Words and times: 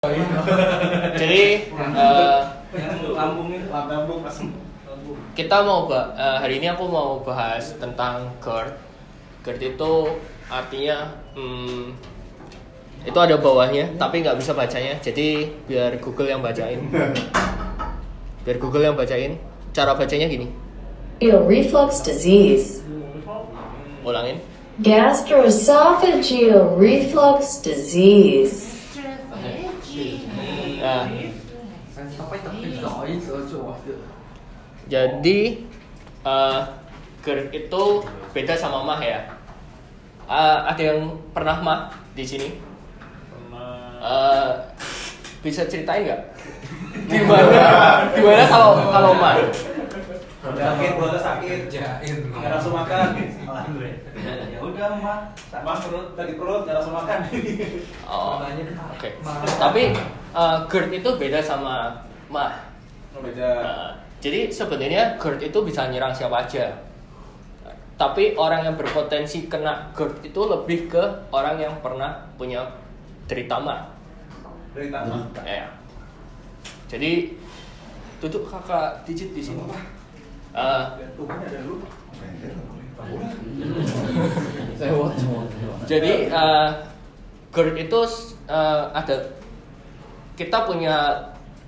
Jadi 0.00 1.68
eh, 1.68 2.40
lambung 3.12 3.52
kita 5.36 5.56
mau 5.60 5.84
eh, 5.92 6.36
hari 6.40 6.56
ini 6.56 6.72
aku 6.72 6.88
mau 6.88 7.20
bahas 7.20 7.76
tentang 7.76 8.32
GERD. 8.40 8.80
GERD 9.44 9.76
itu 9.76 9.92
artinya 10.48 11.20
hmm, 11.36 11.92
itu 13.04 13.18
ada 13.20 13.36
bawahnya 13.36 13.92
tapi 14.00 14.24
nggak 14.24 14.40
bisa 14.40 14.56
bacanya. 14.56 14.96
Jadi 15.04 15.52
biar 15.68 16.00
Google 16.00 16.32
yang 16.32 16.40
bacain. 16.40 16.80
Biar 18.48 18.56
Google 18.56 18.88
yang 18.88 18.96
bacain. 18.96 19.36
Cara 19.76 19.92
bacanya 19.92 20.32
gini. 20.32 20.48
Reflux 21.20 22.00
disease. 22.00 22.80
Ulangin. 24.00 24.40
Gastroesophageal 24.80 26.80
reflux 26.80 27.60
disease. 27.60 28.70
Nah, 29.90 29.90
Sampai 29.90 30.00
tapi 30.00 30.00
giỏi 30.00 30.00
sửa 30.00 30.78
chùa 30.79 30.79
jadi 34.90 35.38
eh, 36.26 36.60
GERD 37.20 37.52
itu 37.54 37.82
beda 38.34 38.54
sama 38.58 38.82
mah 38.82 39.00
ya. 39.00 39.20
Eh, 40.30 40.58
ada 40.66 40.82
yang 40.82 41.14
pernah 41.30 41.56
mah 41.62 41.80
di 42.16 42.24
sini? 42.26 42.48
Eh, 44.00 44.50
bisa 45.44 45.68
ceritain 45.68 46.08
nggak? 46.08 46.22
Gimana? 47.10 47.64
Gimana 48.16 48.44
kalau 48.48 48.70
kalau 48.90 49.12
mah? 49.14 49.36
Sakit 50.40 50.90
perutnya 50.96 51.20
sakit 51.20 51.60
Jain 51.68 52.16
nggak 52.32 52.48
langsung 52.48 52.72
makan 52.72 53.12
ya 54.48 54.58
udah 54.58 54.88
mah 54.96 55.18
sama 55.36 55.76
perut 55.76 56.16
sakit 56.16 56.36
perut 56.40 56.60
nggak 56.64 56.76
langsung 56.80 56.96
makan 56.96 57.18
Oh, 58.08 58.40
oke. 58.40 59.08
mah. 59.20 59.44
Tapi 59.60 59.82
eh, 60.32 60.56
GERD 60.66 60.90
itu 60.98 61.10
beda 61.14 61.38
sama 61.44 61.92
mah. 62.32 62.56
beda 63.20 63.50
Nah, 63.60 63.90
jadi 64.18 64.48
sebenarnya 64.48 65.20
GERD 65.20 65.52
itu 65.52 65.58
bisa 65.60 65.86
nyerang 65.92 66.16
siapa 66.16 66.48
aja. 66.48 66.72
Tapi 68.00 68.32
orang 68.32 68.64
yang 68.64 68.80
berpotensi 68.80 69.44
kena 69.44 69.92
GERD 69.92 70.32
itu 70.32 70.40
lebih 70.40 70.88
ke 70.88 71.04
orang 71.28 71.60
yang 71.60 71.74
pernah 71.84 72.16
punya 72.40 72.64
derita 73.28 73.60
mah. 73.60 73.92
dari 74.72 74.88
tangan 74.88 75.26
Ya. 75.44 75.66
Jadi 76.86 77.34
duduk 78.22 78.46
kakak 78.46 79.02
digit 79.04 79.34
di 79.34 79.42
sini. 79.42 79.60
Eh, 79.66 79.99
Sewot 84.78 85.14
jadi 85.88 86.12
eh, 86.30 86.68
GERD 87.50 87.76
itu 87.90 88.00
eh, 88.46 88.82
ada 88.94 89.16
kita 90.38 90.68
punya 90.68 91.18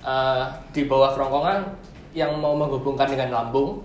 eh, 0.04 0.44
di 0.70 0.86
bawah 0.86 1.14
kerongkongan 1.14 1.60
yang 2.12 2.36
mau 2.38 2.52
menghubungkan 2.52 3.08
dengan 3.08 3.32
lambung 3.32 3.82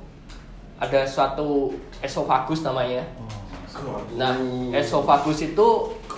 ada 0.78 1.02
suatu 1.10 1.74
esofagus 2.06 2.62
namanya. 2.62 3.02
Nah, 4.14 4.34
esofagus 4.74 5.42
itu 5.42 5.68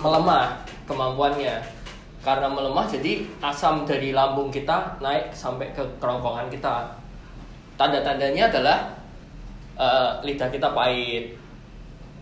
melemah 0.00 0.60
kemampuannya. 0.84 1.60
Karena 2.20 2.52
melemah 2.52 2.84
jadi 2.84 3.24
asam 3.40 3.88
dari 3.88 4.12
lambung 4.12 4.52
kita 4.52 5.00
naik 5.00 5.32
sampai 5.32 5.72
ke 5.72 5.80
kerongkongan 5.96 6.52
kita. 6.52 6.99
Tanda-tandanya 7.80 8.52
adalah 8.52 8.92
eh, 9.80 10.10
lidah 10.28 10.52
kita 10.52 10.76
pahit. 10.76 11.32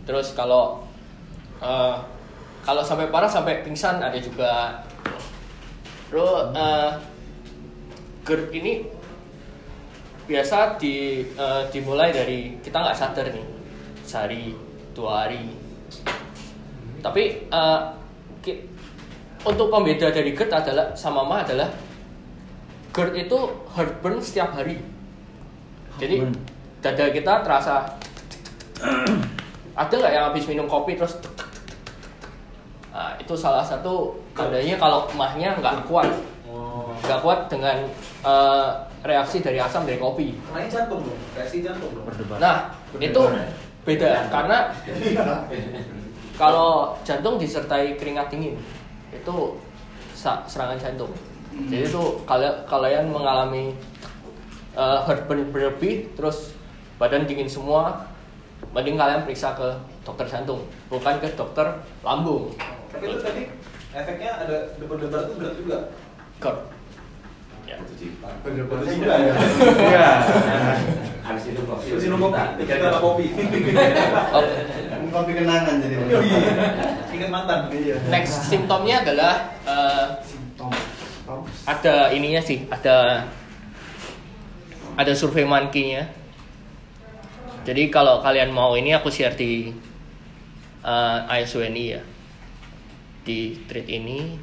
Terus 0.06 0.38
kalau 0.38 0.86
eh, 1.58 1.96
kalau 2.62 2.86
sampai 2.86 3.10
parah 3.10 3.26
sampai 3.26 3.66
pingsan 3.66 3.98
ada 3.98 4.14
juga. 4.22 4.86
Terus 6.06 6.54
eh, 6.54 6.90
GERD 8.22 8.54
ini 8.54 8.72
biasa 10.30 10.78
di 10.78 11.26
eh, 11.26 11.62
dimulai 11.74 12.14
dari 12.14 12.62
kita 12.62 12.78
nggak 12.78 12.94
sadar 12.94 13.26
nih 13.34 13.46
sehari 14.04 14.52
dua 14.96 15.24
hari 15.24 15.52
tapi 16.98 17.48
ki- 18.42 18.62
untuk 19.46 19.68
pembeda 19.72 20.10
dari 20.12 20.32
GERD 20.36 20.52
adalah 20.52 20.92
sama 20.92 21.24
mah 21.24 21.44
adalah 21.44 21.68
GERD 22.92 23.28
itu 23.28 23.38
heartburn 23.72 24.20
setiap 24.20 24.52
hari 24.52 24.80
jadi 25.98 26.16
dada 26.78 27.06
kita 27.10 27.32
terasa 27.42 27.76
ada 29.78 29.94
nggak 29.94 30.12
yang 30.14 30.24
habis 30.30 30.44
minum 30.46 30.66
kopi 30.70 30.94
terus 30.98 31.18
nah, 32.94 33.14
itu 33.18 33.34
salah 33.38 33.62
satu 33.62 34.18
tandanya 34.38 34.78
kalau 34.78 35.06
mahnya 35.18 35.54
nggak 35.58 35.86
kuat. 35.90 36.10
Nggak 36.98 37.20
kuat 37.22 37.40
dengan 37.46 37.86
eh, 38.26 38.68
reaksi 39.06 39.38
dari 39.38 39.58
asam 39.62 39.86
dari 39.86 39.98
kopi. 39.98 40.34
Karena 40.50 40.66
jantung 40.66 41.02
dong, 41.06 41.20
reaksi 41.38 41.62
jantung 41.62 41.90
dong. 41.94 42.06
Nah, 42.38 42.74
itu 42.98 43.22
beda 43.86 44.26
karena 44.30 44.74
kalau 46.40 46.94
jantung 47.06 47.38
disertai 47.38 47.94
keringat 47.98 48.30
dingin 48.30 48.58
itu 49.14 49.36
serangan 50.18 50.78
jantung. 50.78 51.10
Jadi 51.70 51.90
itu 51.90 52.02
kalian 52.22 52.54
kalian 52.70 53.10
mengalami 53.10 53.74
uh, 54.78 55.02
heartburn 55.04 55.50
berlebih 55.50 56.14
terus 56.14 56.54
badan 57.02 57.26
dingin 57.26 57.50
semua, 57.50 58.06
mending 58.70 58.94
kalian 58.94 59.26
periksa 59.26 59.58
ke 59.58 59.68
dokter 60.06 60.30
jantung, 60.30 60.62
bukan 60.86 61.18
ke 61.18 61.34
dokter 61.34 61.82
lambung. 62.06 62.54
Tapi 62.94 63.04
itu 63.10 63.18
tadi 63.18 63.42
efeknya 63.92 64.30
ada 64.46 64.56
debar-debar 64.78 65.26
itu 65.26 65.34
berat 65.36 65.54
juga. 65.58 65.78
GERD. 66.38 66.58
Ya. 67.68 67.76
Bener-bener 68.40 68.88
juga 68.88 69.14
ya. 69.20 69.34
Iya. 69.76 70.08
Habis 71.20 71.44
itu 71.52 71.60
kopi. 71.68 71.86
Terus 71.92 72.02
minum 72.08 72.18
kopi, 72.24 72.40
kita 72.64 72.72
ada 72.80 72.96
kopi. 72.96 73.26
Oke. 74.32 74.52
Kopi 75.12 75.30
kenangan 75.36 75.74
jadi. 75.84 75.94
Ingat 77.12 77.28
mantan. 77.28 77.58
Iya. 77.68 77.96
Next 78.08 78.48
simptomnya 78.48 79.04
adalah 79.04 79.52
uh, 79.68 80.16
ada 81.68 82.08
ininya 82.16 82.40
sih, 82.40 82.64
ada 82.72 83.28
ada 84.98 85.12
survei 85.14 85.46
monkey-nya. 85.46 86.10
Jadi 87.62 87.86
kalau 87.86 88.18
kalian 88.18 88.50
mau 88.50 88.74
ini 88.74 88.90
aku 88.90 89.06
share 89.06 89.38
di 89.38 89.70
uh, 90.82 91.22
ISWNI 91.30 91.84
ya. 91.86 92.02
Di 93.22 93.54
thread 93.70 93.86
ini. 93.86 94.34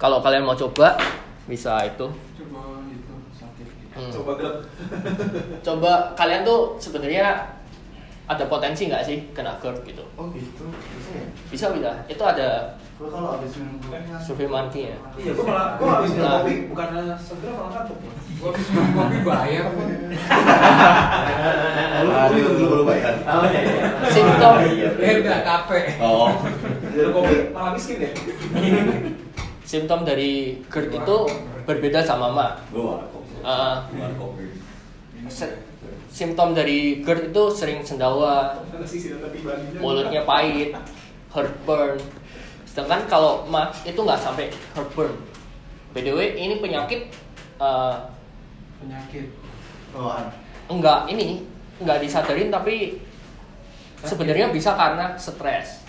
Kalau 0.00 0.24
kalian 0.24 0.48
mau 0.48 0.56
coba 0.56 0.96
bisa 1.44 1.76
itu. 1.84 2.08
Coba 2.40 2.80
itu 2.88 3.14
sakit 3.36 3.68
gitu 3.68 3.92
Hmm. 3.94 4.10
Coba 4.10 4.32
gelap. 4.40 4.56
Coba 5.62 5.92
kalian 6.18 6.42
tuh 6.42 6.74
sebenarnya 6.80 7.46
ada 8.24 8.44
potensi 8.48 8.88
nggak 8.88 9.04
sih 9.04 9.18
kena 9.30 9.60
GERD 9.60 9.84
gitu? 9.84 10.00
Oh 10.16 10.32
gitu. 10.32 10.64
Bisa 10.72 11.10
ya? 11.12 11.24
Bisa 11.50 11.66
bisa. 11.76 11.90
Itu 12.08 12.24
ada 12.24 12.72
Gua 12.94 13.10
kalau 13.10 13.34
habis 13.34 13.58
minum 13.58 13.74
kopi 13.82 14.06
survei 14.22 14.46
monkey 14.46 14.82
ya. 14.86 14.96
Iya, 15.18 15.34
gua 15.34 15.44
malah 15.44 15.66
gua 15.76 15.88
habis 15.98 16.14
minum 16.14 16.24
Nah. 16.24 16.34
kopi 16.40 16.54
bukannya 16.70 17.02
segera 17.18 17.52
malah 17.52 17.72
kantuk. 17.74 17.98
Gua 18.38 18.48
habis 18.48 18.66
minum 18.70 18.88
kopi 18.94 19.18
bayar 19.20 19.64
Lu 22.00 22.12
lu 22.14 22.36
itu 22.38 22.50
dulu 22.54 22.66
baru 22.70 22.84
bayar. 22.86 23.12
Oh 23.24 23.44
iya 23.44 23.60
iya. 23.60 23.86
Simptom 24.08 24.54
Beda 24.94 25.36
kafe 25.42 25.80
Oh. 25.98 26.30
Dari 26.86 27.10
kopi 27.10 27.34
malah 27.50 27.72
miskin 27.74 27.98
ya. 28.00 28.10
simptom 29.64 30.00
dari 30.04 30.62
GERD 30.64 30.92
itu 30.94 31.18
berbeda 31.64 32.00
sama 32.00 32.30
mah. 32.30 32.52
Gua 32.70 33.00
warkop. 33.00 33.22
Eh, 33.42 33.76
Gua 33.90 34.08
kopi. 34.16 34.44
Simptom 36.14 36.54
dari 36.54 37.02
GERD 37.02 37.34
itu 37.34 37.44
sering 37.50 37.82
sendawa, 37.82 38.62
mulutnya 39.82 40.22
pahit, 40.22 40.70
heartburn. 41.34 41.98
Sedangkan 42.70 43.10
kalau 43.10 43.42
mah 43.50 43.74
itu 43.82 43.98
nggak 43.98 44.22
sampai 44.22 44.46
heartburn. 44.78 45.10
BDW 45.90 46.38
ini 46.38 46.62
penyakit 46.62 47.10
eh, 47.58 47.94
Penyakit 48.78 49.26
Oh, 49.94 50.10
an- 50.10 50.30
enggak 50.66 51.06
ini 51.06 51.46
enggak 51.78 52.02
disadarin 52.02 52.50
tapi 52.50 52.98
sebenarnya 54.02 54.50
bisa 54.50 54.74
karena 54.74 55.14
stres. 55.18 55.82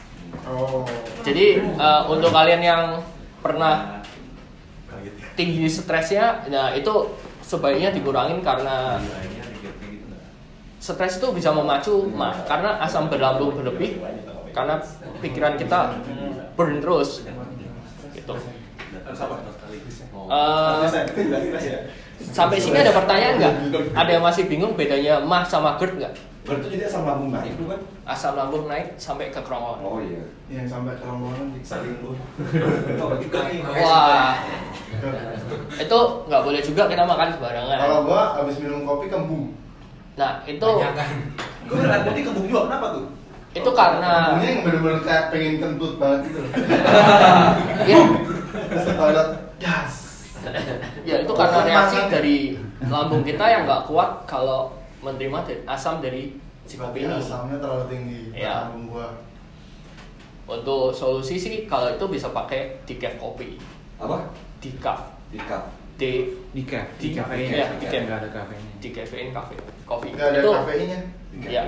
Oh 0.46 0.86
Jadi 1.22 1.58
eh, 1.62 2.02
untuk 2.10 2.34
kalian 2.34 2.62
yang 2.66 2.84
pernah 3.42 4.02
tinggi 5.38 5.70
stresnya, 5.70 6.46
nah 6.50 6.74
itu 6.74 7.14
sebaiknya 7.46 7.94
dikurangin 7.94 8.42
karena 8.42 8.98
stres 10.86 11.18
itu 11.18 11.28
bisa 11.34 11.50
memacu 11.50 12.06
mah 12.14 12.46
karena 12.46 12.78
asam 12.78 13.10
berlambung 13.10 13.58
berlebih 13.58 13.98
karena 14.54 14.78
pikiran 15.18 15.58
kita 15.58 15.98
burn 16.54 16.78
terus 16.78 17.26
gitu. 18.14 18.38
Eh, 20.26 20.86
ya. 21.58 21.78
sampai 22.22 22.58
sini 22.62 22.78
ada 22.80 22.94
pertanyaan 22.94 23.34
nggak? 23.42 23.54
Ada 23.98 24.10
yang 24.18 24.24
masih 24.24 24.46
bingung 24.46 24.78
bedanya 24.78 25.18
mah 25.26 25.42
sama 25.42 25.74
GERD 25.82 26.06
nggak? 26.06 26.14
Berarti 26.46 26.78
jadi 26.78 26.86
asam 26.86 27.10
lambung 27.10 27.34
naik 27.34 27.58
bukan? 27.58 27.82
asam 28.06 28.38
lambung 28.38 28.70
naik 28.70 28.94
sampai 29.02 29.34
ke 29.34 29.42
kerongkongan 29.42 29.82
Oh 29.82 29.98
iya. 29.98 30.22
Yang 30.46 30.78
sampai 30.78 30.94
kerongkongan 31.02 31.58
Saling 31.66 31.98
lu. 32.06 32.14
Oh, 32.14 33.10
wah 33.82 34.38
itu 35.82 36.00
nggak 36.30 36.42
boleh 36.46 36.62
juga 36.62 36.86
kita 36.86 37.04
makan 37.04 37.28
sembarangan 37.34 37.78
Kalau 37.82 38.00
gua 38.06 38.22
habis 38.38 38.62
minum 38.62 38.86
kopi 38.86 39.10
kembung. 39.10 39.65
Nah 40.16 40.40
itu 40.44 40.64
Banyak 40.64 40.94
kan. 40.94 41.10
Gue 41.66 41.76
beneran 41.76 42.02
tadi 42.04 42.20
kebun 42.22 42.46
juga, 42.46 42.62
kenapa 42.68 42.88
tuh? 42.94 43.06
itu 43.56 43.70
karena 43.72 44.12
Kembungnya 44.36 44.50
yang 44.52 44.62
bener-bener 44.68 45.00
kayak 45.00 45.24
pengen 45.32 45.54
kentut 45.58 45.94
banget 45.96 46.20
gitu. 46.28 46.40
loh. 46.44 46.52
ya, 47.90 47.98
Terus 48.68 48.84
ke 48.84 48.94
toilet, 48.94 49.30
gas. 49.58 49.94
ya 51.08 51.16
itu 51.24 51.32
karena 51.34 51.60
reaksi 51.64 51.98
dari 52.12 52.38
lambung 52.86 53.24
kita 53.24 53.46
yang 53.48 53.64
nggak 53.64 53.88
kuat 53.88 54.28
kalau 54.28 54.76
menerima 55.00 55.40
asam 55.66 56.04
dari 56.04 56.36
si 56.68 56.76
kopi 56.76 57.08
ini 57.08 57.16
asamnya 57.16 57.56
terlalu 57.58 57.86
tinggi. 57.88 58.22
Iya. 58.36 58.68
Lambung 58.68 58.92
gua. 58.92 59.08
untuk 60.46 60.94
solusi 60.94 61.42
sih 61.42 61.66
kalau 61.66 61.90
itu 61.90 62.06
bisa 62.06 62.30
pakai 62.30 62.78
decaf 62.86 63.18
kopi 63.18 63.58
Apa? 63.98 64.30
decaf 64.62 65.10
cup. 65.42 65.64
D 65.98 66.30
di 66.54 66.62
cafe 66.62 66.92
Di- 67.02 67.10
di 67.10 67.18
cafe 67.18 67.34
iya, 67.40 67.66
ya 67.66 67.68
di 67.82 67.86
cafe. 67.90 67.98
nggak 68.06 68.18
ada 68.22 68.30
kafenya 68.30 68.72
decafein 68.78 69.34
cafe 69.34 69.58
kopi 69.86 70.08
Nggak 70.12 70.28
ada 70.28 70.40
itu 70.40 70.50
kafeinnya. 70.52 71.00
ya 71.38 71.62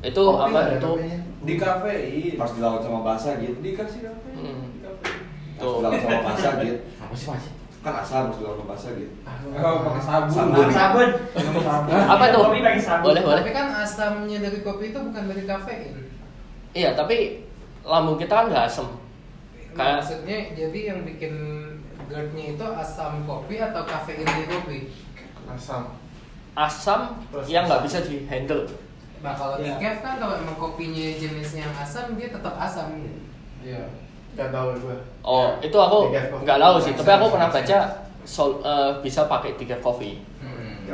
itu 0.00 0.22
Kopi 0.22 0.42
apa 0.44 0.58
itu 0.70 0.88
kafeinnya. 0.88 1.20
Di 1.44 1.54
kafein. 1.56 2.34
Pas 2.34 2.50
dilawan 2.50 2.80
sama 2.80 3.00
basah 3.02 3.32
gitu. 3.36 3.56
Dikasih 3.60 4.00
kafein. 4.04 4.34
Hmm. 4.36 4.62
Di 4.70 4.80
kafein. 4.80 5.18
Dilawan 5.56 5.92
sama 5.98 6.18
basah 6.24 6.52
gitu. 6.58 6.76
apa 7.02 7.14
sih 7.14 7.28
mas 7.28 7.46
Kan 7.84 7.94
asam 7.96 8.16
harus 8.24 8.36
dilawan 8.38 8.56
sama 8.56 8.68
basah 8.70 8.90
gitu. 8.94 9.12
Oh, 9.54 9.76
pakai 9.82 10.02
sabun. 10.02 10.30
Sabun. 10.32 10.68
Sabun. 10.70 11.08
apa 12.12 12.24
tuh 12.26 12.40
Kopi 12.42 12.58
pakai 12.60 12.80
sabun. 12.80 13.04
boleh 13.04 13.22
boleh 13.22 13.42
Tapi 13.42 13.52
kan 13.52 13.66
asamnya 13.76 14.38
dari 14.40 14.58
kopi 14.60 14.84
itu 14.88 14.98
bukan 15.00 15.24
dari 15.26 15.44
kafein. 15.44 15.94
iya 16.72 16.90
tapi 16.90 17.44
lambung 17.82 18.16
kita 18.16 18.32
kan 18.34 18.46
nggak 18.48 18.66
asem 18.66 18.88
Kayak- 19.70 20.00
Maksudnya 20.00 20.38
jadi 20.54 20.78
yang 20.88 21.00
bikin 21.02 21.34
GERD-nya 22.04 22.44
itu 22.52 22.64
asam 22.64 23.22
kopi 23.24 23.58
atau 23.58 23.82
kafein 23.82 24.22
di 24.22 24.44
kopi? 24.44 24.78
Asam. 25.46 25.92
Asam 26.54 27.00
Terus 27.28 27.46
yang 27.48 27.64
nggak 27.64 27.82
bisa 27.82 27.98
di 28.00 28.24
handle 28.24 28.62
Nah 29.20 29.32
kalau 29.32 29.56
Iya. 29.56 29.74
decaf 29.74 29.96
kan 30.00 30.14
kalau 30.18 30.34
emang 30.36 30.54
kopinya 30.54 31.06
jenisnya 31.12 31.64
yang 31.64 31.74
asam 31.74 32.12
dia 32.12 32.28
tetap 32.28 32.54
asam 32.54 32.92
gitu. 32.94 33.18
Iya. 33.64 33.82
Gak 34.34 34.50
tahu 34.50 34.68
gua. 34.78 34.96
oh 35.22 35.48
itu 35.58 35.72
aku 35.72 35.98
nggak 36.42 36.58
tahu 36.58 36.76
sih 36.78 36.92
tapi 36.92 37.10
aku 37.12 37.26
pernah 37.30 37.48
baca 37.48 37.78
sol- 38.24 38.58
eh, 38.60 38.90
bisa 39.00 39.24
pakai 39.24 39.54
decaf 39.54 39.80
coffee 39.80 40.18
Hmm. 40.38 40.90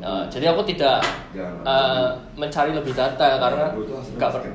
Eh, 0.00 0.24
jadi 0.30 0.50
aku 0.50 0.64
tidak 0.64 1.02
eh, 1.36 2.06
mencari 2.34 2.72
lebih 2.72 2.92
detail 2.92 3.36
karena 3.36 3.72
nggak 4.14 4.30
per- 4.30 4.46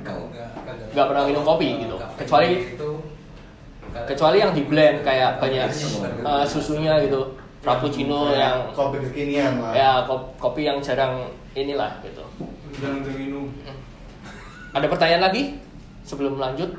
nggak 0.89 1.05
pernah 1.05 1.23
minum 1.23 1.43
kopi 1.43 1.69
gitu 1.79 1.95
kecuali 2.15 2.47
itu 2.69 2.89
kecuali 4.05 4.37
yang 4.37 4.53
di 4.53 4.63
blend 4.63 5.01
kayak 5.01 5.37
banyak 5.37 5.69
eh, 6.21 6.45
susunya 6.45 6.97
gitu 7.01 7.21
frappuccino 7.59 8.29
Kayak 8.29 8.39
yang 8.39 8.57
kopi 8.71 8.97
kekinian 9.03 9.53
lah. 9.59 9.71
ya 9.71 9.91
kop- 10.03 10.31
kopi 10.37 10.61
yang 10.63 10.79
jarang 10.79 11.27
inilah 11.51 11.99
gitu. 11.99 12.23
Jangan 12.77 13.03
minum. 13.11 13.51
ada 14.69 14.85
pertanyaan 14.85 15.23
lagi? 15.25 15.59
Sebelum 16.03 16.37
lanjut? 16.37 16.71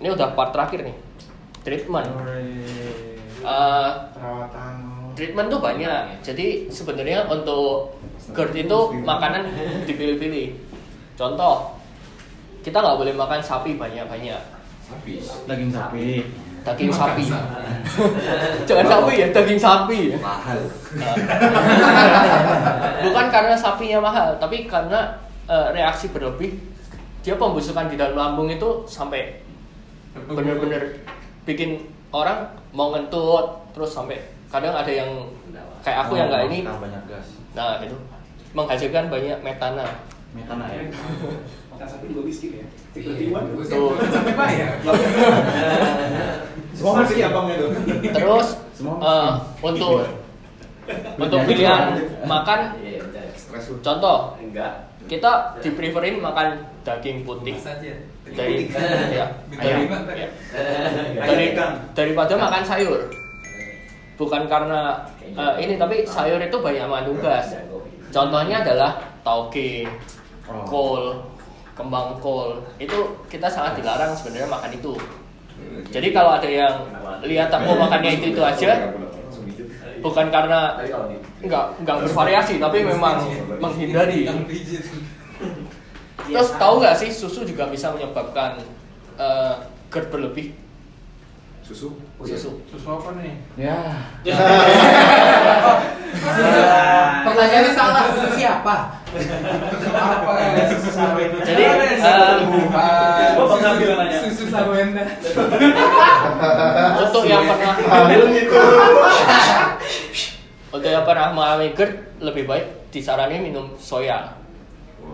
Ini 0.00 0.08
udah 0.10 0.32
part 0.32 0.50
terakhir 0.50 0.82
nih. 0.82 0.96
Treatment. 1.60 2.08
Eh, 3.40 3.90
Perawatan. 4.12 4.74
treatment 5.12 5.48
tuh 5.48 5.60
banyak. 5.60 6.20
Jadi 6.20 6.68
sebenarnya 6.68 7.24
untuk 7.26 7.96
GERD 8.30 8.64
itu 8.64 8.78
makanan 9.00 9.48
dipilih-pilih. 9.84 10.56
Contoh 11.14 11.76
kita 12.60 12.76
nggak 12.76 12.96
boleh 12.96 13.14
makan 13.14 13.40
sapi 13.40 13.76
banyak-banyak. 13.76 14.40
Sapi. 14.82 15.22
daging 15.46 15.70
sapi 15.70 16.06
daging 16.64 16.92
sapi. 16.92 17.24
Jangan 18.68 18.86
sapi 18.86 19.12
ya 19.18 19.28
daging 19.34 19.60
sapi 19.60 19.98
Mahal. 20.20 20.60
Nah. 21.00 21.14
bukan 23.04 23.26
karena 23.32 23.54
sapinya 23.56 23.98
mahal 24.04 24.36
tapi 24.36 24.68
karena 24.68 25.18
eh, 25.48 25.68
reaksi 25.74 26.12
berlebih. 26.12 26.56
Dia 27.20 27.36
pembusukan 27.36 27.92
di 27.92 28.00
dalam 28.00 28.16
lambung 28.16 28.48
itu 28.48 28.88
sampai 28.88 29.44
bener-bener 30.24 31.04
bikin 31.44 31.84
orang 32.10 32.48
mau 32.72 32.96
ngentut 32.96 33.60
terus 33.76 33.92
sampai 33.92 34.24
kadang 34.48 34.72
ada 34.72 34.88
yang 34.88 35.28
kayak 35.84 36.08
aku 36.08 36.16
yang 36.16 36.32
nggak 36.32 36.48
ini. 36.48 36.58
Makan 36.64 36.80
banyak 36.80 37.02
gas. 37.08 37.28
Nah 37.52 37.80
itu. 37.84 37.96
Menghasilkan 38.50 39.12
banyak 39.12 39.38
metana. 39.44 39.86
Metana 40.34 40.66
ya 40.72 40.82
Makan 41.80 41.96
sapi 41.96 42.12
juga 42.12 42.22
miskin 42.28 42.60
ya. 42.60 42.66
Tiba-tiba. 42.92 43.40
Tuh. 43.72 43.96
bukan 43.96 44.10
sampai 44.12 44.34
bayar. 44.36 44.70
Semua 46.76 46.92
miskin. 47.00 47.24
abangnya 47.24 47.54
tuh. 47.56 47.70
terus 48.12 48.48
Semua 48.76 48.94
eh, 49.00 49.30
untuk 49.64 50.04
untuk 51.16 51.40
pilihan 51.48 51.96
makan 52.28 52.76
contoh 53.80 54.36
Enggak. 54.44 54.92
kita 55.08 55.56
di 55.64 55.72
preferin 55.72 56.20
makan 56.20 56.60
daging 56.84 57.24
putih. 57.24 57.56
Dari 58.36 58.68
ya, 59.16 59.26
dari, 59.48 59.88
ya. 59.88 60.28
Dari 61.16 61.46
daripada 61.96 62.36
makan 62.36 62.62
sayur. 62.62 63.08
Bukan 64.20 64.44
karena 64.52 65.00
eh, 65.32 65.54
ini 65.64 65.80
tapi 65.80 66.04
sayur 66.04 66.36
itu 66.36 66.60
banyak 66.60 66.84
mengandung 66.84 67.24
gas 67.24 67.56
contohnya 68.12 68.60
adalah 68.60 69.00
tauge 69.24 69.88
Oh. 70.50 70.66
kol 70.66 71.04
kembang 71.80 72.20
kol. 72.20 72.60
Itu 72.76 73.24
kita 73.32 73.48
sangat 73.48 73.80
dilarang 73.80 74.12
sebenarnya 74.12 74.48
makan 74.52 74.70
itu. 74.76 74.94
Jadi 75.88 76.08
kalau 76.12 76.36
ada 76.36 76.48
yang 76.48 76.74
lihat 77.24 77.48
aku 77.48 77.76
makannya 77.76 78.20
itu 78.20 78.36
itu 78.36 78.42
aja 78.44 78.92
bukan 80.00 80.32
karena 80.32 80.80
nggak 81.44 81.64
nggak 81.84 81.96
bervariasi 82.08 82.56
tapi 82.56 82.84
memang 82.84 83.20
menghindari. 83.60 84.28
Pijit. 84.48 84.84
terus 86.30 86.52
tahu 86.60 86.84
nggak 86.84 86.96
sih 87.00 87.10
susu 87.10 87.42
juga 87.42 87.66
bisa 87.72 87.90
menyebabkan 87.90 88.60
eh, 89.18 89.54
GERD 89.90 90.06
berlebih 90.12 90.54
Susu. 91.70 91.94
susu 92.18 92.50
Susu 92.66 92.88
apa 92.90 93.14
nih? 93.22 93.38
ya 93.54 93.78
Pertanyaannya 97.22 97.70
salah, 97.78 98.10
susu 98.10 98.28
siapa? 98.34 98.98
Apa 99.94 100.32
ya? 100.34 100.66
Susu 100.66 100.90
sapi 100.90 101.30
itu. 101.30 101.38
Jadi, 101.46 101.62
eh, 101.62 101.78
pernah 103.38 103.72
bilang 103.78 103.98
nanya. 104.02 104.18
Susu 104.18 104.50
untuk 107.06 107.22
yang 107.30 107.46
pernah 107.46 107.74
Hamil 107.78 108.22
gitu. 108.34 108.58
untuk 110.74 110.90
yang 110.90 111.06
pernah 111.06 111.30
mengalami 111.30 111.70
GERD 111.78 112.18
lebih 112.18 112.50
baik 112.50 112.66
disarankan 112.90 113.46
minum 113.46 113.78
soya 113.78 114.34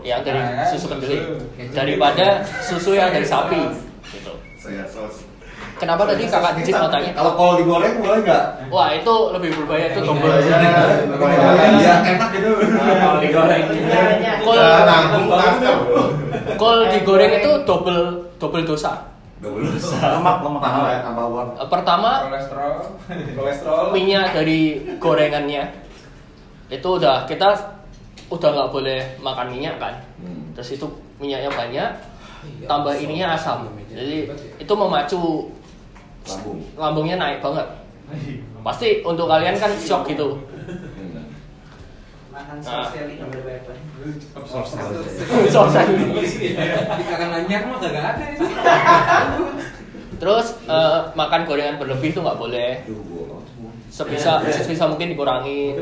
yang 0.00 0.24
dari 0.24 0.40
susu 0.72 0.88
kedelai 0.88 1.20
susu. 1.20 1.76
daripada 1.76 2.40
susu 2.64 2.96
yang 2.96 3.12
dari 3.12 3.28
sapi 3.28 3.60
gitu. 4.08 4.32
Sos. 4.88 5.35
Kenapa 5.76 6.08
tadi 6.08 6.24
kakak 6.24 6.56
Dicit 6.56 6.72
mau 6.72 6.88
tanya? 6.88 7.12
Kalau 7.12 7.32
kol 7.34 7.60
digoreng 7.60 8.00
boleh 8.00 8.24
nggak? 8.24 8.42
Wah 8.72 8.88
itu 8.90 9.14
lebih 9.28 9.50
berbahaya 9.54 9.92
itu 9.92 10.00
tombol. 10.00 10.32
Iya, 10.32 11.94
enak 12.02 12.28
gitu. 12.32 12.50
Kalau 12.72 13.18
digoreng. 13.20 13.64
Kol 14.40 14.56
Nanggung 14.56 15.26
kanker. 15.28 15.76
kol 16.56 16.78
digoreng 16.88 17.32
itu 17.34 17.50
double 17.62 18.00
double 18.36 18.64
dosa. 18.64 19.04
Double 19.36 19.68
dosa. 19.68 20.16
Lemak, 20.16 20.40
lemak. 20.40 20.60
Tambah 20.64 20.88
ya, 20.88 20.98
tambah 21.04 21.24
uang. 21.28 21.48
Pertama 21.68 22.10
Kolesterol. 22.24 22.74
Kolesterol. 23.36 23.84
minyak 23.92 24.32
dari 24.32 24.60
gorengannya 24.96 25.64
itu 26.66 26.88
udah 26.88 27.22
kita 27.24 27.52
udah 28.26 28.48
nggak 28.50 28.70
boleh 28.72 28.98
makan 29.20 29.46
minyak 29.52 29.78
kan 29.78 29.94
Hmm. 30.18 30.50
terus 30.50 30.74
itu 30.74 30.82
minyaknya 31.16 31.52
banyak 31.52 31.88
tambah 32.66 32.94
ininya 32.98 33.34
asam. 33.38 33.70
Jadi 33.90 34.28
itu 34.60 34.72
memacu 34.76 35.50
Lambung. 36.26 36.58
lambungnya 36.74 37.16
naik 37.16 37.38
banget. 37.38 37.66
Pasti 38.66 39.00
untuk 39.06 39.30
kalian 39.30 39.54
kan 39.56 39.70
shock 39.78 40.10
gitu. 40.10 40.42
Makan. 42.34 42.56
Di 42.66 42.70
mah 47.64 47.78
ada. 47.80 48.14
Terus 50.16 50.46
eh, 50.64 51.00
makan 51.12 51.40
gorengan 51.44 51.76
berlebih 51.78 52.10
itu 52.10 52.20
nggak 52.20 52.40
boleh. 52.40 52.82
Sebisa 53.88 54.42
sebisa 54.50 54.84
mungkin 54.90 55.14
dikurangi. 55.14 55.78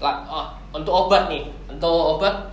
Lah 0.00 0.16
oh, 0.28 0.46
untuk 0.70 0.94
obat 0.94 1.26
nih 1.26 1.50
untuk 1.66 2.18
obat 2.18 2.50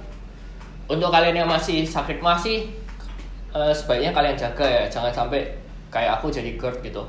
untuk 0.88 1.12
kalian 1.12 1.43
yang 1.43 1.50
masih 1.50 1.83
sakit 1.83 2.24
masih 2.24 2.71
eh, 3.51 3.74
sebaiknya 3.75 4.15
kalian 4.15 4.38
jaga 4.39 4.65
ya. 4.65 4.83
Jangan 4.88 5.12
sampai 5.12 5.51
kayak 5.91 6.19
aku 6.19 6.31
jadi 6.31 6.55
GERD 6.55 6.79
gitu. 6.88 7.03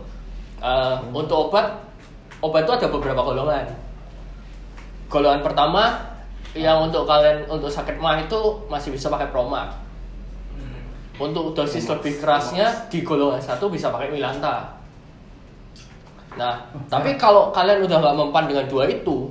Eh, 0.59 0.97
untuk 1.15 1.51
obat 1.51 1.79
obat 2.43 2.67
itu 2.67 2.73
ada 2.75 2.89
beberapa 2.91 3.23
golongan. 3.23 3.67
Golongan 5.09 5.41
pertama 5.41 5.97
yang 6.53 6.91
untuk 6.91 7.07
kalian 7.07 7.47
untuk 7.47 7.71
sakit 7.71 7.97
mah 8.03 8.19
itu 8.19 8.39
masih 8.67 8.93
bisa 8.93 9.09
pakai 9.09 9.31
Promax. 9.31 9.79
Untuk 11.19 11.51
dosis 11.51 11.91
lebih 11.91 12.23
kerasnya 12.23 12.87
di 12.87 13.03
golongan 13.03 13.43
satu 13.43 13.67
bisa 13.71 13.91
pakai 13.91 14.11
Milanta. 14.11 14.79
Nah, 16.39 16.55
tapi 16.87 17.19
kalau 17.19 17.51
kalian 17.51 17.83
udah 17.83 17.99
nggak 17.99 18.15
mempan 18.15 18.47
dengan 18.47 18.67
dua 18.71 18.87
itu, 18.87 19.27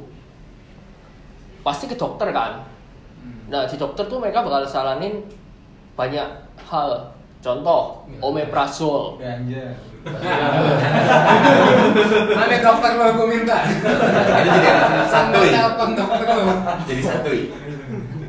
pasti 1.67 1.91
ke 1.91 2.00
dokter 2.00 2.31
kan. 2.31 2.63
Nah, 3.51 3.67
di 3.67 3.75
dokter 3.75 4.07
tuh 4.07 4.24
mereka 4.24 4.39
bakal 4.39 4.63
saranin 4.63 5.19
banyak 6.00 6.24
hal. 6.63 7.12
Contoh, 7.43 8.07
omeprazole. 8.24 9.19
Ganja. 9.19 9.75
Mana 12.39 12.55
dokter 12.63 12.91
lo 12.95 13.05
gue 13.19 13.27
minta? 13.27 13.67
Itu 13.67 13.91
jadi 14.47 14.71
satu 15.12 15.39
ya. 15.43 15.51
telepon 15.59 15.89
dokter 16.00 16.27
lo. 16.31 16.55
Jadi 16.88 17.01
satu 17.03 17.29
ya. 17.36 17.45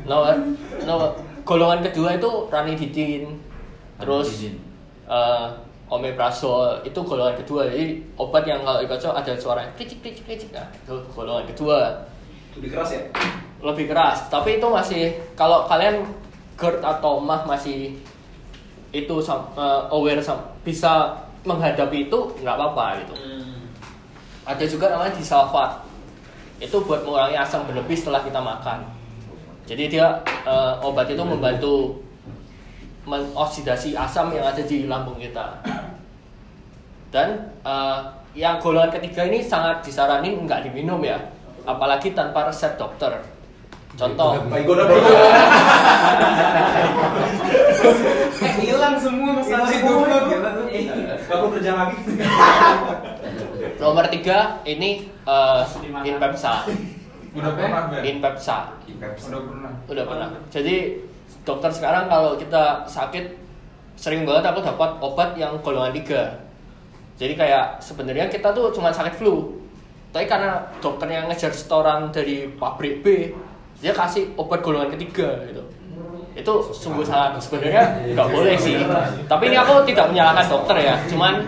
Nomor, 0.03 0.35
nomor 0.83 1.09
golongan 1.47 1.79
kedua 1.87 2.19
itu 2.19 2.31
ranitidin, 2.51 3.39
terus 3.97 4.27
Ranitidin. 4.27 4.55
eh, 5.07 5.47
omeprazole 5.89 6.83
itu 6.85 6.99
golongan 7.01 7.39
kedua. 7.39 7.71
Jadi 7.71 8.03
obat 8.19 8.43
yang 8.45 8.61
kalau 8.67 8.83
dikocok 8.83 9.13
ada 9.15 9.33
suara 9.39 9.63
kricik 9.73 10.03
kricik 10.03 10.27
kricik. 10.27 10.49
Nah, 10.51 10.67
itu 10.69 10.95
golongan 11.15 11.47
kedua. 11.49 11.79
Lebih 12.59 12.75
keras 12.75 12.89
ya? 12.91 13.01
Lebih 13.63 13.85
keras, 13.87 14.27
tapi 14.27 14.59
itu 14.59 14.67
masih 14.67 15.15
kalau 15.39 15.63
kalian 15.67 16.03
GERD 16.59 16.83
atau 16.83 17.23
MAH 17.23 17.47
masih 17.47 17.95
itu 18.91 19.15
eh, 19.23 19.81
aware 19.95 20.19
sam- 20.19 20.43
bisa 20.67 21.15
menghadapi 21.47 22.11
itu 22.11 22.19
nggak 22.43 22.55
apa-apa 22.55 22.99
gitu. 22.99 23.15
Ada 24.43 24.65
juga 24.67 24.91
namanya 24.91 25.15
disalvat. 25.15 25.87
Itu 26.59 26.83
buat 26.83 27.07
mengurangi 27.07 27.39
asam 27.39 27.63
berlebih 27.63 27.95
setelah 27.95 28.19
kita 28.19 28.43
makan. 28.43 28.83
Jadi 29.63 29.87
dia 29.87 30.19
eh, 30.43 30.73
obat 30.83 31.07
itu 31.07 31.23
membantu 31.23 32.03
mengoksidasi 33.07 33.95
asam 33.95 34.35
yang 34.35 34.43
ada 34.43 34.59
di 34.59 34.83
lambung 34.91 35.15
kita. 35.15 35.63
Dan 37.07 37.55
eh, 37.63 37.99
yang 38.35 38.59
golongan 38.59 38.91
ketiga 38.99 39.25
ini 39.25 39.39
sangat 39.39 39.79
disaranin 39.85 40.43
nggak 40.43 40.67
diminum 40.67 40.99
ya, 41.01 41.17
apalagi 41.63 42.13
tanpa 42.13 42.47
resep 42.47 42.75
dokter. 42.79 43.19
Contoh, 43.99 44.39
gue 44.47 44.63
udah 44.63 44.85
dulu. 44.87 45.09
Eh 48.39 48.53
hilang 48.63 48.95
semua 48.95 49.43
masalah 49.43 49.67
hidup 49.67 50.07
itu. 50.07 50.35
Perlu 51.27 51.47
kerja 51.57 51.71
lagi. 51.75 51.97
nomor 53.79 54.05
tiga 54.11 54.59
ini 54.63 55.07
eh, 55.07 55.61
Inpepsa. 56.07 56.67
Udah 57.35 57.51
pernah 57.55 57.81
Ben? 57.91 58.01
Inpepsa. 58.03 58.57
Udah 58.87 59.41
pernah. 59.43 59.71
Udah 59.87 60.03
pernah. 60.07 60.27
Jadi 60.47 61.03
dokter 61.43 61.71
sekarang 61.71 62.07
kalau 62.07 62.39
kita 62.39 62.87
sakit 62.87 63.35
sering 63.99 64.23
banget 64.23 64.47
aku 64.47 64.63
dapat 64.63 64.91
obat 65.03 65.29
yang 65.35 65.59
golongan 65.59 65.91
3. 65.91 67.19
Jadi 67.19 67.33
kayak 67.35 67.83
sebenarnya 67.83 68.31
kita 68.31 68.55
tuh 68.55 68.71
cuma 68.71 68.95
sakit 68.95 69.19
flu. 69.19 69.58
Tapi 70.09 70.25
karena 70.25 70.57
dokternya 70.81 71.29
ngejar 71.29 71.53
setoran 71.53 72.09
dari 72.09 72.49
pabrik 72.57 73.05
B, 73.05 73.29
dia 73.77 73.93
kasih 73.93 74.33
obat 74.35 74.65
golongan 74.65 74.89
ketiga 74.97 75.37
gitu. 75.45 75.61
Itu 76.33 76.53
sungguh 76.73 77.05
sangat 77.05 77.37
sebenarnya 77.37 78.13
nggak 78.17 78.27
boleh 78.33 78.57
sih. 78.57 78.81
Tapi 79.29 79.43
ini 79.53 79.57
aku 79.61 79.85
tidak 79.85 80.09
menyalahkan 80.09 80.45
dokter 80.49 80.75
ya, 80.81 80.95
cuman 81.05 81.45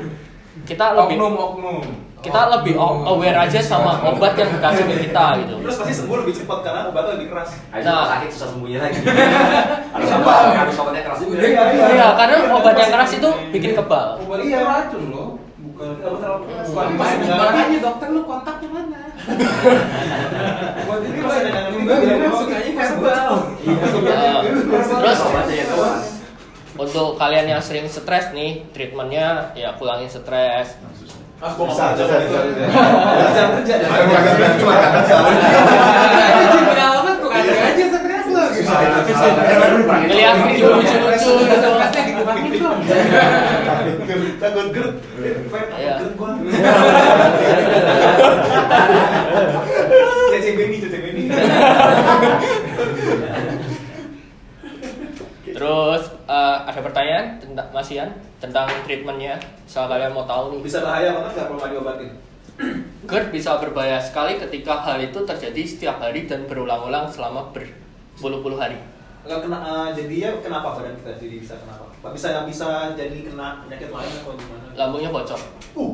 kita 0.61 0.93
lebih 0.93 1.17
Oknum 1.17 1.33
oknum. 1.41 1.81
kita 2.21 2.41
lebih 2.53 2.77
aware 2.77 3.33
aja 3.49 3.57
sama 3.65 3.97
obat 4.05 4.37
yang 4.37 4.53
dikasih 4.53 4.85
ke 4.85 4.95
kita 5.09 5.25
gitu. 5.41 5.53
Terus 5.65 5.75
pasti 5.81 5.93
sembuh 5.97 6.17
lebih 6.21 6.33
cepat 6.37 6.59
karena 6.61 6.81
obatnya 6.93 7.17
lebih 7.17 7.27
keras. 7.33 7.49
Nah. 7.73 7.81
nah. 7.81 8.05
sakit 8.13 8.29
susah 8.29 8.47
sembuhnya 8.53 8.77
lagi. 8.77 8.99
Harus 9.97 10.09
apa? 10.21 10.33
Harus 10.53 10.75
obatnya 10.77 11.01
keras. 11.01 11.17
Iya, 11.25 11.63
iya. 11.73 11.85
Iya, 11.97 12.07
karena 12.13 12.35
obat 12.53 12.75
yang 12.77 12.91
keras 12.93 13.11
itu 13.17 13.29
bikin 13.49 13.71
kebal. 13.73 14.21
Obat 14.21 14.37
itu 14.45 14.53
racun 14.53 15.03
loh. 15.09 15.20
Bukan. 15.81 17.79
Dokter 17.81 18.07
lu 18.13 18.21
kontaknya 18.29 18.69
mana? 18.69 19.01
Obat 20.85 21.01
ini 21.01 21.19
Masih 21.21 21.49
ada 21.49 21.61
yang 22.05 22.33
sukanya 22.37 22.71
herbal. 22.77 23.33
Nah, 24.05 24.45
terus 25.01 25.19
ya 25.49 25.65
tuh. 25.65 25.97
untuk 26.71 27.17
kalian 27.17 27.45
yang 27.57 27.61
sering 27.61 27.85
stres 27.89 28.29
nih, 28.33 28.65
treatmentnya 28.73 29.53
ya 29.57 29.73
kurangin 29.77 30.09
stres. 30.09 30.77
Ah, 31.41 31.57
gua 31.57 31.73
Bisa. 31.73 31.97
Jangan 31.97 33.49
kerja. 33.65 33.75
Makan 33.89 34.33
beras, 34.37 34.53
cuma 34.61 34.73
jalan. 35.09 35.33
Itu 36.45 36.57
pengalaman 36.61 37.15
ada 37.33 37.53
aja 37.73 37.85
itu, 40.51 40.65
lucu-lucu. 40.67 41.31
Takut 44.41 44.67
gua. 44.73 46.31
Terus 55.51 56.03
eh, 56.25 56.57
ada 56.65 56.79
pertanyaan 56.81 57.37
tentang 57.37 57.67
Mas 57.69 57.91
Ian 57.91 58.09
tentang 58.41 58.65
treatmentnya. 58.87 59.37
Soal 59.69 59.91
kalian 59.91 60.15
mau 60.15 60.25
tahu 60.25 60.57
nih. 60.57 60.59
Bisa 60.65 60.79
bahaya 60.81 61.13
banget 61.13 61.31
nggak 61.37 61.45
kalau 61.51 61.59
nggak 61.59 61.71
diobatin? 61.75 62.11
GERD 63.05 63.27
bisa 63.33 63.57
berbahaya 63.57 63.97
sekali 63.97 64.37
ketika 64.37 64.85
hal 64.85 65.01
itu 65.01 65.25
terjadi 65.25 65.61
setiap 65.65 65.97
hari 65.97 66.29
dan 66.29 66.45
berulang-ulang 66.45 67.09
selama 67.09 67.49
berpuluh-puluh 68.17 68.57
hari. 68.59 68.77
Nggak 69.21 69.39
kena, 69.45 69.57
eh, 69.61 69.87
jadinya 69.93 70.29
kenapa 70.41 70.67
badan 70.75 70.97
kita 70.97 71.11
jadi 71.21 71.35
bisa 71.39 71.53
kenapa? 71.61 71.83
Bisa 72.09 72.25
nggak 72.33 72.45
bisa 72.49 72.67
jadi 72.97 73.17
kena 73.21 73.47
penyakit 73.63 73.89
lain 73.93 74.11
atau 74.17 74.33
gimana? 74.33 74.65
Lambungnya 74.73 75.09
bocor. 75.13 75.37
Uh, 75.77 75.93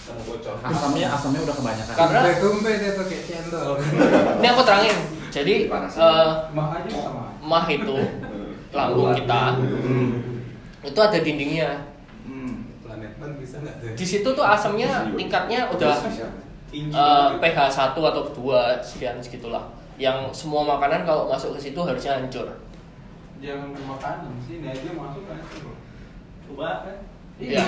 sama 0.00 0.20
bocor. 0.26 0.54
Asamnya 0.58 1.06
asamnya 1.06 1.40
udah 1.46 1.54
kebanyakan. 1.54 1.94
Karena- 1.94 2.22
Tumpe 2.42 2.70
dia 2.74 2.90
tuh 2.98 3.06
kayak 3.06 3.22
cendol. 3.28 3.78
Ini 4.42 4.46
aku 4.50 4.62
terangin. 4.66 4.96
Jadi 5.30 5.54
eh, 5.70 6.28
Mah 6.50 6.66
aja 6.74 6.90
sama. 6.90 7.22
mah 7.38 7.64
itu 7.70 7.96
lambung 8.74 9.14
kita 9.14 9.42
itu 10.80 10.98
ada 10.98 11.18
dindingnya. 11.22 11.70
Hmm. 12.26 12.66
Planet 12.82 13.14
Man 13.20 13.38
bisa 13.38 13.62
nggak 13.62 13.74
tuh? 13.78 13.94
Di 13.94 14.04
situ 14.06 14.26
tuh 14.26 14.42
asamnya 14.42 15.06
tingkatnya 15.14 15.70
udah 15.70 15.94
banget. 15.94 17.38
pH 17.38 17.58
1 17.70 17.94
atau 17.94 18.22
2 18.34 18.82
sekian 18.82 19.22
segitulah. 19.22 19.70
Yang 20.00 20.32
semua 20.32 20.64
makanan 20.64 21.04
kalau 21.04 21.28
masuk 21.28 21.60
ke 21.60 21.68
situ 21.68 21.80
harusnya 21.84 22.16
hancur. 22.16 22.48
Jangan 23.44 23.68
ke 23.76 23.82
makanan 23.84 24.32
sini 24.40 24.72
aja 24.72 24.88
masuk 24.96 25.28
kan. 25.28 25.36
Coba 26.48 26.88
kan? 26.88 26.96
Iya. 27.36 27.60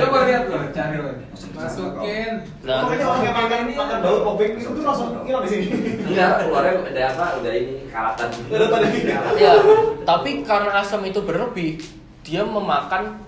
Coba 0.00 0.18
lihat 0.24 0.44
loh, 0.48 0.64
cari 0.72 0.96
loh. 1.04 1.12
Masukin. 1.52 2.32
Nah, 2.64 2.88
Pokoknya 2.88 3.04
orang 3.04 3.22
yang 3.24 3.36
makan 3.36 3.60
makan 3.76 3.98
bau 4.00 4.16
obeng 4.32 4.56
itu 4.56 4.68
tuh 4.72 4.84
langsung 4.84 5.08
hilang 5.28 5.44
di 5.44 5.50
sini. 5.52 5.66
Enggak, 6.08 6.48
keluarnya 6.48 6.72
udah 6.80 7.04
apa? 7.12 7.26
Udah 7.44 7.52
ini 7.52 7.74
karatan. 7.92 8.28
Udah 8.48 8.68
pada 8.72 8.86
ini. 8.88 9.12
ya, 9.36 9.52
tapi 10.08 10.30
karena 10.44 10.70
asam 10.80 11.04
itu 11.04 11.20
berlebih, 11.20 11.80
dia 12.24 12.40
memakan 12.40 13.20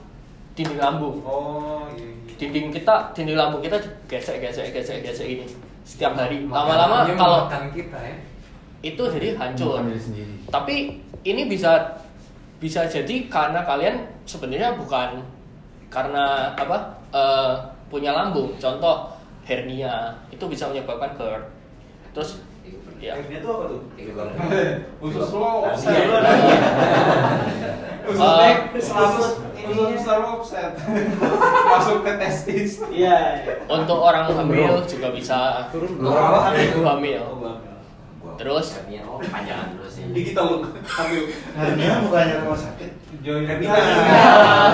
dinding 0.56 0.80
lambung. 0.80 1.20
Oh 1.20 1.84
iya. 1.92 2.04
iya. 2.04 2.36
Dinding 2.36 2.72
kita, 2.72 3.12
dinding 3.12 3.36
lambung 3.36 3.60
kita 3.60 3.76
gesek 4.08 4.40
gesek 4.40 4.72
gesek 4.72 5.04
gesek 5.04 5.28
ini 5.28 5.65
setiap 5.86 6.18
hari. 6.18 6.42
Lama-lama 6.50 7.06
kalau 7.14 7.46
kita 7.70 7.98
ya. 8.02 8.16
itu 8.82 9.02
jadi 9.06 9.38
hancur. 9.38 9.86
Diri 9.86 10.02
sendiri. 10.02 10.34
Tapi 10.50 10.74
ini 11.22 11.42
bisa 11.46 12.02
bisa 12.58 12.82
jadi 12.90 13.30
karena 13.30 13.62
kalian 13.62 14.02
sebenarnya 14.26 14.74
bukan 14.74 15.22
karena 15.86 16.50
apa 16.58 16.76
eh, 17.14 17.54
punya 17.86 18.10
lambung. 18.10 18.50
Contoh 18.58 19.14
hernia 19.46 20.10
itu 20.34 20.42
bisa 20.50 20.66
menyebabkan 20.66 21.14
GERD. 21.14 21.44
Terus 22.10 22.42
ya 23.06 23.12
Akhirnya 23.14 23.38
tuh 23.38 23.50
apa 23.52 23.64
tuh? 23.70 23.80
Usus 24.98 25.30
lo 25.30 25.38
Iya. 25.38 25.68
offset. 25.68 25.94
Usus 28.06 28.18
Eh, 28.18 28.36
nek 28.36 28.56
selalu 28.76 29.18
usus 29.66 29.98
selalu 30.00 30.24
offset. 30.32 30.70
Masuk 31.68 31.98
ke 32.02 32.12
testis. 32.18 32.70
Iya. 32.88 33.16
iya. 33.40 33.52
untuk 33.68 33.98
orang 34.00 34.24
hamil 34.26 34.82
juga 34.84 35.08
bisa 35.10 35.38
Turun 35.70 35.90
Lu 35.98 36.10
apa? 36.10 36.50
ibu 36.52 36.80
hamil. 36.82 37.22
Oh. 37.22 37.56
Terus 38.36 38.66
Hernia, 38.76 39.00
oh 39.06 39.18
panjangan 39.22 39.68
terus 39.74 39.94
ya. 39.96 40.06
Digital 40.12 40.44
lu 40.52 40.56
ambil. 40.76 41.22
Hernia 41.56 41.92
bukannya 42.04 42.34
rumah 42.42 42.58
sakit. 42.58 42.90
Join 43.24 43.42
Hernia. 43.42 43.70
Nah. 43.70 44.70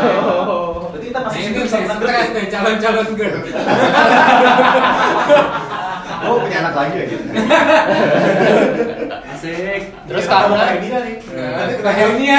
Berarti 0.83 1.07
kita 1.09 1.19
Nah, 1.21 1.31
masih 1.31 1.43
sih 1.63 1.85
stres 1.87 2.29
nih 2.33 2.45
calon-calon 2.51 3.09
girl. 3.15 3.39
Oh, 6.23 6.39
punya 6.39 6.59
anak 6.63 6.75
lagi 6.79 6.95
ya 6.99 7.05
gitu. 7.11 7.25
asik. 9.43 9.83
Terus 10.07 10.23
Iya, 10.25 10.31
karena 10.31 10.45
ngomong 10.47 10.63
hernia 10.63 10.99
nih. 11.03 11.17
Nanti 11.35 11.73
kena 11.83 11.93
hernia. 11.93 12.39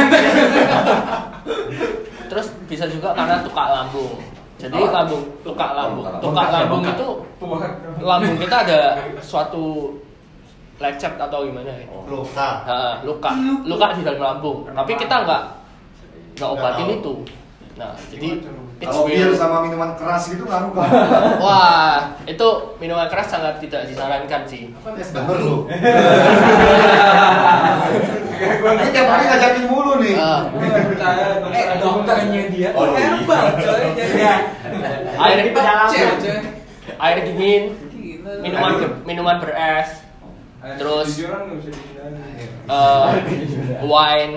terus 2.31 2.47
bisa 2.65 2.85
juga 2.89 3.13
karena 3.13 3.35
tukak 3.43 3.67
lambung. 3.69 4.15
Jadi 4.57 4.79
Apa? 4.79 4.91
lambung, 5.03 5.23
tukak 5.43 5.71
lambung. 5.75 6.05
Tukak 6.23 6.47
lambung 6.49 6.83
itu 6.87 7.07
lambung 7.99 8.35
kita 8.39 8.55
ada 8.63 8.79
suatu 9.19 9.99
lecet 10.79 11.13
atau 11.19 11.43
gimana 11.43 11.69
ya. 11.69 11.85
Luka. 12.07 12.49
Nah, 12.63 12.93
luka, 13.03 13.31
luka 13.67 13.85
di 13.99 14.01
dalam 14.07 14.21
lambung. 14.23 14.65
Tapi 14.71 14.91
kita 14.95 15.15
nggak 15.27 15.43
nggak 16.39 16.49
obatin 16.49 16.87
itu. 16.97 17.13
Nah, 17.75 17.91
jadi 18.09 18.39
Kalau 18.83 19.07
bir 19.07 19.31
sama 19.33 19.63
minuman 19.63 19.95
keras 19.95 20.27
gitu 20.27 20.43
ngaruh 20.43 20.71
kan? 20.75 20.89
Wah, 21.43 21.95
itu 22.23 22.47
minuman 22.77 23.07
keras 23.07 23.31
sangat 23.31 23.57
tidak 23.59 23.87
disarankan 23.87 24.43
sih. 24.43 24.75
Bener 24.83 25.37
lu. 25.39 25.67
Ini 28.43 28.89
tiap 28.91 29.07
hari 29.07 29.23
ngajakin 29.29 29.63
mulu 29.71 29.93
nih. 30.03 30.15
Ah, 30.19 30.41
Eh, 31.53 31.77
dokternya 31.79 32.41
dia 32.49 32.69
Oh, 32.73 32.91
iya. 32.91 33.15
herbal 33.15 33.45
coy. 33.55 33.83
Jadi 33.93 34.13
air 35.23 35.37
Cek, 35.87 36.07
coy. 36.19 36.37
air 36.99 37.17
dingin, 37.23 37.63
minuman 38.41 38.71
minuman 39.05 39.37
beres, 39.39 40.03
terus 40.75 41.07
eh, 42.67 43.09
wine, 43.83 44.35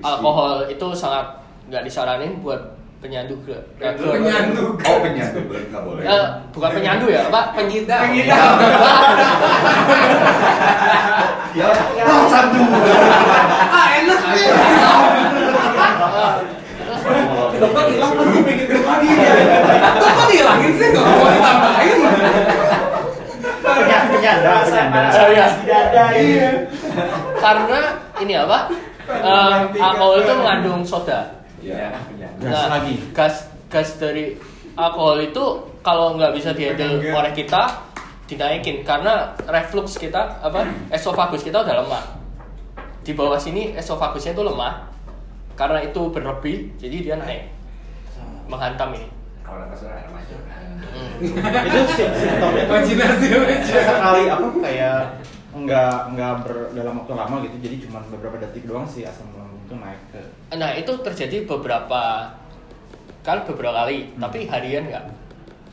alkohol 0.00 0.68
itu 0.68 0.86
sangat 0.92 1.26
nggak 1.66 1.82
disaranin 1.82 2.38
buat 2.40 2.75
penyandu 2.96 3.34
ke 3.44 3.54
ke- 3.76 3.92
Penyandu. 3.96 4.74
Oh 4.80 4.98
penyandu 4.98 5.40
nggak 5.46 5.82
boleh. 5.82 6.02
Eh, 6.02 6.26
bukan 6.50 6.70
penyandu 6.72 7.06
ya, 7.06 7.22
Pak, 7.28 7.44
penyidam. 7.54 8.00
Pengidam. 8.02 8.54
Ya, 11.54 11.66
oh 12.10 12.22
candu. 12.26 12.62
Ah, 13.68 13.86
enak 13.96 14.20
nih. 14.32 14.48
Dokter 17.56 17.84
hilang 17.88 18.12
lagi 18.12 18.38
pengen 18.42 18.56
gendut 18.60 18.84
lagi 18.84 19.08
ya. 19.08 19.32
Dokter 19.96 20.24
dihilangin 20.28 20.72
sih 20.74 20.86
nggak 20.90 21.04
mau 21.06 21.28
ditambahin. 21.30 21.96
Penyanda, 23.56 24.06
penyanda, 24.10 24.52
penyanda. 24.62 25.00
Oh, 25.16 25.28
iya. 25.30 25.46
Tidak 25.54 25.80
ada 25.90 26.04
iya. 26.14 26.48
Karena 27.36 27.80
ini 28.18 28.34
apa? 28.34 28.58
Eh, 29.06 29.54
alkohol 29.78 30.20
itu 30.20 30.32
mengandung 30.34 30.82
soda. 30.82 31.35
Iya. 31.66 31.90
Gas 32.38 32.62
lagi. 32.70 32.94
gas 33.10 33.34
gas 33.66 33.88
dari 33.98 34.38
alkohol 34.78 35.18
itu 35.18 35.44
kalau 35.82 36.14
nggak 36.14 36.30
bisa 36.36 36.54
dihandle 36.54 37.02
oleh 37.02 37.32
kita 37.34 37.82
dinaikin. 38.30 38.86
Karena 38.86 39.34
reflux 39.50 39.98
kita 39.98 40.38
apa 40.38 40.62
esofagus 40.94 41.42
kita 41.42 41.66
udah 41.66 41.82
lemah. 41.82 42.04
Di 43.02 43.14
bawah 43.14 43.38
sini 43.38 43.74
esofagusnya 43.74 44.34
itu 44.34 44.42
lemah. 44.46 44.86
Karena 45.58 45.82
itu 45.82 46.00
berlebih 46.12 46.70
jadi 46.78 46.96
dia 47.02 47.16
naik. 47.18 47.50
Menghantam 48.46 48.94
ini. 48.94 49.08
Kalau 49.42 49.62
nggak 49.66 49.78
salah 49.78 49.98
air 49.98 50.10
mancur. 50.10 50.38
Hmm. 50.42 51.18
itu 51.70 51.80
sim- 51.94 52.14
simptomnya 52.14 52.62
Imajinasi 52.66 53.26
sekali 53.70 54.22
apa 54.26 54.46
kayak 54.58 54.98
nggak 55.56 55.94
nggak 56.14 56.32
ber, 56.44 56.54
dalam 56.74 56.94
waktu 57.02 57.12
lama 57.14 57.36
gitu. 57.46 57.56
Jadi 57.62 57.76
cuma 57.86 57.98
beberapa 58.10 58.36
detik 58.42 58.66
doang 58.66 58.86
sih 58.86 59.06
asam 59.06 59.30
lambung 59.34 59.45
itu 59.66 59.74
naik 59.74 60.00
ke 60.14 60.22
nah 60.54 60.70
itu 60.78 60.92
terjadi 61.02 61.36
beberapa 61.42 62.30
kali 63.26 63.40
beberapa 63.50 63.74
kali 63.74 63.96
tapi 64.14 64.46
harian 64.46 64.86
nggak? 64.86 65.04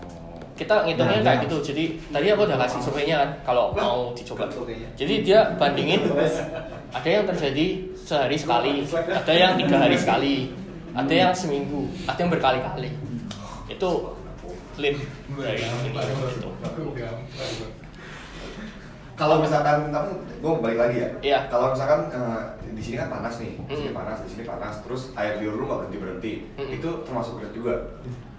Oh. 0.01 0.41
kita 0.57 0.89
ngitungnya 0.89 1.21
Nah, 1.21 1.25
kayak 1.25 1.37
nah. 1.37 1.45
gitu. 1.45 1.57
Jadi 1.61 1.83
tadi 2.09 2.25
aku 2.33 2.41
udah 2.49 2.57
kasih 2.65 2.79
surveinya 2.81 3.15
kan 3.21 3.29
kalau 3.45 3.65
mau 3.77 4.09
dicoba. 4.17 4.49
jadi 4.97 5.13
dia 5.21 5.39
bandingin 5.61 6.01
ada 6.89 7.09
yang 7.09 7.25
terjadi 7.29 7.65
sehari 7.93 8.37
sekali 8.41 8.81
ada 8.89 9.33
yang 9.33 9.53
tiga 9.61 9.77
hari 9.77 9.97
sekali 9.97 10.35
ada 10.97 11.13
yang 11.13 11.33
seminggu 11.33 11.85
ada 12.09 12.17
yang 12.17 12.31
berkali-kali. 12.33 12.89
Itu 13.69 14.17
clean 14.73 14.97
dari 15.37 15.61
ini 15.61 15.89
gitu. 15.93 16.49
Kalau 19.13 19.35
misalkan 19.39 19.89
tapi 19.89 20.09
gue 20.17 20.51
balik 20.57 20.79
lagi 20.79 20.95
ya. 20.97 21.09
Iya. 21.21 21.39
Kalau 21.47 21.71
misalkan 21.71 22.09
eh, 22.09 22.41
di 22.73 22.81
sini 22.81 22.95
kan 22.97 23.09
panas 23.11 23.37
nih, 23.37 23.53
di 23.61 23.75
sini 23.77 23.89
Mm. 23.89 23.95
panas, 23.95 24.17
di 24.19 24.29
sini 24.29 24.43
panas, 24.43 24.73
terus 24.81 25.01
air 25.13 25.37
liur 25.37 25.53
lu 25.53 25.63
nggak 25.63 25.79
berhenti 25.79 25.97
berhenti, 25.97 26.33
Mm. 26.57 26.69
itu 26.73 26.89
termasuk 27.05 27.37
berat 27.37 27.53
juga. 27.53 27.73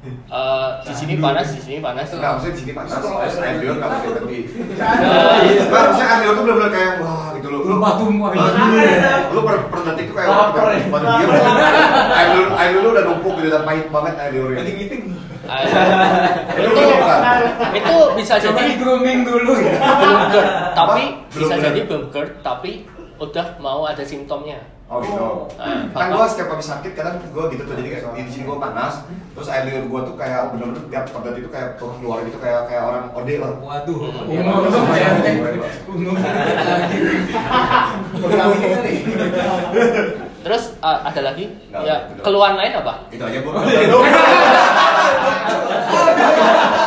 Eh, 0.04 0.68
di 0.84 0.92
sini 0.92 1.14
panas 1.16 1.48
di 1.48 1.60
sini 1.62 1.78
panas 1.78 2.10
Enggak, 2.10 2.30
maksudnya 2.36 2.52
di 2.52 2.60
sini 2.60 2.72
panas, 2.74 2.90
terus 2.92 3.08
air 3.38 3.56
liur 3.56 3.74
nggak 3.78 3.88
berhenti 3.88 4.10
berhenti. 4.10 4.38
Eh, 4.74 5.62
Enggak, 5.62 5.80
maksudnya 5.80 6.08
air 6.10 6.20
liur 6.20 6.34
tuh 6.34 6.42
benar-benar 6.44 6.70
kayak 6.74 6.92
wah 7.00 7.26
gitu 7.32 7.48
loh. 7.48 7.60
Lu 7.62 7.70
Tumpah-tumpah. 7.72 8.30
Lu 9.30 9.40
per, 9.40 9.56
per 9.64 9.80
detik 9.86 10.04
tuh 10.10 10.14
kayak 10.18 10.28
Lapar 10.28 10.66
ya? 10.68 10.78
batu. 10.90 11.06
Air 12.10 12.28
liur, 12.34 12.48
air 12.52 12.68
liur 12.74 12.82
lu 12.82 12.90
udah 12.90 13.04
numpuk 13.06 13.32
gitu 13.38 13.48
dan 13.48 13.62
pahit 13.62 13.86
banget 13.88 14.14
air 14.18 14.30
liurnya. 14.34 14.62
Eh, 15.44 15.64
Itu 16.56 16.82
itu 17.74 17.96
bisa 18.16 18.34
Coba 18.40 18.56
jadi 18.56 18.64
di 18.66 18.76
grooming 18.78 19.20
dulu 19.22 19.52
ya. 19.60 19.74
belum 19.76 20.20
GERD 20.30 20.48
tapi? 20.72 21.04
Belum 21.30 21.48
bisa 21.48 21.54
jadi 21.60 21.80
belum 21.84 22.04
GERD 22.08 22.32
tapi 22.40 22.72
udah 23.14 23.46
mau 23.58 23.84
ada 23.84 24.02
simptomnya. 24.02 24.58
Oh 24.84 25.00
gitu. 25.00 25.48
Eh, 25.56 25.80
kan 25.90 26.06
apa? 26.06 26.14
gua 26.14 26.28
setiap 26.28 26.52
habis 26.52 26.68
sakit 26.68 26.92
kadang 26.92 27.16
gua 27.32 27.48
gitu 27.48 27.64
tuh 27.64 27.72
jadi 27.72 27.88
kayak 27.90 28.20
di 28.20 28.28
sini 28.28 28.44
gua 28.44 28.60
panas 28.60 29.00
terus 29.32 29.48
air 29.48 29.64
liur 29.64 29.88
gua 29.88 30.04
tuh 30.04 30.12
kayak 30.14 30.52
bener-bener 30.52 30.84
tiap 30.92 31.08
pada 31.08 31.32
itu 31.32 31.48
kayak 31.48 31.80
keluar 31.80 32.20
gitu 32.20 32.36
kayak 32.36 32.68
kayak 32.68 32.84
orang 32.84 33.08
ode 33.10 33.34
lah. 33.40 33.52
Waduh, 33.56 34.00
Iya, 34.28 34.40
umum. 34.44 34.68
Tuh 38.12 38.28
lagi. 38.28 38.94
Terus 40.44 40.76
eh, 40.76 40.98
ada 41.00 41.20
lagi? 41.24 41.44
Nggak, 41.72 41.82
ya 41.82 41.96
keluhan 42.20 42.52
lain 42.54 42.76
apa? 42.76 43.08
Itu 43.08 43.24
aja 43.24 43.40
gua 43.40 43.64
Penyandu 43.64 43.96
beda 43.96 44.04
ya. 44.04 44.04
Udah 44.04 44.08
tahu 44.12 44.36
lebih 44.36 44.52
darah. 44.52 44.84
itu 44.84 44.84
aja 44.84 46.26
dong. 46.28 46.44
Ka- 46.44 46.83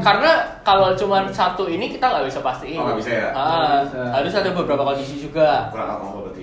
karena 0.00 0.30
kalau 0.60 0.92
cuma 0.94 1.24
satu 1.30 1.66
ini 1.66 1.88
kita 1.88 2.04
nggak 2.04 2.26
bisa 2.26 2.40
pastiin 2.40 2.78
Oh, 2.78 2.84
nggak 2.86 2.98
bisa 2.98 3.10
ya? 3.10 3.28
Ah, 3.32 3.84
bisa. 3.84 4.00
harus 4.12 4.32
ada 4.34 4.50
beberapa 4.52 4.82
kondisi 4.84 5.16
juga 5.20 5.70
kurang 5.70 5.96
alkohol 5.96 6.28
berarti 6.28 6.42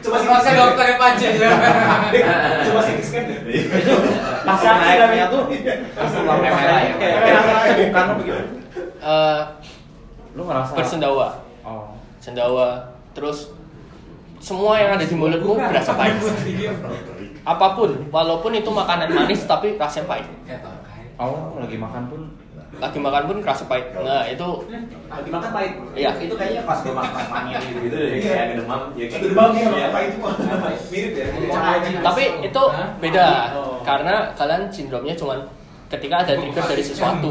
Coba 0.00 0.16
sih 0.16 0.28
Masa 0.30 0.50
dokternya 0.54 0.96
Panji 0.96 1.26
ya. 1.36 1.50
Coba 2.64 2.80
sih 2.80 2.96
scan. 2.98 3.24
Pasang 4.40 4.78
naiknya 4.80 5.26
tuh 5.28 5.42
lambung 6.16 6.40
merah 6.48 6.78
ya. 6.80 6.94
bukan 7.84 8.04
lo 8.06 8.14
begitu 8.16 8.40
Eh, 8.96 9.40
lu 10.34 10.42
ngerasa 10.42 10.72
bersendawa 10.74 11.28
oh 11.62 11.92
sendawa 12.18 12.95
terus 13.16 13.56
semua 14.38 14.76
yang 14.76 14.92
ada 14.94 15.02
di 15.02 15.16
mulutmu 15.16 15.56
berasa 15.56 15.96
pahit 15.96 16.20
apa 17.42 17.66
pun 17.72 17.90
walaupun 18.12 18.52
itu 18.52 18.68
makanan 18.68 19.08
manis 19.08 19.48
tapi 19.48 19.80
rasanya 19.80 20.04
pahit 20.06 20.28
oh 21.16 21.56
lagi 21.56 21.80
makan 21.80 22.04
pun 22.06 22.20
lagi 22.76 23.00
makan 23.00 23.22
pun 23.24 23.36
kerasa 23.40 23.64
pahit 23.64 23.88
nah 23.96 24.28
itu 24.28 24.48
Lagi 25.08 25.30
makan 25.32 25.48
pahit. 25.48 25.72
Iya. 25.96 26.10
Itu 26.20 26.36
kayaknya 26.36 26.68
pas 26.68 26.84
gue 26.84 26.92
makan 26.92 27.24
mania 27.32 27.56
gitu 27.56 27.88
deh, 27.88 28.20
kayak 28.20 28.60
demam. 28.60 28.92
Ya 28.92 29.06
kayak 29.08 29.22
Demam 29.32 29.48
ya, 29.56 29.64
Iya. 29.64 29.86
apa 29.88 29.98
itu? 30.04 30.18
Mirip 30.92 31.12
ya. 31.16 31.26
tapi 32.04 32.22
itu 32.44 32.62
beda 33.00 33.26
Oh. 33.56 33.80
karena 33.80 34.28
kalian 34.36 34.68
sindromnya 34.68 35.16
cuma 35.16 35.40
ketika 35.88 36.20
ada 36.20 36.36
trigger 36.36 36.64
dari 36.66 36.84
sesuatu 36.84 37.30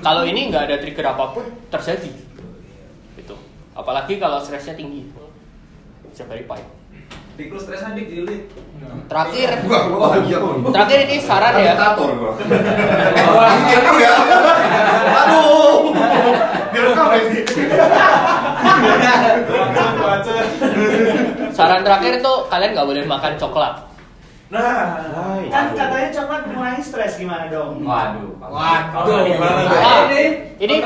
kalau 0.00 0.26
ini 0.26 0.50
nggak 0.50 0.64
ada 0.66 0.76
trigger 0.82 1.06
apa 1.06 1.24
pun 1.30 1.44
terjadi 1.70 2.10
apalagi 3.72 4.20
kalau 4.20 4.38
stresnya 4.40 4.76
tinggi. 4.76 5.08
Bisa 6.12 6.28
very 6.28 6.44
pahit. 6.44 6.68
Pikul 7.32 7.56
stres 7.56 7.80
adik 7.80 8.12
jilid. 8.12 8.44
terakhir. 9.08 9.64
Terakhir 10.68 10.98
ini 11.08 11.16
saran 11.24 11.54
ya. 11.56 11.72
Diktator 11.72 12.08
gua. 12.20 12.32
Wah 13.36 13.48
ini 13.56 13.62
direkam 13.72 13.96
ya. 13.96 14.12
Aduh. 15.16 15.96
Direkam 16.76 17.06
ya 17.08 17.20
ini. 17.24 17.40
Saran 21.56 21.80
terakhir 21.80 22.12
itu 22.20 22.32
kalian 22.52 22.70
nggak 22.76 22.88
boleh 22.88 23.04
makan 23.08 23.32
coklat. 23.40 23.74
Nah, 24.52 25.00
Kan 25.48 25.72
katanya 25.72 26.12
coklat 26.12 26.42
mengurangi 26.52 26.84
stres 26.84 27.16
gimana 27.16 27.48
dong? 27.48 27.80
Waduh. 27.80 28.36
Waduh? 28.36 29.24
Ah, 29.80 30.12
ini 30.60 30.76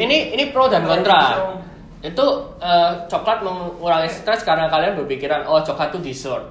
ini 0.00 0.16
ini 0.32 0.44
pro 0.48 0.72
dan 0.72 0.88
kontra 0.88 1.60
itu 2.02 2.26
eh, 2.58 2.90
coklat 3.06 3.46
mengurangi 3.46 4.10
stres 4.10 4.42
karena 4.42 4.66
kalian 4.66 4.98
berpikiran 4.98 5.46
oh 5.46 5.62
coklat 5.62 5.94
itu 5.94 6.10
dessert. 6.10 6.42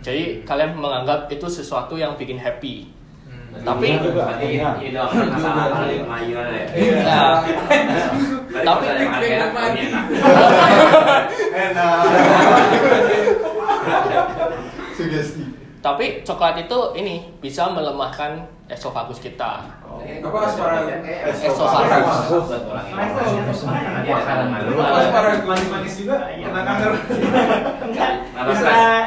Jadi 0.00 0.40
kalian 0.44 0.76
menganggap 0.76 1.28
itu 1.28 1.44
sesuatu 1.44 2.00
yang 2.00 2.16
bikin 2.16 2.40
happy. 2.40 2.88
Tapi 3.54 3.86
ya. 3.86 4.02
ya, 4.02 4.74
Berarti 8.50 8.66
Tapi- 8.66 8.90
sugesti. 14.96 15.44
Tapi 15.84 16.24
coklat 16.24 16.56
itu 16.64 16.78
ini 16.96 17.20
bisa 17.38 17.68
melemahkan 17.68 18.40
esofagus 18.72 19.20
kita 19.20 19.60
Apa 20.02 20.38
aspara? 20.48 20.76
esofagus 21.44 22.48
Nanti 22.50 24.08
ada 24.08 24.22
kadang 24.24 24.48
malu. 24.50 24.72
Apa 24.80 24.98
aspara 25.04 25.28
manis-manis 25.44 25.94
juga? 26.00 26.16
Iya. 26.32 26.46
Kena 26.48 26.60
kanker. 26.64 26.92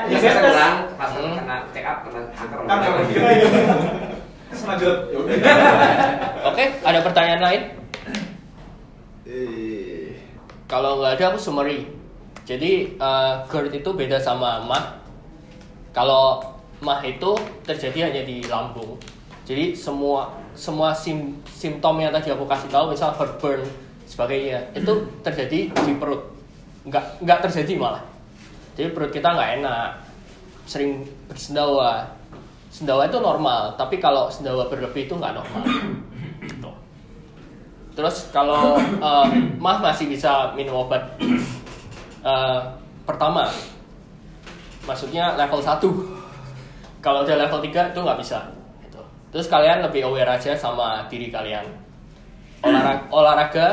Biasanya 0.07 0.33
kurang, 0.39 0.75
pas 0.95 1.11
kena 1.13 1.55
check 1.73 1.85
up 1.85 1.97
kena 2.05 2.21
kanker. 2.31 2.59
Kan 2.63 2.77
kalau 2.79 3.03
gila 3.09 3.29
ya. 3.33 3.47
Oke, 6.47 6.65
ada 6.81 6.99
pertanyaan 7.03 7.43
lain? 7.43 7.61
Eh, 9.27 10.15
Kalau 10.67 10.99
nggak 10.99 11.19
ada 11.19 11.25
aku 11.35 11.39
summary. 11.39 11.87
Jadi 12.47 12.95
eh, 12.95 13.33
GERD 13.51 13.83
itu 13.83 13.91
beda 13.91 14.17
sama 14.17 14.63
MAH. 14.63 15.03
Kalau 15.91 16.39
MAH 16.79 17.01
itu 17.05 17.31
terjadi 17.67 18.07
hanya 18.11 18.23
di 18.23 18.39
lambung. 18.47 18.95
Jadi 19.43 19.75
semua 19.75 20.31
semua 20.57 20.89
sim, 20.89 21.37
simptom 21.45 22.01
yang 22.01 22.09
tadi 22.09 22.33
aku 22.33 22.49
kasih 22.49 22.65
tahu, 22.73 22.89
misal 22.89 23.13
heartburn 23.13 23.61
sebagainya, 24.09 24.57
itu 24.73 24.89
terjadi 25.21 25.69
di 25.69 25.93
perut. 26.01 26.25
Nggak 26.89 27.21
nggak 27.21 27.39
terjadi 27.45 27.77
malah. 27.77 28.01
Jadi 28.73 28.89
perut 28.89 29.13
kita 29.13 29.37
nggak 29.37 29.61
enak, 29.61 29.89
sering 30.65 31.05
bersendawa. 31.29 32.09
Sendawa 32.73 33.05
itu 33.05 33.21
normal, 33.21 33.77
tapi 33.77 34.01
kalau 34.01 34.27
sendawa 34.33 34.65
berlebih 34.65 35.05
itu 35.05 35.13
nggak 35.13 35.37
normal. 35.37 35.63
Gitu. 36.41 36.71
Terus 37.93 38.33
kalau 38.33 38.81
eh, 38.81 39.27
mah 39.61 39.77
masih 39.77 40.09
bisa 40.09 40.51
minum 40.57 40.89
obat 40.89 41.05
eh, 42.25 42.59
pertama, 43.05 43.45
maksudnya 44.89 45.37
level 45.37 45.61
1 45.61 45.79
Kalau 46.97 47.23
udah 47.23 47.37
level 47.39 47.61
3 47.61 47.93
itu 47.93 47.99
nggak 48.01 48.19
bisa. 48.19 48.56
Terus 49.31 49.47
kalian 49.51 49.83
lebih 49.83 50.07
aware 50.07 50.39
aja 50.39 50.55
sama 50.55 51.03
diri 51.11 51.27
kalian. 51.27 51.67
Olahraga, 52.63 53.03
olahraga 53.11 53.67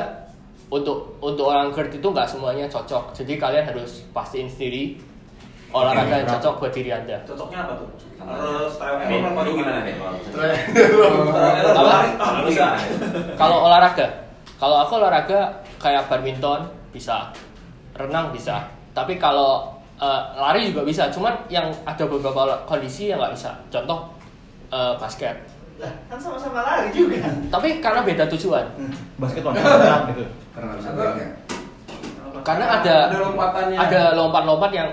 untuk 0.69 1.17
untuk 1.23 1.47
orang 1.47 1.71
GERD 1.71 2.03
itu 2.03 2.09
nggak 2.11 2.29
semuanya 2.29 2.67
cocok. 2.67 3.15
Jadi 3.15 3.39
kalian 3.39 3.65
harus 3.71 4.03
pastiin 4.11 4.51
sendiri 4.51 4.99
olahraga 5.75 6.23
yang 6.23 6.29
cocok 6.39 6.55
buat 6.63 6.73
diri 6.73 6.91
anda. 6.95 7.19
Cocoknya 7.27 7.67
apa 7.67 7.73
tuh? 7.83 7.89
Harus 8.23 8.75
trial 8.79 8.97
gimana? 9.59 9.83
deh? 9.83 9.95
kalau-. 13.35 13.59
Ah, 13.59 13.67
olahraga, 13.67 14.07
kalau 14.63 14.77
aku 14.87 14.93
olahraga 15.03 15.41
kayak 15.83 16.07
badminton 16.07 16.71
bisa, 16.95 17.35
renang 17.99 18.31
bisa. 18.31 18.71
Tapi 18.95 19.19
kalau 19.19 19.75
eh, 19.99 20.21
lari 20.39 20.71
juga 20.71 20.87
bisa. 20.87 21.11
Cuman 21.11 21.35
yang 21.51 21.67
ada 21.83 22.07
beberapa 22.07 22.63
kondisi 22.71 23.11
yang 23.11 23.19
nggak 23.19 23.35
bisa. 23.35 23.51
Contoh 23.67 24.14
eh, 24.69 24.93
basket. 24.97 25.37
Lah, 25.75 25.91
kan 26.07 26.17
sama-sama 26.17 26.63
lari 26.63 26.89
juga. 26.91 27.19
Tapi 27.51 27.83
karena 27.83 28.01
beda 28.01 28.25
tujuan. 28.31 28.63
Basket 29.19 29.43
loncat 29.43 30.07
gitu. 30.11 30.25
karena 30.55 30.65
nggak 30.71 30.79
bisa 30.79 30.91
ya. 30.95 31.29
Karena 32.45 32.65
ada 32.79 32.97
Ada 33.09 33.19
lompatannya. 33.21 33.77
ada 33.77 34.03
lompat-lompat 34.15 34.71
yang 34.71 34.89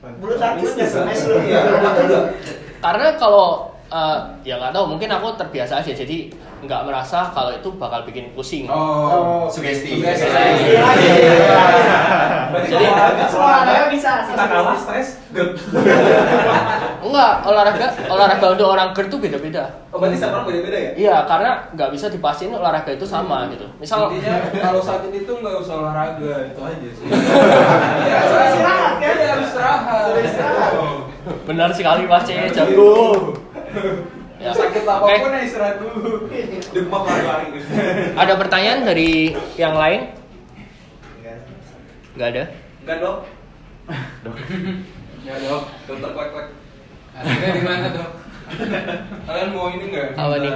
Bulu 0.00 0.32
tangkisnya 0.34 0.86
smash 0.88 1.28
lu. 1.28 1.36
Iya, 1.44 1.60
lompat 1.68 1.92
juga. 2.00 2.20
karena 2.80 3.06
kalau 3.14 3.48
eh, 3.86 4.18
ya 4.42 4.56
nggak 4.56 4.72
tahu 4.72 4.84
mungkin 4.88 5.08
aku 5.12 5.36
terbiasa 5.36 5.84
aja 5.84 5.92
jadi 5.92 6.32
nggak 6.60 6.80
merasa 6.84 7.28
kalau 7.30 7.50
itu 7.50 7.68
bakal 7.74 8.04
bikin 8.04 8.32
pusing. 8.32 8.64
Oh. 8.66 9.48
Sugesti. 9.48 9.96
Sugesti. 9.96 10.28
Iya, 10.28 10.84
Berarti 12.50 12.66
Jadi- 12.66 12.82
kalau 12.82 12.98
olahraga 12.98 13.24
Semua 13.24 13.46
olahraga 13.46 13.86
bisa. 13.88 14.12
kita 14.26 14.44
kalah 14.44 14.74
stres. 14.76 15.08
Enggak, 17.00 17.32
olahraga 17.42 17.86
olahraga 18.06 18.46
untuk 18.50 18.66
orang 18.68 18.90
GERD 18.90 19.08
itu 19.08 19.18
beda-beda. 19.18 19.64
Oh, 19.90 19.98
berarti 19.98 20.16
setiap 20.18 20.34
orang 20.34 20.46
beda-beda 20.46 20.76
ya? 20.76 20.90
Iya, 20.94 21.16
karena 21.24 21.50
nggak 21.72 21.90
bisa 21.90 22.06
dipastiin 22.08 22.52
olahraga 22.52 22.90
itu 22.90 23.06
sama 23.06 23.46
gitu. 23.48 23.66
Misal 23.78 24.10
Intinya 24.10 24.36
kalau 24.52 24.82
saat 24.82 25.06
ini 25.06 25.22
tuh 25.22 25.38
nggak 25.38 25.54
usah 25.56 25.74
olahraga 25.80 26.32
itu 26.46 26.60
aja 26.60 26.88
sih. 26.90 27.06
Iya, 28.00 28.16
istirahat, 28.20 28.94
kan? 28.98 29.14
Iya, 29.14 29.28
harus 29.32 29.48
istirahat. 30.20 30.74
benar 31.46 31.70
sekali 31.70 32.02
Mas 32.04 32.24
C, 32.26 32.30
jago. 32.50 32.92
Ya. 34.40 34.56
Sakit 34.56 34.88
apa 34.88 35.04
pun 35.04 35.30
ya 35.36 35.40
istirahat 35.44 35.76
dulu. 35.84 36.32
Demam 36.74 37.02
lari-lari 37.04 37.60
ada 38.16 38.34
pertanyaan 38.40 38.88
dari 38.88 39.36
yang 39.60 39.76
lain? 39.76 40.16
Nggak 42.16 42.28
ada. 42.36 42.44
Enggak 42.84 42.96
dong. 43.00 43.18
Ya 45.20 45.36
dok. 45.36 45.68
Dokter 45.84 46.10
kuek-kuek. 46.16 46.48
Akhirnya 47.12 47.50
di 47.52 47.60
mana 47.60 47.86
dok? 47.92 48.08
Kalian 49.28 49.48
mau 49.52 49.68
ini 49.68 49.84
nggak? 49.92 50.16
Apa 50.16 50.36
nih? 50.40 50.52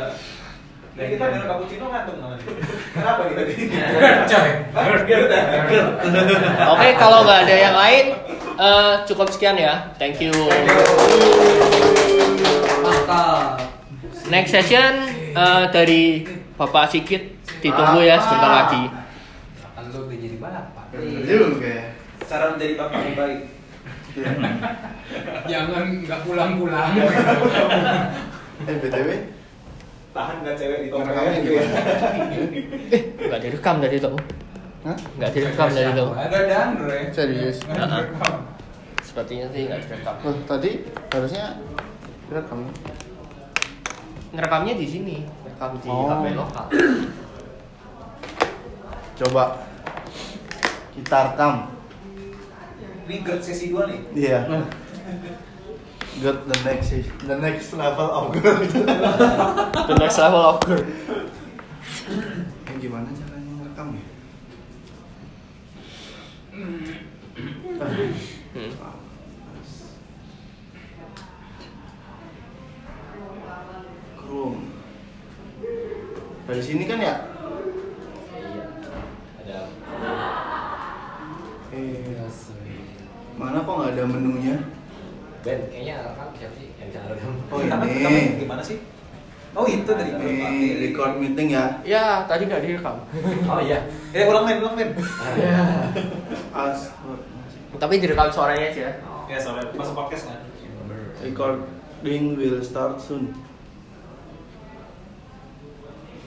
Nah, 0.94 1.04
kita 1.10 1.24
minum 1.26 1.46
cappuccino 1.50 1.84
ngantuk 1.90 2.16
namanya. 2.22 2.48
Kenapa? 2.96 3.22
Coy. 4.30 4.50
Oke, 6.72 6.88
kalau 6.96 7.18
nggak 7.28 7.40
ada 7.44 7.56
yang 7.60 7.76
lain, 7.76 8.04
eh, 8.56 8.92
cukup 9.04 9.28
sekian 9.28 9.60
ya. 9.60 9.92
Thank 10.00 10.22
you. 10.24 10.32
Mantap. 12.80 13.73
Next 14.24 14.56
session 14.56 14.92
eh, 15.36 15.64
dari 15.68 16.24
Bapak 16.56 16.88
Sigit 16.88 17.36
ditunggu 17.60 18.00
ya 18.00 18.16
sebentar 18.16 18.50
lagi. 18.64 18.88
Kan 19.76 19.84
lu 19.92 20.08
udah 20.08 20.16
jadi 20.16 20.36
bapak. 20.40 20.84
Juga 21.28 21.68
ya. 21.68 21.84
Cara 22.24 22.44
menjadi 22.56 22.72
bapak 22.80 23.00
yang 23.04 23.16
baik. 23.20 23.40
Jangan 25.50 25.84
nggak 26.08 26.20
pulang-pulang. 26.24 26.92
Eh 28.54 28.78
btw, 28.78 29.10
Tahan 30.14 30.36
nggak 30.46 30.54
cewek 30.54 30.78
di 30.86 30.88
tongkrongan 30.94 31.26
ngerekamnya 31.26 31.42
gitu 31.42 31.52
ya? 31.58 31.64
gimana? 31.66 31.80
Nggak 33.26 33.40
direkam 33.42 33.76
dari 33.82 33.96
itu. 33.98 34.10
Hah? 34.86 34.96
Nggak 35.18 35.30
direkam 35.34 35.68
dari 35.74 35.88
itu. 35.90 36.06
Ada 36.14 36.38
Dandre. 36.46 36.98
Serius? 37.10 37.56
Sepertinya 39.02 39.46
sih 39.50 39.60
nggak 39.66 39.80
direkam. 39.90 40.14
Tadi 40.46 40.70
harusnya 41.10 41.44
direkam. 42.30 42.60
Ngerekamnya 44.34 44.74
di 44.74 44.86
sini, 44.90 45.16
rekam 45.46 45.78
di 45.78 45.86
Oh. 45.86 46.10
HP 46.10 46.34
lokal. 46.34 46.66
Coba 49.14 49.44
kita 50.90 51.18
rekam. 51.30 51.70
Ini 53.06 53.16
gerd 53.22 53.40
sesi 53.44 53.70
2 53.70 53.86
nih. 53.86 54.00
Iya. 54.16 54.40
Good 56.14 56.46
the 56.46 56.58
next 56.62 56.94
the 57.26 57.36
next 57.38 57.74
level 57.74 58.06
of 58.06 58.30
good. 58.34 58.70
The 59.90 59.96
next 59.98 60.18
level 60.18 60.42
of 60.46 60.62
girl. 60.62 60.82
Eh, 62.64 62.74
gimana 62.78 63.10
caranya 63.10 63.50
ngerekam 63.58 63.98
ya? 63.98 64.04
Hmm. 66.54 66.86
Chrome. 74.34 74.66
Dari 76.50 76.58
sini 76.58 76.90
kan 76.90 76.98
ya? 76.98 77.14
Ada 79.38 79.58
Eh, 81.74 82.18
mana 83.38 83.62
kok 83.62 83.74
nggak 83.78 83.92
ada 83.94 84.04
menunya? 84.10 84.58
Ben, 85.46 85.70
kayaknya 85.70 86.18
kan 86.18 86.34
siapa 86.34 86.54
sih 86.58 86.74
yang 86.82 86.90
ngerekam? 86.90 87.34
Oh 87.46 87.58
ini. 87.62 88.42
gimana 88.42 88.62
sih? 88.62 88.82
Oh 89.54 89.66
itu 89.70 89.86
dari 89.86 90.10
Ini 90.18 90.82
record 90.82 91.22
meeting 91.22 91.54
ya. 91.54 91.78
Ya, 91.86 92.26
tadi 92.26 92.50
nggak 92.50 92.62
direkam. 92.62 93.06
Oh 93.46 93.62
iya. 93.62 93.86
Eh 94.10 94.26
ulang 94.26 94.50
main, 94.50 94.58
ulang 94.58 94.74
main. 94.74 94.90
As 96.50 96.90
Tapi 97.78 98.02
direkam 98.02 98.34
suaranya 98.34 98.66
aja. 98.66 98.98
Ya 99.30 99.38
soalnya 99.38 99.70
masuk 99.78 99.94
podcast 99.94 100.26
kan. 100.26 100.42
recording 101.22 102.34
will 102.34 102.58
start 102.62 102.98
soon. 102.98 103.43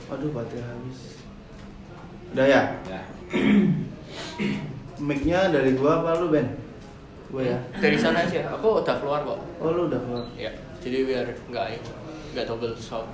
Aduh 0.08 0.32
baterai 0.32 0.64
habis. 0.64 1.20
Udah 2.32 2.48
ya? 2.48 2.62
Ya. 2.88 3.02
Mic-nya 5.08 5.52
dari 5.52 5.76
gua 5.76 6.00
apa 6.00 6.24
lu 6.24 6.32
Ben? 6.32 6.48
Gua 7.28 7.44
ya. 7.44 7.60
Dari 7.76 8.00
sana 8.00 8.24
aja. 8.24 8.56
Aku 8.56 8.80
udah 8.80 8.96
keluar 9.04 9.22
kok. 9.28 9.40
Oh 9.60 9.70
lu 9.76 9.92
udah 9.92 10.00
keluar. 10.00 10.24
Ya, 10.40 10.52
jadi 10.80 11.04
biar 11.04 11.28
nggak 11.52 11.66
nggak 12.32 12.46
double 12.48 12.72
sound. 12.80 13.12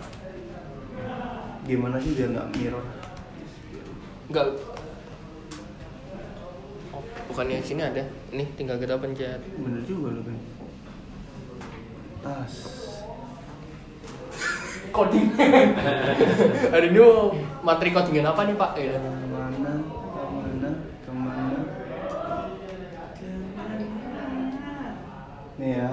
Gimana 1.65 1.97
sih 1.97 2.13
biar 2.13 2.29
nggak 2.29 2.47
mirror? 2.61 2.85
Nggak. 4.29 4.45
Oh, 6.93 7.03
bukannya 7.31 7.57
sini 7.63 7.81
ada. 7.81 8.05
Nih, 8.29 8.45
tinggal 8.53 8.77
kita 8.77 9.01
pencet. 9.01 9.41
Bener 9.57 9.81
juga 9.81 10.13
lu 10.13 10.21
Ben. 10.21 10.37
Tas. 12.21 12.82
Coding. 14.93 15.33
Hari 16.69 16.87
ini 16.93 17.01
materi 17.65 17.89
codingan 17.89 18.29
apa 18.29 18.45
nih 18.45 18.53
Pak? 18.53 18.71
Ya. 18.77 18.93
Ke 19.01 19.25
mana? 19.33 19.73
Ke 19.81 20.21
mana? 20.29 20.69
Ke 21.01 21.11
mana? 21.17 21.59
Nih 25.57 25.71
ya. 25.81 25.89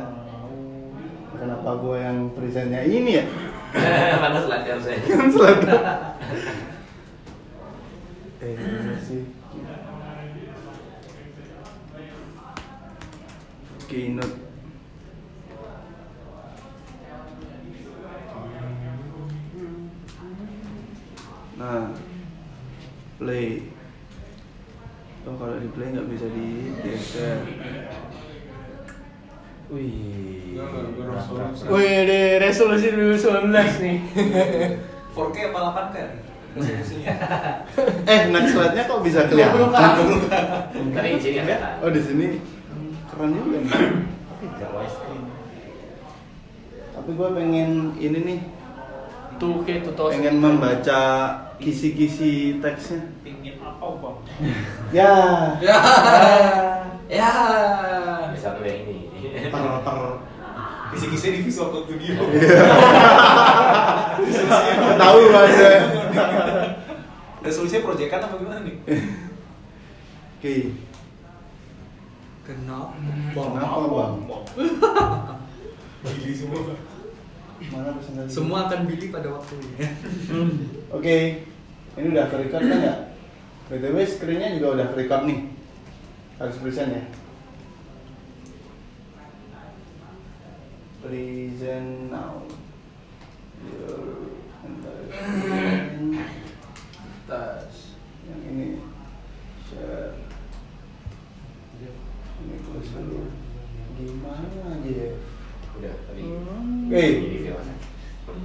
Kenapa 1.33 1.71
gua 1.81 1.97
yang 1.97 2.37
presentnya 2.37 2.85
ini 2.85 3.17
ya? 3.17 3.25
Mana 4.23 4.45
selancar 4.45 4.77
saya? 4.85 5.01
Kan 5.09 5.29
selatan. 5.33 5.81
Eh, 8.41 8.57
ini 8.57 8.97
sih. 9.05 9.21
Keynote. 13.85 14.50
Play 23.21 23.71
oh 25.29 25.37
kalau 25.37 25.57
di 25.61 25.69
play 25.77 25.93
nggak 25.93 26.09
bisa 26.09 26.27
di 26.33 26.73
geser 26.81 27.39
Wih, 29.71 30.59
Wih, 31.71 31.99
di 32.11 32.21
resolusi 32.43 32.91
2019 32.91 33.55
nih. 33.55 33.99
4K 35.15 35.37
apa 35.55 35.59
8K 35.95 35.95
nih? 35.95 36.19
eh, 38.11 38.21
next 38.35 38.51
slide-nya 38.51 38.83
kok 38.91 39.01
bisa 39.07 39.31
kelihatan? 39.31 39.71
Tadi 40.75 41.09
izinnya 41.15 41.43
kelihatan. 41.47 41.87
Oh, 41.87 41.91
di 41.95 42.03
sini 42.03 42.43
keren 43.07 43.31
juga 43.31 43.63
nih. 43.63 43.71
Tapi. 43.71 44.47
Tapi 46.91 47.11
gue 47.15 47.29
pengen 47.31 47.71
ini 47.95 48.19
nih. 48.27 48.41
Tuh, 49.39 49.63
kayak 49.63 49.87
tutorial. 49.87 50.19
Pengen 50.19 50.37
membaca 50.43 51.03
kisi-kisi 51.61 52.59
teksnya. 52.59 53.05
Pingin 53.21 53.61
apa 53.61 53.87
bang? 54.01 54.17
Ya. 54.97 55.13
Ya. 55.61 55.79
Ya. 57.11 57.31
Bisa 58.31 58.55
tuh 58.55 58.63
yang 58.63 58.87
ini. 58.87 59.11
Ter 59.51 59.51
ter. 59.53 59.99
Kisi-kisi 60.91 61.27
di 61.35 61.41
Visual 61.47 61.71
Studio. 61.71 62.15
Tahu 65.01 65.21
aja. 65.31 65.71
Resolusinya 67.41 67.83
proyekan 67.87 68.27
apa 68.27 68.35
gimana 68.39 68.63
nih? 68.63 68.77
Oke. 70.39 70.55
Kenapa? 72.47 72.95
Kenapa 73.35 73.87
bang? 73.91 74.15
Gili 76.19 76.35
semua. 76.35 76.75
Mana? 77.71 77.91
Semua 78.27 78.59
akan 78.67 78.89
pilih 78.89 79.09
pada 79.13 79.29
waktunya. 79.37 79.91
Oke, 80.91 81.45
ini 81.99 82.07
udah 82.15 82.27
ke-record 82.31 82.63
kan 82.63 82.81
ya? 82.83 82.95
BTW 83.71 83.97
screen-nya 84.07 84.59
juga 84.59 84.69
udah 84.79 84.87
ke-record 84.95 85.23
nih 85.31 85.41
Harus 86.39 86.59
present 86.59 86.91
ya? 86.91 87.05
Present 91.03 91.91
now 92.11 92.47
Your 93.63 94.31
Tas 97.31 97.95
Yang 98.27 98.41
ini 98.51 98.67
Share 99.71 100.19
Ini 102.43 102.57
close 102.67 102.91
dulu 102.95 103.31
Gimana 104.01 104.79
aja 104.81 104.91
ya? 104.91 105.11
Udah 105.81 105.95
tadi. 106.09 106.23
Oke. 106.25 107.05
Jadi 107.21 107.39
film 108.25 108.43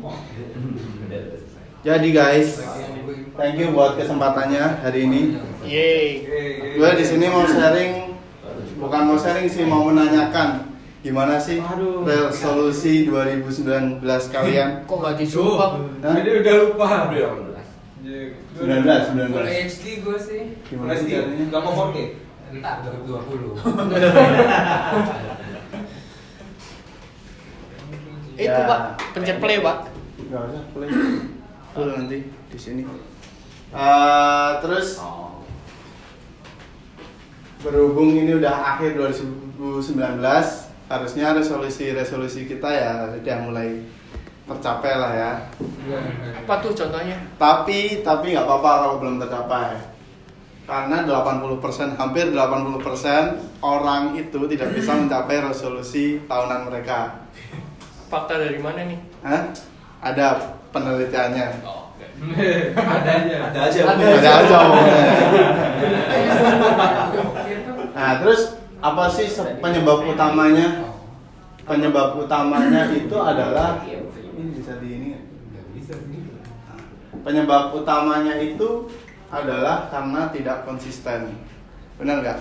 Udah. 0.00 1.49
Jadi 1.80 2.12
guys, 2.12 2.60
thank 3.40 3.56
you 3.56 3.72
buat 3.72 3.96
kesempatannya 3.96 4.84
hari 4.84 5.08
ini. 5.08 5.40
Yeay. 5.64 6.08
Gue 6.76 6.90
di 6.92 7.04
sini 7.08 7.24
mau 7.32 7.48
sharing, 7.48 8.20
bukan 8.76 9.00
mau 9.08 9.16
sharing 9.16 9.48
sih, 9.48 9.64
mau 9.64 9.88
menanyakan 9.88 10.68
gimana 11.00 11.40
sih 11.40 11.56
resolusi 12.04 13.08
2019 13.08 14.04
kalian? 14.04 14.70
Kok 14.88 14.96
nggak 15.00 15.16
disumpah? 15.16 15.80
Hah? 16.04 16.20
Ini 16.20 16.30
udah 16.44 16.54
lupa. 16.68 16.86
19, 17.08 18.60
19. 18.60 19.32
Full 19.32 19.48
HD 19.48 19.84
gue 20.04 20.18
sih. 20.20 20.42
Gimana 20.68 20.92
sih? 21.00 21.16
Gak 21.48 21.60
mau 21.64 21.88
4K? 21.88 21.96
Entar 22.52 22.84
2020. 22.84 23.56
Itu 28.36 28.48
Ya. 28.52 28.64
pak, 28.68 28.80
pencet 29.16 29.36
play 29.40 29.60
pak. 29.64 29.88
Gak 30.28 30.42
usah, 30.44 30.62
play. 30.76 30.88
Full 31.74 31.90
nanti 31.94 32.18
di 32.26 32.58
sini. 32.58 32.82
Eh, 33.70 34.50
terus 34.58 34.98
Oh. 34.98 35.38
berhubung 37.60 38.16
ini 38.16 38.34
udah 38.40 38.74
akhir 38.74 38.96
2019, 38.96 40.72
harusnya 40.88 41.36
resolusi-resolusi 41.36 42.48
kita 42.48 42.66
ya 42.66 42.92
udah 43.14 43.36
mulai 43.44 43.84
tercapai 44.48 44.92
lah 44.96 45.12
ya. 45.14 45.32
Apa 46.42 46.58
tuh 46.64 46.72
contohnya? 46.74 47.14
Tapi 47.38 48.00
tapi 48.02 48.32
nggak 48.34 48.42
apa-apa 48.48 48.70
kalau 48.82 48.96
belum 48.98 49.22
tercapai. 49.22 49.76
Karena 50.66 51.02
80% 51.02 51.98
hampir 51.98 52.30
80% 52.30 53.38
orang 53.60 54.14
itu 54.14 54.38
tidak 54.50 54.70
bisa 54.74 54.94
mencapai 54.96 55.42
resolusi 55.42 56.22
tahunan 56.26 56.70
mereka. 56.70 57.26
Fakta 58.08 58.38
dari 58.38 58.58
mana 58.58 58.88
nih? 58.88 58.98
Hah? 59.22 59.42
Ada 60.00 60.58
penelitiannya. 60.70 61.46
Oh, 61.66 61.90
oke. 61.94 62.06
Ada 62.96 63.10
aja. 63.22 63.36
Ada 63.50 63.60
aja. 63.66 63.80
Ada 63.90 64.30
aja. 64.42 64.58
Nah, 67.90 68.12
terus 68.24 68.56
apa 68.80 69.04
sih 69.12 69.28
penyebab 69.60 70.08
utamanya? 70.08 70.88
Penyebab 71.68 72.18
utamanya 72.18 72.90
itu 72.90 73.16
adalah 73.20 73.84
ini 73.86 74.56
bisa 74.56 74.72
di 74.80 74.88
ini. 74.88 75.10
sih. 75.84 75.94
Penyebab 77.20 77.76
utamanya 77.76 78.40
itu 78.40 78.88
adalah 79.28 79.92
karena 79.92 80.32
tidak 80.32 80.64
konsisten. 80.64 81.36
Benar 82.00 82.24
nggak? 82.24 82.40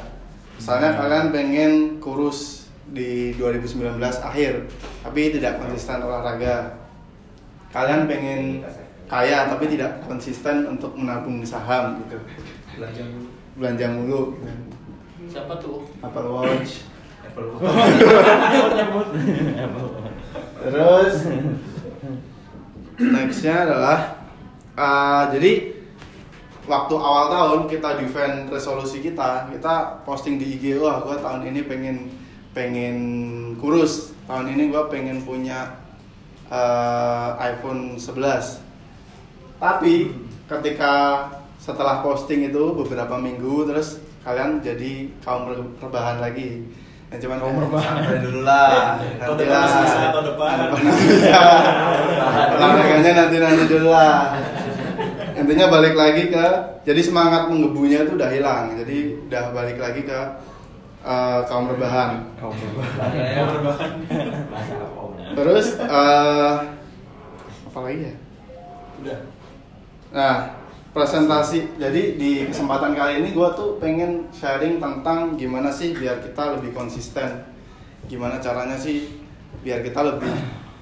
Misalnya 0.55 0.95
kalian 0.95 1.27
pengen 1.35 1.71
kurus 1.99 2.67
di 2.89 3.37
2019 3.37 3.99
akhir, 4.01 4.65
tapi 5.05 5.21
tidak 5.35 5.61
konsisten 5.61 6.01
olahraga. 6.01 6.78
Kalian 7.69 8.09
pengen 8.09 8.65
kaya 9.09 9.49
tapi 9.49 9.65
tidak 9.69 10.05
konsisten 10.05 10.65
untuk 10.69 10.93
menabung 10.97 11.41
saham 11.45 12.01
gitu. 12.05 12.17
Belanja 12.77 13.03
dulu. 13.05 13.27
Belanja 13.57 13.85
mulu. 13.93 14.21
Siapa 15.29 15.53
tuh? 15.61 15.85
Apple 16.01 16.29
Watch. 16.29 16.89
Apple 17.25 17.49
Terus 20.59 21.15
nextnya 22.99 23.55
adalah 23.63 23.99
uh, 24.75 25.23
jadi 25.31 25.79
waktu 26.69 26.95
awal 26.99 27.25
tahun 27.31 27.61
kita 27.65 27.89
defend 27.97 28.51
resolusi 28.53 29.01
kita, 29.01 29.49
kita 29.49 30.05
posting 30.05 30.37
di 30.37 30.59
IG 30.59 30.77
wah 30.77 31.01
gue 31.01 31.17
tahun 31.17 31.47
ini 31.49 31.65
pengen 31.65 31.97
pengen 32.53 32.97
kurus, 33.57 34.13
tahun 34.29 34.53
ini 34.53 34.69
gue 34.69 34.83
pengen 34.91 35.23
punya 35.25 35.79
uh, 36.49 37.37
iPhone 37.39 37.95
11. 37.95 38.61
Tapi 39.59 39.93
ketika 40.45 40.93
setelah 41.59 42.01
posting 42.01 42.47
itu 42.47 42.73
beberapa 42.73 43.15
minggu 43.15 43.67
terus 43.67 43.99
kalian 44.23 44.59
jadi 44.59 45.09
kaum 45.21 45.47
re- 45.47 45.73
rebahan 45.77 46.19
lagi. 46.19 46.63
Yang 47.09 47.25
cuman 47.25 47.37
kaum 47.41 47.57
rebahan 47.57 48.21
dulu 48.21 48.41
lah. 48.45 49.01
Tahun 49.17 49.33
Nanti 49.33 49.43
depan 49.43 49.57
lah. 49.57 49.69
selesai, 49.69 50.07
tahun 50.13 50.25
depan. 50.29 50.55
Iya. 51.09 51.43
Olahraganya 52.53 53.11
nanti 53.17 53.37
nanti 53.37 53.63
dulu 53.65 53.87
lah. 53.89 54.37
Intinya 55.33 55.65
balik 55.71 55.95
lagi 55.95 56.29
ke 56.29 56.45
jadi 56.85 57.01
semangat 57.01 57.47
menggebunya 57.49 58.05
itu 58.05 58.13
udah 58.13 58.29
hilang. 58.29 58.77
Jadi 58.77 59.25
udah 59.25 59.43
balik 59.51 59.77
lagi 59.81 60.01
ke 60.05 60.19
eh, 61.01 61.39
kaum 61.49 61.65
rebahan. 61.67 62.21
Kaum. 62.37 62.53
Bahasa 62.53 63.01
apa? 63.49 63.73
Om? 63.73 64.28
Terus 65.39 65.79
eh 65.79 66.55
apa 67.69 67.79
lagi 67.79 68.11
ya? 68.11 68.15
Udah. 68.99 69.19
Nah, 70.11 70.35
presentasi. 70.91 71.79
Jadi 71.79 72.19
di 72.19 72.43
kesempatan 72.43 72.91
kali 72.91 73.23
ini 73.23 73.31
gue 73.31 73.49
tuh 73.55 73.79
pengen 73.79 74.27
sharing 74.35 74.83
tentang 74.83 75.39
gimana 75.39 75.71
sih 75.71 75.95
biar 75.95 76.19
kita 76.19 76.59
lebih 76.59 76.75
konsisten. 76.75 77.47
Gimana 78.11 78.43
caranya 78.43 78.75
sih 78.75 79.23
biar 79.63 79.79
kita 79.79 80.03
lebih 80.03 80.33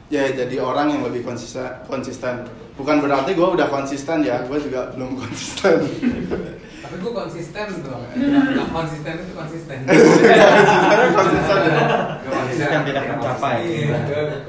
ya 0.10 0.26
jadi 0.34 0.58
orang 0.58 0.90
yang 0.90 1.02
lebih 1.06 1.22
konsisten. 1.22 1.70
konsisten. 1.86 2.42
Bukan 2.74 2.98
berarti 3.02 3.38
gue 3.38 3.46
udah 3.46 3.70
konsisten 3.70 4.26
ya, 4.26 4.42
gue 4.42 4.58
juga 4.58 4.90
belum 4.98 5.22
konsisten. 5.22 5.86
Tapi 6.88 6.96
gue 7.04 7.14
konsisten 7.14 7.68
tuh. 7.84 8.00
Konsisten 8.78 9.14
itu 9.20 9.34
konsisten. 9.36 9.78
Konsistennya 9.84 11.10
konsisten 11.12 11.60
ya. 11.68 11.84
Konsisten 12.48 12.82
tidak 12.88 13.04
tercapai. 13.12 13.58
Iya. 13.68 13.98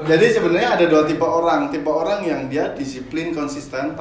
Jadi 0.07 0.27
sebenarnya 0.31 0.71
ada 0.79 0.85
dua 0.87 1.03
tipe 1.05 1.27
orang. 1.27 1.69
Tipe 1.75 1.91
orang 1.91 2.21
yang 2.23 2.47
dia 2.47 2.71
disiplin 2.73 3.35
konsisten 3.35 3.99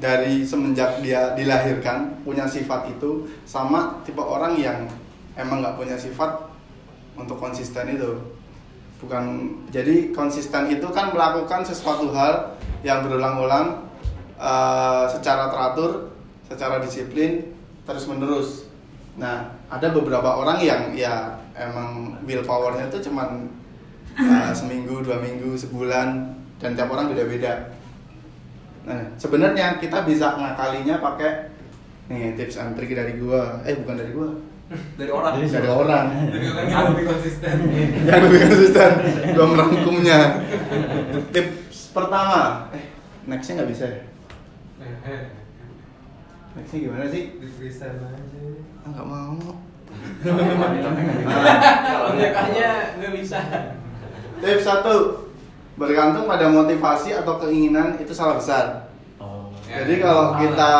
dari 0.00 0.42
semenjak 0.42 0.98
dia 1.04 1.36
dilahirkan 1.38 2.24
punya 2.26 2.48
sifat 2.48 2.90
itu, 2.90 3.28
sama 3.44 4.00
tipe 4.02 4.20
orang 4.20 4.58
yang 4.58 4.88
emang 5.36 5.60
nggak 5.62 5.76
punya 5.78 5.96
sifat 6.00 6.50
untuk 7.14 7.38
konsisten 7.38 7.94
itu. 7.94 8.18
Bukan 8.98 9.52
jadi 9.68 10.10
konsisten 10.16 10.72
itu 10.72 10.88
kan 10.90 11.12
melakukan 11.12 11.62
sesuatu 11.62 12.08
hal 12.10 12.56
yang 12.82 13.04
berulang-ulang 13.04 13.84
eh, 14.40 15.04
secara 15.12 15.52
teratur, 15.52 16.10
secara 16.48 16.80
disiplin, 16.80 17.54
terus 17.84 18.08
menerus. 18.08 18.66
Nah, 19.14 19.46
ada 19.70 19.94
beberapa 19.94 20.26
orang 20.26 20.58
yang 20.58 20.90
ya 20.90 21.38
emang 21.54 22.18
willpowernya 22.26 22.90
itu 22.90 23.10
cuman 23.10 23.46
uh, 24.18 24.50
seminggu, 24.50 25.02
dua 25.02 25.22
minggu, 25.22 25.54
sebulan, 25.54 26.34
dan 26.58 26.70
tiap 26.74 26.90
orang 26.90 27.10
beda-beda. 27.14 27.74
Nah, 28.84 29.00
sebenarnya 29.16 29.80
kita 29.80 30.04
bisa 30.04 30.36
ngakalinya 30.36 31.00
pakai 31.00 31.48
nih 32.12 32.36
tips 32.36 32.60
and 32.60 32.76
trick 32.76 32.92
dari 32.92 33.16
gua. 33.16 33.64
Eh 33.64 33.74
bukan 33.80 33.96
dari 33.96 34.12
gua. 34.12 34.28
Dari 34.98 35.10
orang. 35.12 35.32
dari 35.40 35.70
orang 35.70 36.06
Dari 36.28 36.46
orang. 36.52 36.66
Yang 36.68 36.84
lebih 36.92 37.04
konsisten. 37.08 37.56
yang 38.08 38.20
lebih 38.28 38.40
konsisten. 38.44 38.90
Gua 39.32 39.46
merangkumnya. 39.48 40.20
Tips 41.32 41.94
pertama. 41.96 42.68
Eh 42.76 42.84
nextnya 43.24 43.64
nggak 43.64 43.70
bisa 43.72 43.84
ya? 43.88 44.00
Nextnya 46.54 46.78
gimana 46.86 47.04
sih? 47.08 47.22
Di 47.40 47.46
freestyle 47.48 47.98
aja. 47.98 48.40
ah, 48.84 48.88
nggak 48.92 49.06
mau 49.08 49.73
Kontekannya 52.04 52.70
nggak 53.00 53.12
bisa. 53.12 53.40
tips 54.44 54.64
satu 54.66 55.24
bergantung 55.74 56.28
pada 56.28 56.46
motivasi 56.52 57.16
atau 57.16 57.40
keinginan 57.40 57.96
itu 57.98 58.12
salah 58.14 58.36
besar 58.38 58.86
Jadi 59.64 59.98
kalau 59.98 60.36
kita 60.38 60.70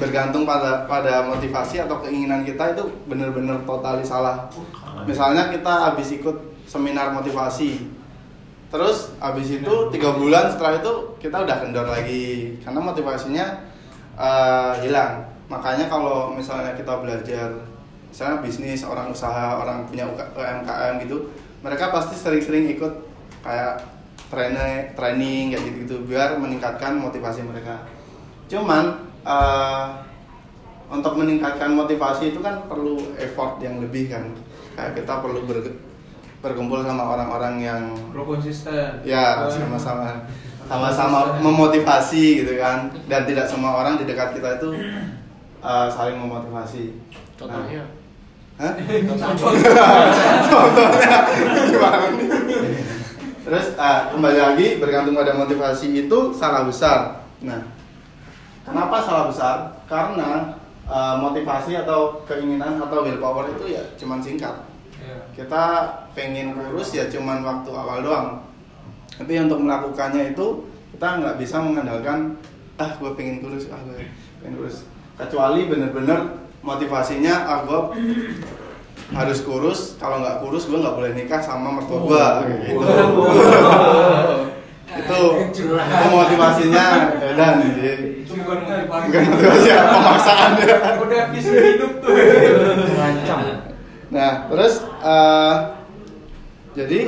bergantung 0.00 0.46
pada 0.48 0.86
pada 0.88 1.26
motivasi 1.26 1.84
atau 1.84 2.00
keinginan 2.00 2.46
kita 2.46 2.72
itu 2.72 2.86
benar-benar 3.04 3.60
totali 3.66 4.06
salah. 4.06 4.48
Misalnya 5.04 5.52
kita 5.52 5.90
habis 5.90 6.14
ikut 6.14 6.32
seminar 6.64 7.12
motivasi, 7.12 7.90
terus 8.72 9.12
habis 9.20 9.50
itu 9.52 9.74
tiga 9.92 10.16
bulan 10.16 10.48
setelah 10.48 10.80
itu 10.80 11.18
kita 11.20 11.44
udah 11.44 11.56
kendor 11.60 11.86
lagi 11.90 12.56
karena 12.64 12.80
motivasinya 12.80 13.46
eh, 14.16 14.72
hilang. 14.86 15.26
Makanya 15.52 15.90
kalau 15.90 16.32
misalnya 16.32 16.72
kita 16.72 16.96
belajar, 17.02 17.52
misalnya 18.16 18.40
bisnis, 18.40 18.80
orang 18.80 19.12
usaha, 19.12 19.60
orang 19.60 19.84
punya 19.84 20.08
UMKM 20.08 21.04
gitu, 21.04 21.28
mereka 21.60 21.92
pasti 21.92 22.16
sering-sering 22.16 22.64
ikut 22.72 22.88
kayak 23.44 23.76
training, 24.32 24.88
training 24.96 25.52
kayak 25.52 25.62
gitu-gitu 25.68 25.96
biar 26.08 26.40
meningkatkan 26.40 26.96
motivasi 26.96 27.44
mereka. 27.44 27.84
Cuman 28.48 29.04
eh, 29.20 29.86
untuk 30.88 31.12
meningkatkan 31.20 31.76
motivasi 31.76 32.32
itu 32.32 32.40
kan 32.40 32.64
perlu 32.64 33.04
effort 33.20 33.60
yang 33.60 33.84
lebih 33.84 34.08
kan. 34.08 34.32
Kayak 34.72 35.04
kita 35.04 35.20
perlu 35.20 35.44
ber- 35.44 35.76
berkumpul 36.40 36.88
sama 36.88 37.20
orang-orang 37.20 37.60
yang 37.60 37.82
Pro 38.16 38.24
konsisten. 38.24 39.04
ya 39.04 39.44
sama-sama. 39.52 40.24
Sama-sama 40.64 41.36
memotivasi 41.44 42.48
gitu 42.48 42.56
kan. 42.56 42.88
Dan 43.12 43.28
tidak 43.28 43.44
semua 43.44 43.76
orang 43.84 44.00
di 44.00 44.08
dekat 44.08 44.40
kita 44.40 44.56
itu 44.56 44.72
eh, 45.60 45.88
saling 45.92 46.16
memotivasi. 46.16 46.96
Contohnya. 47.36 47.84
Hah? 48.56 48.72
Contohnya 50.48 51.16
gimana 51.68 52.06
nih? 52.16 52.28
Terus 53.44 53.66
ah, 53.76 54.10
kembali 54.10 54.38
lagi 54.40 54.66
bergantung 54.80 55.12
pada 55.12 55.36
motivasi 55.36 55.92
itu 55.92 56.18
salah 56.32 56.64
besar. 56.64 57.20
Nah, 57.44 57.62
kenapa 58.64 59.04
salah 59.04 59.24
besar? 59.28 59.56
Karena 59.84 60.56
ah, 60.88 61.20
motivasi 61.20 61.76
atau 61.84 62.24
keinginan 62.24 62.80
atau 62.80 63.04
willpower 63.04 63.52
itu 63.52 63.76
ya 63.76 63.84
cuman 64.00 64.24
singkat. 64.24 64.56
Iya. 65.04 65.18
Kita 65.36 65.64
pengen 66.16 66.56
kurus 66.56 66.96
ya 66.96 67.12
cuman 67.12 67.44
waktu 67.44 67.70
awal 67.76 68.00
doang. 68.00 68.28
Tapi 69.20 69.36
untuk 69.36 69.60
melakukannya 69.60 70.32
itu 70.32 70.64
kita 70.96 71.20
nggak 71.20 71.36
bisa 71.36 71.60
mengandalkan 71.60 72.40
ah 72.80 72.88
gue 72.96 73.12
pengen 73.12 73.44
kurus, 73.44 73.68
ah 73.68 73.80
gue 73.84 74.08
pengen 74.40 74.56
kurus. 74.56 74.88
Kecuali 75.20 75.68
bener-bener 75.68 76.45
motivasinya 76.66 77.34
ah 77.46 77.58
gue 77.62 77.80
harus 79.06 79.38
kurus 79.46 79.94
kalau 80.02 80.18
nggak 80.18 80.42
kurus 80.42 80.66
gue 80.66 80.82
nggak 80.82 80.96
boleh 80.98 81.12
nikah 81.14 81.38
sama 81.38 81.78
mertua 81.78 81.98
gue 82.02 82.18
kayak 82.42 82.58
gitu. 82.66 82.86
itu 84.96 85.20
itu 85.52 86.06
motivasinya 86.10 86.84
ya 87.20 87.30
dan 87.38 87.54
jadi 87.78 88.24
Itu 88.26 88.32
bukan 88.42 88.58
motivasi. 88.66 89.04
bukan 89.06 89.22
motivasi 89.30 89.68
ya, 89.68 89.80
pemaksaan 89.92 90.50
ya 90.58 90.76
Udah 90.98 91.22
visi 91.30 91.50
hidup 91.52 91.92
tuh. 92.02 92.10
nah 94.10 94.46
terus 94.50 94.74
eh, 95.04 95.54
jadi 96.74 97.00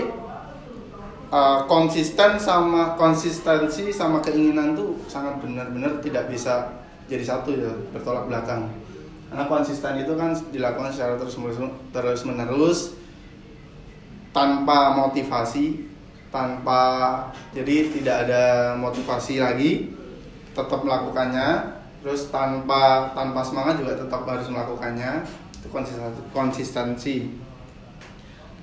eh, 1.33 1.59
konsisten 1.67 2.31
sama 2.39 2.95
konsistensi 2.95 3.91
sama 3.91 4.23
keinginan 4.23 4.79
tuh 4.79 5.03
sangat 5.11 5.41
benar-benar 5.43 5.99
tidak 5.99 6.31
bisa 6.31 6.79
jadi 7.09 7.25
satu 7.25 7.51
ya 7.57 7.73
bertolak 7.91 8.29
belakang 8.29 8.69
karena 9.29 9.45
konsisten 9.45 10.01
itu 10.01 10.13
kan 10.17 10.33
dilakukan 10.49 10.89
secara 10.89 11.21
terus 11.21 11.37
terus 11.93 12.21
menerus 12.25 12.97
tanpa 14.33 14.97
motivasi 14.97 15.89
tanpa 16.29 16.81
jadi 17.53 17.93
tidak 17.93 18.17
ada 18.29 18.45
motivasi 18.77 19.41
lagi 19.41 19.93
tetap 20.53 20.81
melakukannya 20.85 21.79
terus 22.03 22.31
tanpa 22.31 23.11
tanpa 23.13 23.43
semangat 23.43 23.83
juga 23.83 23.99
tetap 23.99 24.23
harus 24.25 24.49
melakukannya. 24.49 25.27
Itu 25.59 25.69
konsistensi, 25.71 26.23
konsistensi. 26.31 27.17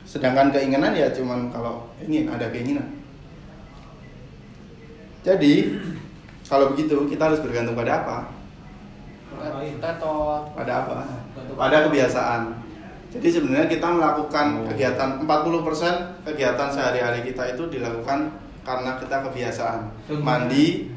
sedangkan 0.06 0.54
keinginan 0.54 0.94
ya 0.94 1.10
cuman 1.10 1.50
kalau 1.50 1.90
ingin 1.98 2.30
ada 2.30 2.48
keinginan. 2.54 2.86
Jadi 5.26 5.82
kalau 6.46 6.72
begitu 6.72 7.10
kita 7.10 7.26
harus 7.34 7.42
bergantung 7.42 7.74
pada 7.74 8.06
apa 8.06 8.18
Tetot. 9.80 10.42
pada 10.56 10.74
apa? 10.86 10.98
Pada 11.56 11.78
kebiasaan. 11.90 12.42
Jadi 13.16 13.28
sebenarnya 13.32 13.68
kita 13.72 13.88
melakukan 13.88 14.68
kegiatan 14.74 15.24
40% 15.24 16.28
kegiatan 16.28 16.68
sehari-hari 16.68 17.24
kita 17.24 17.56
itu 17.56 17.64
dilakukan 17.72 18.28
karena 18.68 19.00
kita 19.00 19.24
kebiasaan. 19.24 19.88
Mandi 20.20 20.92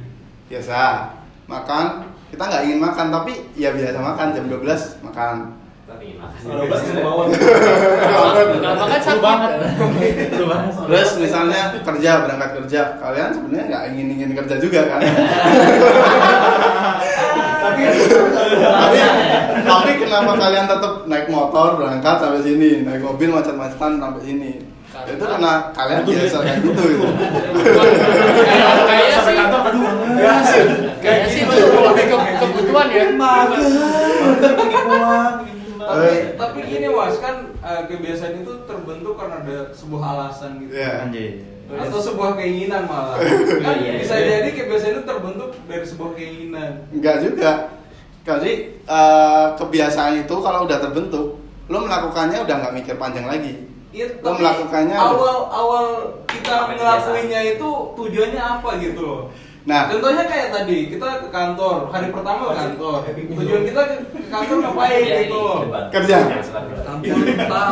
biasa, 0.51 1.15
makan 1.47 2.11
kita 2.29 2.43
nggak 2.43 2.63
ingin 2.67 2.81
makan 2.83 3.07
tapi 3.15 3.33
ya 3.55 3.71
biasa 3.71 4.03
makan 4.03 4.27
jam 4.35 4.45
12 4.51 5.07
makan. 5.07 5.37
Terus 10.89 11.11
misalnya 11.17 11.73
kerja 11.81 12.11
berangkat 12.29 12.51
kerja, 12.61 12.81
kalian 13.01 13.31
sebenarnya 13.33 13.65
nggak 13.73 13.85
ingin 13.95 14.07
ingin 14.21 14.31
kerja 14.37 14.57
juga 14.61 14.81
kan? 14.85 15.01
Tapi 17.79 18.99
tapi 18.99 18.99
tapi 19.63 19.91
kenapa 19.99 20.33
kalian 20.35 20.67
tetap 20.67 20.93
naik 21.05 21.27
motor 21.29 21.77
berangkat 21.77 22.17
sampai 22.19 22.41
sini, 22.41 22.83
naik 22.83 23.03
mobil 23.03 23.29
macet-macetan 23.31 23.99
sampai 23.99 24.23
sini? 24.23 24.53
Karena- 24.89 25.13
itu 25.13 25.25
karena 25.25 25.53
kalian 25.71 26.01
biasa 26.03 26.37
kayak 26.41 26.59
gitu 26.65 26.83
gitu. 26.83 27.07
Kayak- 27.07 28.87
Kayaknya 28.89 29.19
sih. 29.21 29.35
kantor 29.37 29.61
aduh. 29.69 29.85
Kayaknya 30.99 31.29
sih 31.29 31.41
itu 31.45 31.55
lebih 31.79 32.05
ke 32.09 32.17
kebutuhan 32.41 32.87
ya. 32.89 33.05
Tapi, 35.79 36.11
tapi 36.37 36.59
gini 36.69 36.87
mas 36.91 37.17
kan 37.17 37.35
eh, 37.65 37.83
kebiasaan 37.87 38.45
itu 38.45 38.53
terbentuk 38.67 39.15
karena 39.17 39.41
ada 39.41 39.59
sebuah 39.73 40.03
alasan 40.05 40.61
gitu. 40.61 40.73
Iya. 40.77 41.09
Atau 41.69 42.01
sebuah 42.01 42.41
keinginan 42.41 42.89
malah. 42.89 43.21
Kan 43.61 43.77
bisa 44.01 44.17
jadi 44.17 44.49
kebiasaan 44.57 44.93
itu 44.97 45.03
terbentuk 45.05 45.51
dari 45.69 45.85
sebuah 45.85 46.11
keinginan. 46.17 46.71
Enggak 46.89 47.17
juga. 47.21 47.53
Jadi 48.25 48.53
eh, 48.85 49.47
kebiasaan 49.57 50.25
itu 50.25 50.35
kalau 50.41 50.65
udah 50.65 50.79
terbentuk, 50.81 51.41
lo 51.69 51.79
melakukannya 51.85 52.45
udah 52.45 52.55
nggak 52.65 52.75
mikir 52.77 52.95
panjang 52.97 53.29
lagi. 53.29 53.69
Iya, 53.89 54.21
Lo 54.21 54.37
melakukannya 54.37 54.97
awal 55.01 55.49
awal 55.49 55.87
kita 56.29 56.53
Sampai 56.61 56.77
ngelakuinnya 56.77 57.41
itu 57.57 57.69
tujuannya 57.97 58.43
apa 58.43 58.69
gitu 58.85 59.01
loh. 59.01 59.23
Nah, 59.69 59.85
Contohnya 59.93 60.25
kayak 60.25 60.49
tadi 60.49 60.89
kita 60.93 61.09
ke 61.25 61.29
kantor 61.29 61.93
hari 61.93 62.09
pertama 62.09 62.53
ke 62.53 62.55
kantor. 62.57 62.97
Tujuan 63.37 63.63
kita 63.69 63.81
ke 63.85 63.97
kantor 64.33 64.57
ngapain 64.65 65.05
gitu. 65.05 65.43
Kerja. 65.93 66.17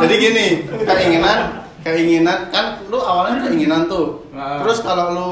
Jadi 0.05 0.15
gini, 0.21 0.47
keinginan, 0.85 1.39
keinginan 1.81 2.49
kan 2.49 2.81
lu 2.87 2.97
awalnya 2.97 3.49
keinginan 3.49 3.85
tuh. 3.85 4.25
Nah. 4.33 4.61
Terus 4.63 4.81
kalau 4.81 5.05
lu 5.13 5.31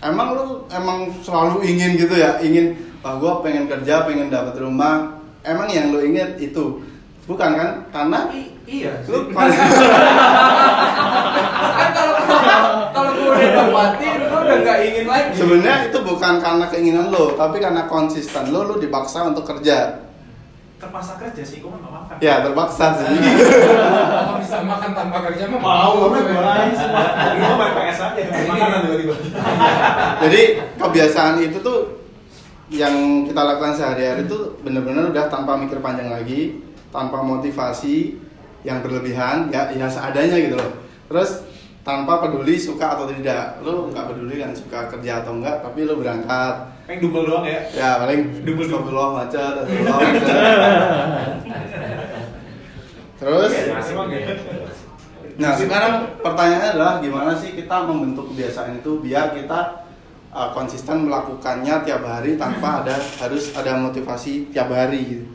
emang 0.00 0.36
lu 0.36 0.46
emang 0.68 1.08
selalu 1.20 1.64
ingin 1.66 1.96
gitu 1.96 2.14
ya, 2.16 2.38
ingin 2.40 2.76
ah 3.00 3.16
gua 3.16 3.40
pengen 3.40 3.66
kerja, 3.66 4.04
pengen 4.04 4.28
dapat 4.28 4.56
rumah. 4.60 5.18
Emang 5.46 5.70
yang 5.70 5.94
lu 5.94 6.02
inget 6.02 6.36
itu 6.42 6.82
bukan 7.26 7.50
kan? 7.54 7.70
Karena 7.94 8.30
I- 8.34 8.50
iya 8.66 8.98
lu 9.06 9.30
kan 11.76 11.88
kalau 11.92 12.14
kalau 12.90 13.10
gue 13.14 13.28
udah 13.30 13.50
dapatin 13.52 14.16
gue 14.26 14.40
udah 14.42 14.56
nggak 14.64 14.78
ingin 14.90 15.06
lagi 15.06 15.28
sebenarnya 15.36 15.76
itu 15.92 15.98
bukan 16.02 16.34
karena 16.40 16.64
keinginan 16.72 17.06
lo, 17.12 17.36
tapi 17.36 17.60
karena 17.60 17.84
konsisten 17.86 18.50
lo, 18.50 18.64
lu 18.64 18.74
dipaksa 18.80 19.28
untuk 19.28 19.44
kerja. 19.44 20.05
Terpaksa 20.76 21.16
kerja 21.16 21.40
sih, 21.40 21.64
gue 21.64 21.72
nggak 21.72 21.88
makan. 21.88 22.14
Ya 22.20 22.44
terpaksa 22.44 23.00
sih. 23.00 23.08
Kalau 23.16 24.36
bisa 24.36 24.60
makan 24.60 24.90
tanpa 24.92 25.24
kerja 25.24 25.48
mah 25.48 25.60
Mau, 25.64 25.92
gue 26.12 26.20
mulai 26.20 26.68
semua. 26.76 27.16
Tadi 27.16 27.36
gue 27.40 27.56
main 27.56 27.72
PS 27.72 27.98
aja, 28.04 28.22
makanan 28.44 28.78
tiba-tiba. 28.84 29.14
Jadi 30.28 30.40
kebiasaan 30.76 31.34
itu 31.40 31.58
tuh 31.64 31.78
yang 32.68 33.24
kita 33.24 33.40
lakukan 33.40 33.72
sehari-hari 33.72 34.28
itu 34.28 34.60
benar-benar 34.60 35.08
udah 35.16 35.24
tanpa 35.32 35.56
mikir 35.56 35.80
panjang 35.80 36.12
lagi, 36.12 36.60
tanpa 36.92 37.24
motivasi 37.24 38.20
yang 38.60 38.84
berlebihan, 38.84 39.48
ya 39.48 39.72
ya 39.72 39.88
seadanya 39.88 40.36
gitu 40.36 40.60
loh. 40.60 40.76
Terus 41.08 41.40
tanpa 41.86 42.18
peduli 42.18 42.58
suka 42.58 42.98
atau 42.98 43.06
tidak 43.06 43.62
lu 43.62 43.94
nggak 43.94 44.10
peduli 44.10 44.42
kan 44.42 44.50
suka 44.50 44.90
kerja 44.90 45.22
atau 45.22 45.38
enggak 45.38 45.62
tapi 45.62 45.86
lu 45.86 46.02
berangkat 46.02 46.74
Pengen 46.86 47.02
double 47.06 47.26
doang 47.30 47.46
ya. 47.46 47.62
ya 47.74 47.90
paling 48.02 48.42
Double, 48.42 48.66
double. 48.66 48.66
astagfirullah 48.66 49.10
macet 49.22 49.54
terus 53.16 53.52
Emang 53.94 54.10
ya. 54.10 54.34
Nah 55.36 55.52
sekarang 55.52 55.94
pertanyaannya 56.24 56.68
adalah 56.74 56.92
gimana 56.98 57.32
sih 57.36 57.52
kita 57.52 57.84
membentuk 57.84 58.32
kebiasaan 58.32 58.80
itu 58.80 59.04
biar 59.04 59.36
kita 59.36 59.84
uh, 60.32 60.48
konsisten 60.56 61.04
melakukannya 61.06 61.84
tiap 61.84 62.02
hari 62.02 62.40
tanpa 62.40 62.80
ada 62.82 62.96
harus 63.20 63.52
ada 63.52 63.76
motivasi 63.76 64.48
tiap 64.48 64.72
hari 64.72 65.00
gitu. 65.04 65.26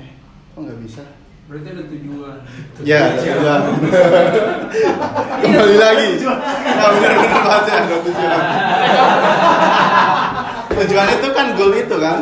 Eh, 0.00 0.08
kok 0.56 0.60
nggak 0.64 0.80
bisa? 0.80 1.04
Berarti 1.46 1.68
ada 1.70 1.84
tujuan. 1.86 2.36
Ya, 2.82 3.02
juga. 3.22 3.54
Kembali 5.46 5.76
lagi. 5.78 6.08
Nah, 6.26 6.88
benar-benar 6.90 7.42
pasti 7.46 7.70
ada 7.70 7.96
tujuan. 8.02 8.42
Tujuan 10.76 11.08
itu 11.08 11.28
kan 11.32 11.46
goal 11.54 11.72
itu 11.72 11.96
kan, 12.02 12.20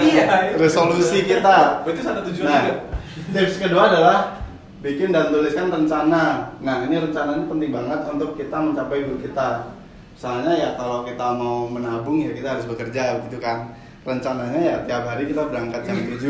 Iya. 0.00 0.24
resolusi 0.56 1.28
kita. 1.28 1.84
Berarti 1.84 2.00
ada 2.08 2.22
tujuan 2.24 2.48
Nah, 2.48 2.62
juga. 2.64 2.74
tips 3.36 3.56
kedua 3.60 3.82
adalah 3.92 4.18
bikin 4.80 5.12
dan 5.12 5.28
tuliskan 5.28 5.68
rencana. 5.68 6.56
Nah, 6.64 6.76
ini 6.88 6.96
rencana 7.04 7.36
ini 7.36 7.44
penting 7.44 7.70
banget 7.70 8.00
untuk 8.08 8.32
kita 8.34 8.56
mencapai 8.56 9.04
goal 9.04 9.20
kita. 9.20 9.76
Misalnya 10.16 10.52
ya 10.56 10.68
kalau 10.80 11.04
kita 11.04 11.36
mau 11.36 11.68
menabung 11.68 12.16
ya 12.24 12.32
kita 12.32 12.56
harus 12.56 12.64
bekerja 12.64 13.20
gitu 13.28 13.36
kan. 13.44 13.76
Rencananya 14.04 14.60
ya 14.60 14.76
tiap 14.84 15.08
hari 15.08 15.24
kita 15.32 15.48
berangkat 15.48 15.80
jam 15.88 15.96
7 15.96 16.20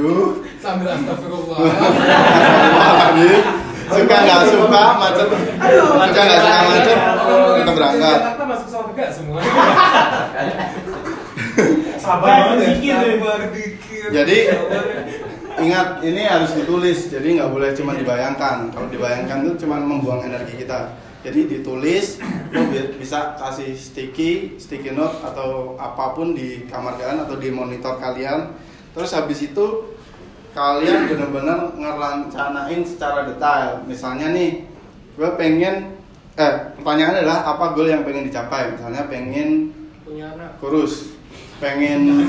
Sambil 0.62 0.94
astagfirullah. 0.94 1.58
lagi 1.58 3.30
suka 3.98 4.16
nggak 4.22 4.42
suka 4.46 4.82
macet. 4.94 5.26
Suka 5.26 6.20
nggak 6.22 6.38
suka 6.38 6.58
macet. 6.70 6.98
Kita 7.58 7.72
berangkat. 7.74 8.18
Masuk 8.46 8.68
surga 8.70 9.04
semua. 9.10 9.42
Sabar. 11.98 12.54
Sabar. 12.62 13.40
dikit. 13.50 14.10
Jadi, 14.14 14.38
ingat 15.58 15.88
ini 16.06 16.22
harus 16.30 16.54
ditulis. 16.54 17.10
Jadi 17.10 17.42
nggak 17.42 17.50
boleh 17.50 17.74
cuma 17.74 17.98
dibayangkan. 17.98 18.70
Kalau 18.70 18.86
dibayangkan 18.86 19.50
itu 19.50 19.66
cuma 19.66 19.82
membuang 19.82 20.22
energi 20.22 20.62
kita 20.62 20.94
jadi 21.24 21.40
ditulis 21.48 22.20
lo 22.52 22.60
bi- 22.68 23.00
bisa 23.00 23.32
kasih 23.34 23.72
sticky 23.72 24.60
sticky 24.60 24.92
note 24.92 25.24
atau 25.24 25.72
apa 25.74 26.12
pun 26.12 26.36
di 26.36 26.68
kamar 26.68 27.00
kalian 27.00 27.24
atau 27.24 27.40
di 27.40 27.48
monitor 27.48 27.96
kalian. 27.96 28.52
Terus 28.92 29.10
habis 29.10 29.40
itu 29.40 29.96
kalian 30.52 31.08
benar-benar 31.08 31.72
ngerancanain 31.74 32.84
secara 32.84 33.24
detail. 33.24 33.82
Misalnya 33.88 34.30
nih 34.30 34.68
gue 35.16 35.30
pengen 35.34 35.96
eh 36.36 36.54
pertanyaan 36.76 37.24
adalah 37.24 37.42
apa 37.48 37.72
goal 37.72 37.88
yang 37.88 38.04
pengen 38.04 38.28
dicapai? 38.28 38.76
Misalnya 38.76 39.08
pengen 39.08 39.72
punya 40.04 40.28
anak. 40.36 40.60
kurus 40.60 41.16
pengen 41.56 42.28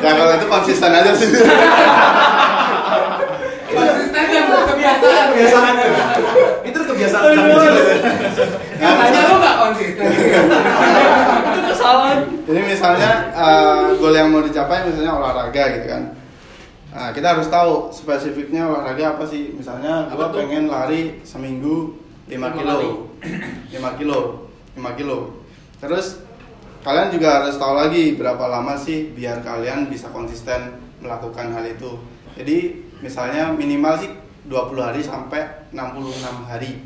ya 0.00 0.10
kalau 0.16 0.32
itu 0.38 0.46
konsisten 0.48 0.88
aja 0.88 1.12
sih 1.12 1.28
Konsisten 3.74 4.24
yang 4.30 4.46
kebiasaan. 4.50 5.26
Kebiasaan. 5.34 5.74
Itu 6.64 6.78
kebiasaan. 6.86 7.22
Dari 7.22 7.36
kecil. 7.38 7.74
ya. 7.74 8.88
Katanya 8.94 9.20
lu 9.26 9.34
gak 9.42 9.56
konsisten. 9.62 10.06
itu 11.44 11.60
kesalahan. 11.70 12.18
Jadi 12.44 12.60
misalnya 12.62 13.10
eh, 13.34 13.84
goal 13.98 14.14
yang 14.14 14.28
mau 14.30 14.42
dicapai 14.42 14.86
misalnya 14.86 15.12
olahraga 15.18 15.62
gitu 15.78 15.86
kan. 15.90 16.02
Nah, 16.94 17.10
kita 17.10 17.34
harus 17.34 17.50
tahu 17.50 17.90
spesifiknya 17.90 18.70
olahraga 18.70 19.18
apa 19.18 19.24
sih. 19.26 19.50
Misalnya 19.50 20.06
Apa 20.06 20.30
gua 20.30 20.38
pengen 20.38 20.70
lari 20.70 21.18
seminggu 21.26 21.98
5 22.30 22.38
Lima 22.38 22.48
kilo. 22.54 23.10
5 23.20 23.98
kilo. 23.98 24.18
5 24.78 24.98
kilo. 24.98 25.18
Terus 25.82 26.22
kalian 26.86 27.10
juga 27.10 27.42
harus 27.42 27.56
tahu 27.58 27.74
lagi 27.74 28.14
berapa 28.14 28.44
lama 28.46 28.78
sih 28.78 29.10
biar 29.10 29.42
kalian 29.42 29.90
bisa 29.90 30.08
konsisten 30.14 30.78
melakukan 31.02 31.50
hal 31.52 31.64
itu. 31.66 31.98
Jadi 32.38 32.58
misalnya 33.04 33.52
minimal 33.52 34.00
sih 34.00 34.08
20 34.48 34.80
hari 34.80 35.04
sampai 35.04 35.68
66 35.76 36.48
hari. 36.48 36.80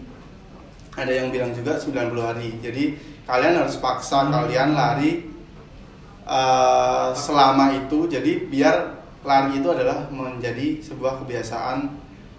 Ada 0.98 1.12
yang 1.14 1.30
bilang 1.30 1.54
juga 1.54 1.78
90 1.78 2.18
hari. 2.18 2.58
Jadi 2.58 2.98
kalian 3.22 3.62
harus 3.62 3.78
paksa 3.78 4.26
kalian 4.26 4.74
lari 4.74 5.30
eh, 6.26 7.08
selama 7.14 7.70
itu. 7.78 8.10
Jadi 8.10 8.50
biar 8.50 8.98
lari 9.22 9.62
itu 9.62 9.68
adalah 9.70 10.10
menjadi 10.10 10.82
sebuah 10.82 11.22
kebiasaan 11.22 11.86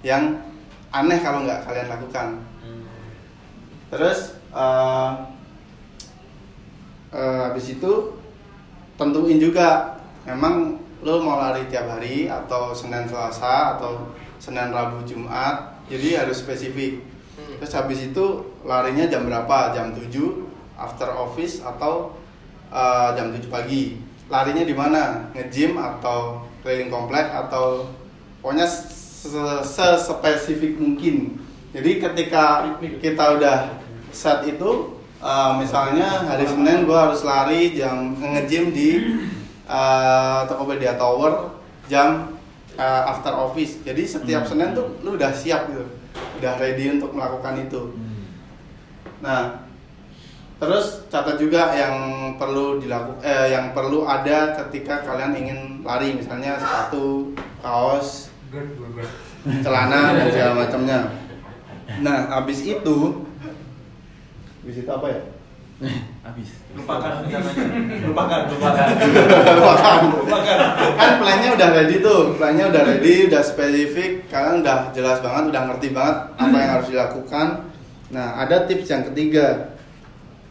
yang 0.03 0.43
aneh 0.91 1.19
kalau 1.23 1.47
nggak 1.47 1.63
kalian 1.63 1.87
lakukan. 1.87 2.27
Terus 3.95 4.35
eh, 4.51 5.11
eh, 7.15 7.39
habis 7.47 7.65
itu 7.71 7.91
tentuin 8.99 9.39
juga. 9.39 9.95
Memang 10.27 10.83
lo 10.99 11.23
mau 11.23 11.39
lari 11.39 11.63
tiap 11.71 11.87
hari 11.87 12.27
atau 12.27 12.75
senin 12.75 13.07
selasa 13.07 13.79
atau 13.79 14.11
senin 14.35 14.71
rabu 14.71 14.99
jumat 15.07 15.79
jadi 15.89 16.23
harus 16.23 16.43
spesifik. 16.45 17.01
Terus 17.59 17.73
habis 17.75 17.99
itu 18.11 18.25
larinya 18.67 19.07
jam 19.09 19.25
berapa? 19.25 19.73
Jam 19.73 19.95
7 19.95 20.11
after 20.77 21.09
office 21.11 21.63
atau 21.65 22.13
eh, 22.69 23.09
jam 23.15 23.31
7 23.33 23.49
pagi. 23.49 23.99
Larinya 24.29 24.63
di 24.63 24.75
mana? 24.77 25.27
Nge-gym 25.33 25.75
atau 25.75 26.45
keliling 26.61 26.91
komplek 26.93 27.25
atau 27.33 27.89
pokoknya 28.43 28.67
se- 28.67 29.63
sespesifik 29.65 30.77
mungkin. 30.77 31.41
Jadi 31.73 31.97
ketika 31.97 32.69
kita 33.01 33.39
udah 33.39 33.57
set 34.13 34.45
itu 34.45 34.99
eh, 35.19 35.51
misalnya 35.57 36.29
hari 36.29 36.45
Senin 36.45 36.85
gua 36.85 37.09
harus 37.09 37.25
lari 37.25 37.73
jam 37.73 38.13
nge-gym 38.13 38.69
di 38.71 38.89
eh, 39.69 40.39
Tokopedia 40.49 40.97
Tower 40.97 41.53
jam 41.85 42.33
eh, 42.73 43.01
after 43.05 43.31
office. 43.37 43.85
Jadi 43.85 44.03
setiap 44.03 44.43
Senin 44.49 44.73
tuh 44.73 44.97
lu 45.05 45.13
udah 45.15 45.29
siap 45.29 45.69
gitu. 45.69 45.85
Udah 46.41 46.57
ready 46.57 46.97
untuk 46.97 47.13
melakukan 47.13 47.69
itu. 47.69 47.93
Nah 49.21 49.69
terus 50.59 51.07
catat 51.07 51.39
juga 51.39 51.71
yang 51.71 51.95
perlu 52.35 52.83
dilakukan 52.83 53.23
eh, 53.23 53.55
yang 53.55 53.71
perlu 53.71 54.03
ada 54.09 54.57
ketika 54.65 55.05
kalian 55.05 55.37
ingin 55.37 55.59
lari. 55.85 56.17
Misalnya 56.17 56.57
sepatu 56.57 57.31
kaos 57.61 58.33
celana 59.61 60.01
dan 60.17 60.25
segala 60.33 60.53
macamnya. 60.65 60.99
Nah, 61.99 62.29
habis 62.29 62.61
itu 62.61 62.97
habis 64.61 64.75
itu 64.85 64.91
apa 64.91 65.07
ya? 65.09 65.21
Lupakan 66.77 67.11
rencananya. 67.25 67.65
Lupakan, 68.05 68.41
lupakan. 68.53 68.87
Lupakan. 69.57 69.99
Lupakan. 70.21 70.57
kan 70.95 71.11
plannya 71.17 71.49
udah 71.57 71.69
ready 71.73 71.97
tuh, 71.99 72.37
plannya 72.37 72.65
udah 72.69 72.81
ready, 72.85 73.25
udah 73.25 73.41
spesifik, 73.41 74.29
kalian 74.29 74.61
udah 74.61 74.93
jelas 74.93 75.17
banget, 75.19 75.43
udah 75.49 75.61
ngerti 75.69 75.87
banget 75.91 76.17
apa 76.37 76.55
yang 76.55 76.71
harus 76.77 76.87
dilakukan. 76.93 77.47
Nah, 78.13 78.27
ada 78.41 78.69
tips 78.69 78.87
yang 78.89 79.03
ketiga. 79.11 79.77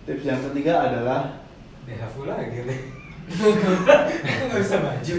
Tips 0.07 0.24
yang 0.26 0.41
ketiga 0.51 0.91
adalah 0.91 1.43
DHFU 1.87 2.26
lagi 2.26 2.59
nih. 2.66 2.81
Aku 3.29 4.45
gak 4.49 4.61
bisa 4.64 4.76
maju. 4.81 5.14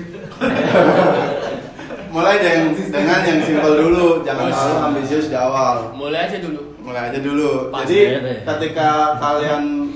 mulai 2.09 2.41
dengan, 2.41 2.73
dengan 2.73 3.21
yang 3.21 3.39
simpel 3.45 3.73
dulu, 3.77 4.25
jangan 4.25 4.49
terlalu 4.49 4.75
ambisius 4.81 5.29
di 5.29 5.37
awal. 5.37 5.93
mulai 5.93 6.25
aja 6.25 6.41
dulu 6.41 6.69
mulai 6.89 7.13
aja 7.13 7.19
dulu. 7.21 7.69
Pas 7.69 7.85
Jadi 7.85 7.99
deh. 8.17 8.37
ketika 8.41 9.21
kalian 9.21 9.88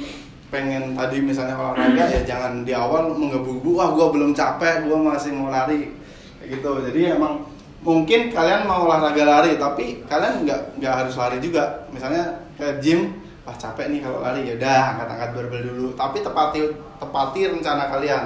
pengen 0.53 0.93
tadi 0.93 1.17
misalnya 1.17 1.57
olahraga 1.57 2.05
ya 2.13 2.21
jangan 2.21 2.61
di 2.61 2.77
awal 2.77 3.09
menggebu-gebu 3.17 3.73
wah 3.73 3.89
gua 3.89 4.13
belum 4.13 4.37
capek 4.37 4.85
gua 4.85 5.17
masih 5.17 5.33
mau 5.33 5.49
lari. 5.49 5.89
Kayak 6.37 6.61
gitu. 6.61 6.71
Jadi 6.85 7.01
emang 7.17 7.41
mungkin 7.81 8.29
kalian 8.29 8.69
mau 8.69 8.85
olahraga 8.85 9.25
lari 9.25 9.57
tapi 9.57 10.05
kalian 10.05 10.45
nggak 10.45 10.77
nggak 10.77 10.93
harus 10.93 11.17
lari 11.17 11.41
juga. 11.41 11.89
Misalnya 11.89 12.45
ke 12.53 12.77
gym 12.77 13.17
wah 13.49 13.57
capek 13.57 13.89
nih 13.89 14.05
kalau 14.05 14.21
lari. 14.21 14.45
Ya 14.45 14.53
udah 14.61 14.81
angkat-angkat 14.93 15.29
barbel 15.33 15.61
dulu. 15.65 15.87
Tapi 15.97 16.21
tepati 16.21 16.61
tepati 17.01 17.39
rencana 17.49 17.89
kalian. 17.89 18.23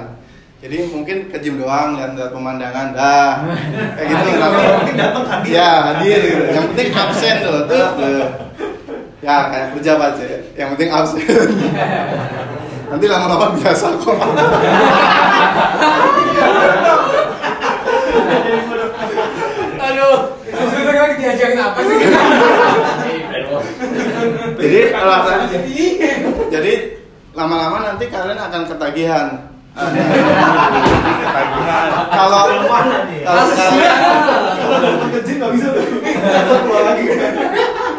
Jadi 0.58 0.90
mungkin 0.90 1.32
ke 1.32 1.38
gym 1.40 1.56
doang 1.56 1.96
lihat-lihat 1.96 2.34
pemandangan 2.34 2.92
dah. 2.92 3.40
Kayak 3.96 4.06
gitu. 4.12 4.28
Nanti 4.36 4.62
Mungkin 4.68 4.96
datang 5.00 5.24
hadir. 5.24 5.50
ya 5.56 5.70
hadir 5.96 6.20
gitu. 6.20 6.44
Yang 6.52 6.66
penting 6.76 6.88
absen 6.92 7.36
tuh 7.40 7.58
tuh. 7.64 7.88
Ya 9.18 9.50
kayak 9.50 9.74
pejabat 9.74 10.12
sih 10.14 10.30
yang 10.54 10.70
penting 10.74 10.88
absen 10.88 11.18
nanti 12.88 13.04
lama-lama 13.04 13.52
biasa 13.52 13.98
kok 13.98 14.16
aduh 19.78 20.18
Sebenarnya 20.48 21.02
lagi 21.04 21.16
diajarin 21.20 21.60
apa 21.60 21.80
sih? 21.80 21.96
jadi 24.58 24.80
Iya. 25.68 26.12
jadi 26.50 26.72
lama-lama 27.32 27.78
nanti 27.84 28.04
kalian 28.08 28.40
akan 28.40 28.62
ketagihan 28.66 29.26
Ketagihan. 29.78 31.88
kalau 32.10 32.42
kalau 33.22 33.44
sekarang 33.46 33.78
Kalau 34.58 34.90
nggak 35.38 35.50
bisa 35.54 35.68
tuh. 35.70 35.86
Lagi. 36.66 37.04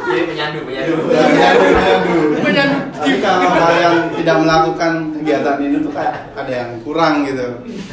Jadi 0.10 0.24
penyandu, 0.26 0.60
penyandu. 0.66 0.94
Udah 1.06 1.24
menyandu, 1.24 1.66
menyandu. 1.70 2.14
Menyandu. 2.42 2.78
Tapi 3.00 3.14
kalau 3.22 3.46
hal 3.62 3.74
yang 3.78 3.96
tidak 4.12 4.38
melakukan 4.40 4.92
kegiatan 5.14 5.56
ini 5.60 5.76
tuh 5.80 5.92
kayak 5.94 6.14
ada 6.34 6.52
yang 6.52 6.72
kurang 6.82 7.14
gitu. 7.24 7.46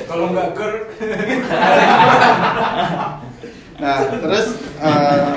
Kalau 0.05 0.25
nggak 0.31 0.49
ger, 0.53 0.73
Nah, 3.77 3.97
terus 4.09 4.47
eh, 4.81 5.31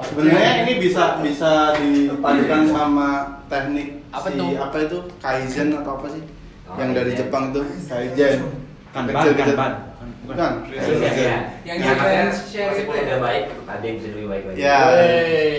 sebenarnya 0.00 0.52
ini 0.62 0.72
bisa 0.78 1.18
bisa 1.18 1.74
dipadukan 1.74 2.70
sama 2.70 3.08
teknik 3.50 3.98
Apa 4.10 4.30
si 4.30 4.38
tuh? 4.38 4.54
apa 4.54 4.76
itu 4.78 4.98
kaizen 5.18 5.74
atau 5.74 5.98
apa 5.98 6.06
sih? 6.08 6.22
Oh, 6.70 6.78
yang 6.78 6.94
dari. 6.94 7.18
Jepang 7.18 7.50
tuh 7.50 7.66
kaizen. 7.84 8.46
Kanban, 8.90 9.22
Kecil-kecil. 9.22 9.54
kanban. 9.54 9.72
Bukan. 10.00 10.52
Iya, 10.72 10.80
iya. 11.12 11.36
Yang 11.68 11.76
Ya, 11.76 11.92
kita 11.92 12.32
share 12.32 12.72
itu 12.72 12.88
ya? 12.88 13.02
udah 13.04 13.18
baik, 13.20 13.42
ada 13.68 13.84
yang 13.84 13.96
bisa 14.00 14.08
lebih 14.16 14.26
baik 14.32 14.42
lagi. 14.48 14.56
Ya. 14.56 14.78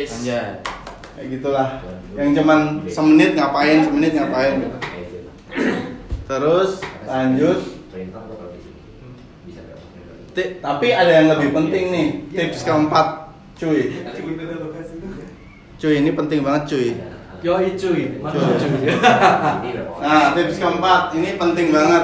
Anjay. 0.09 0.49
Kayak 1.13 1.27
gitulah. 1.29 1.69
Yang 2.17 2.29
cuman 2.41 2.59
semenit 2.89 3.31
ngapain, 3.37 3.77
semenit 3.85 4.11
ngapain 4.17 4.53
gitu. 4.57 4.77
Terus 6.25 6.71
lanjut? 7.05 7.59
Ti- 10.31 10.63
tapi 10.63 10.87
ada 10.95 11.11
yang 11.11 11.27
lebih 11.37 11.51
penting 11.51 11.85
nih, 11.91 12.07
tips 12.31 12.63
keempat, 12.63 13.35
cuy. 13.59 13.99
Cuy, 15.75 15.93
ini 15.99 16.11
penting 16.15 16.39
banget, 16.39 16.63
cuy. 16.71 16.87
Yo 17.41 17.57
cuy, 17.57 18.01
mantap 18.23 18.53
cuy. 18.57 18.89
Nah, 19.99 20.25
tips 20.33 20.55
keempat 20.57 21.01
ini 21.13 21.29
penting 21.35 21.67
banget. 21.69 22.03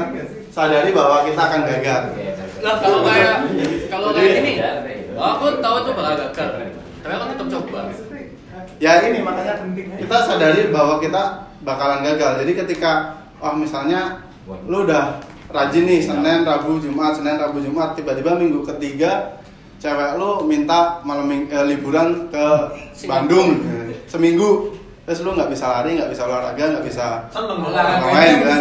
Sadari 0.58 0.90
bahwa 0.90 1.22
kita 1.22 1.38
akan 1.38 1.62
gagal. 1.70 2.02
Lah 2.66 2.76
kalau 2.82 3.06
kayak 3.06 3.36
kalau 3.94 4.10
kayak 4.10 4.32
gini, 4.42 4.54
oh, 5.14 5.38
aku 5.38 5.62
tahu 5.62 5.76
tuh 5.86 5.94
bakal 5.94 6.14
gagal. 6.18 6.50
Tapi 7.06 7.14
aku 7.14 7.26
tetap 7.30 7.48
coba. 7.54 7.82
Ya 8.82 9.06
ini 9.06 9.22
makanya 9.22 9.62
kita 10.02 10.18
sadari 10.26 10.74
bahwa 10.74 10.98
kita 10.98 11.46
bakalan 11.62 12.02
gagal. 12.02 12.42
Jadi 12.42 12.52
ketika 12.66 13.22
oh 13.38 13.54
misalnya 13.54 14.26
lu 14.66 14.90
udah 14.90 15.22
rajin 15.54 15.86
nih 15.86 16.02
Senin, 16.02 16.42
Rabu, 16.42 16.82
Jumat, 16.82 17.22
Senin, 17.22 17.38
Rabu, 17.38 17.62
Jumat, 17.62 17.94
tiba-tiba 17.94 18.34
minggu 18.34 18.66
ketiga 18.66 19.38
cewek 19.78 20.18
lu 20.18 20.42
minta 20.50 21.06
malam 21.06 21.30
eh, 21.30 21.66
liburan 21.70 22.34
ke 22.34 22.46
Bandung. 23.06 23.62
Seminggu 24.10 24.74
terus 25.08 25.24
lu 25.24 25.32
nggak 25.40 25.48
bisa 25.56 25.72
lari, 25.72 25.96
nggak 25.96 26.12
bisa 26.12 26.28
olahraga, 26.28 26.64
nggak 26.68 26.84
bisa 26.84 27.06
olahraganya 27.32 28.44
kan? 28.44 28.60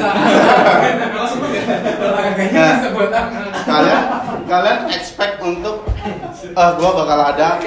Nah. 2.54 2.70
bisa 2.78 2.88
buat 2.94 3.10
apa? 3.10 3.38
kalian 3.66 4.02
kalian 4.46 4.80
expect 4.94 5.42
untuk 5.42 5.82
ah 6.54 6.70
gua 6.78 6.90
bakal 7.02 7.18
ada 7.34 7.58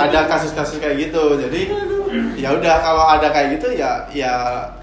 ada 0.00 0.20
kasus-kasus 0.32 0.80
kayak 0.80 0.96
gitu 0.96 1.36
jadi 1.36 1.60
ya 2.40 2.56
udah 2.56 2.74
kalau 2.80 3.04
ada 3.04 3.28
kayak 3.28 3.60
gitu 3.60 3.76
ya 3.76 4.08
ya 4.08 4.32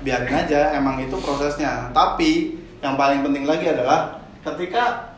biarin 0.06 0.46
aja 0.46 0.78
emang 0.78 1.02
itu 1.02 1.18
prosesnya 1.18 1.90
tapi 1.90 2.62
yang 2.86 2.94
paling 2.94 3.26
penting 3.26 3.50
lagi 3.50 3.74
adalah 3.74 4.22
ketika 4.46 5.18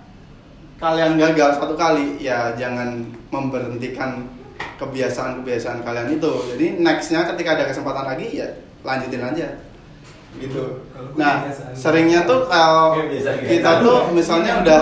kalian 0.79 1.19
gagal 1.19 1.59
satu 1.59 1.75
kali 1.75 2.15
ya 2.23 2.55
jangan 2.55 3.03
memberhentikan 3.27 4.23
kebiasaan-kebiasaan 4.80 5.84
kalian 5.84 6.19
itu. 6.19 6.32
Jadi 6.55 6.65
nextnya 6.84 7.23
ketika 7.34 7.55
ada 7.55 7.65
kesempatan 7.71 8.05
lagi 8.05 8.28
ya 8.39 8.47
lanjutin 8.84 9.23
aja. 9.23 9.47
Gitu. 10.36 10.63
Nah 11.15 11.47
seringnya 11.71 12.28
tuh 12.28 12.43
kalau 12.51 12.99
kita 13.47 13.71
tuh 13.80 14.11
misalnya 14.11 14.59
udah 14.59 14.80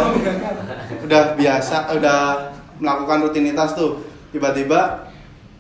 udah 1.06 1.22
biasa 1.38 1.94
udah 1.94 2.50
melakukan 2.82 3.30
rutinitas 3.30 3.78
tuh 3.78 4.02
tiba-tiba 4.34 5.06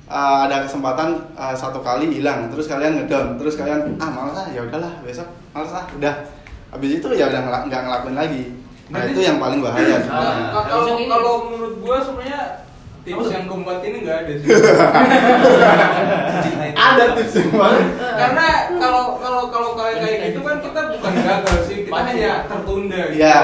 uh, 0.10 0.50
ada 0.50 0.66
kesempatan 0.66 1.30
uh, 1.38 1.54
satu 1.54 1.78
kali 1.86 2.10
hilang 2.10 2.50
terus 2.50 2.66
kalian 2.66 3.06
ngedown 3.06 3.38
terus 3.38 3.54
kalian 3.54 3.94
ah 4.02 4.10
malas 4.10 4.34
ah 4.34 4.48
ya 4.50 4.66
udahlah 4.66 4.98
besok 5.06 5.30
malas 5.54 5.72
ah 5.78 5.86
udah. 5.94 6.16
Habis 6.74 6.98
itu 6.98 7.08
ya 7.14 7.30
udah 7.30 7.70
nggak 7.70 7.82
ngelakuin 7.86 8.18
lagi. 8.18 8.44
Nah 8.90 9.06
itu 9.06 9.22
yang 9.22 9.38
paling 9.38 9.62
bahaya. 9.62 10.02
Sebenarnya 10.02 10.50
Nah, 10.50 10.66
kalau 10.66 10.98
kalau 11.06 11.34
menurut 11.54 11.76
gua 11.86 12.02
sebenarnya 12.02 12.66
tips 13.04 13.28
yang 13.30 13.46
keempat 13.46 13.78
ini 13.82 13.98
nggak 14.02 14.18
ada 14.18 14.34
sih. 14.34 14.48
ada 16.74 17.04
tips 17.14 17.34
yang 17.36 17.52
mana 17.52 17.80
Karena 18.16 18.48
kalau 18.74 19.04
kalau 19.18 19.44
kalau 19.50 19.70
kayak 19.74 19.98
kayak 20.00 20.18
gitu 20.26 20.40
kan 20.40 20.56
kita 20.60 20.82
bukan 20.90 21.14
gagal 21.18 21.58
sih, 21.64 21.78
kita 21.84 21.92
Pasti. 21.94 22.08
hanya 22.10 22.32
tertunda. 22.46 23.02
Gitu. 23.08 23.20
Ya, 23.20 23.38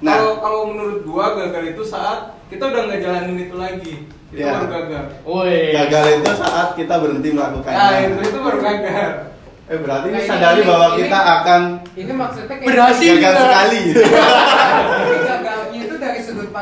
nah. 0.00 0.14
Kalau 0.14 0.32
kalau 0.38 0.60
menurut 0.68 0.98
gua 1.02 1.26
gagal 1.36 1.64
itu 1.70 1.82
saat 1.84 2.18
kita 2.46 2.62
udah 2.64 2.80
nggak 2.84 3.00
jalanin 3.00 3.38
itu 3.40 3.54
lagi, 3.54 3.94
itu 4.28 4.36
Ya. 4.36 4.50
baru 4.52 4.66
gagal. 4.68 5.04
Woi. 5.22 5.58
gagal 5.72 6.04
itu 6.16 6.30
saat 6.34 6.68
kita 6.74 6.94
berhenti 6.96 7.28
Nah 7.28 7.36
melakukannya 7.36 7.98
itu 8.04 8.20
itu 8.24 8.38
baru 8.40 8.58
gagal. 8.60 9.10
eh 9.64 9.78
berarti 9.80 10.06
Nah, 10.06 10.12
ini 10.12 10.28
sadari 10.28 10.60
ini- 10.60 10.68
bahwa 10.68 10.86
ini- 10.88 10.98
kita 11.00 11.18
akan 11.24 11.62
Ini 11.94 12.12
maksudnya 12.12 12.52
kayak 12.52 12.68
Berhasil. 12.68 13.12
gagal 13.14 13.32
kita. 13.32 13.40
sekali 13.40 13.80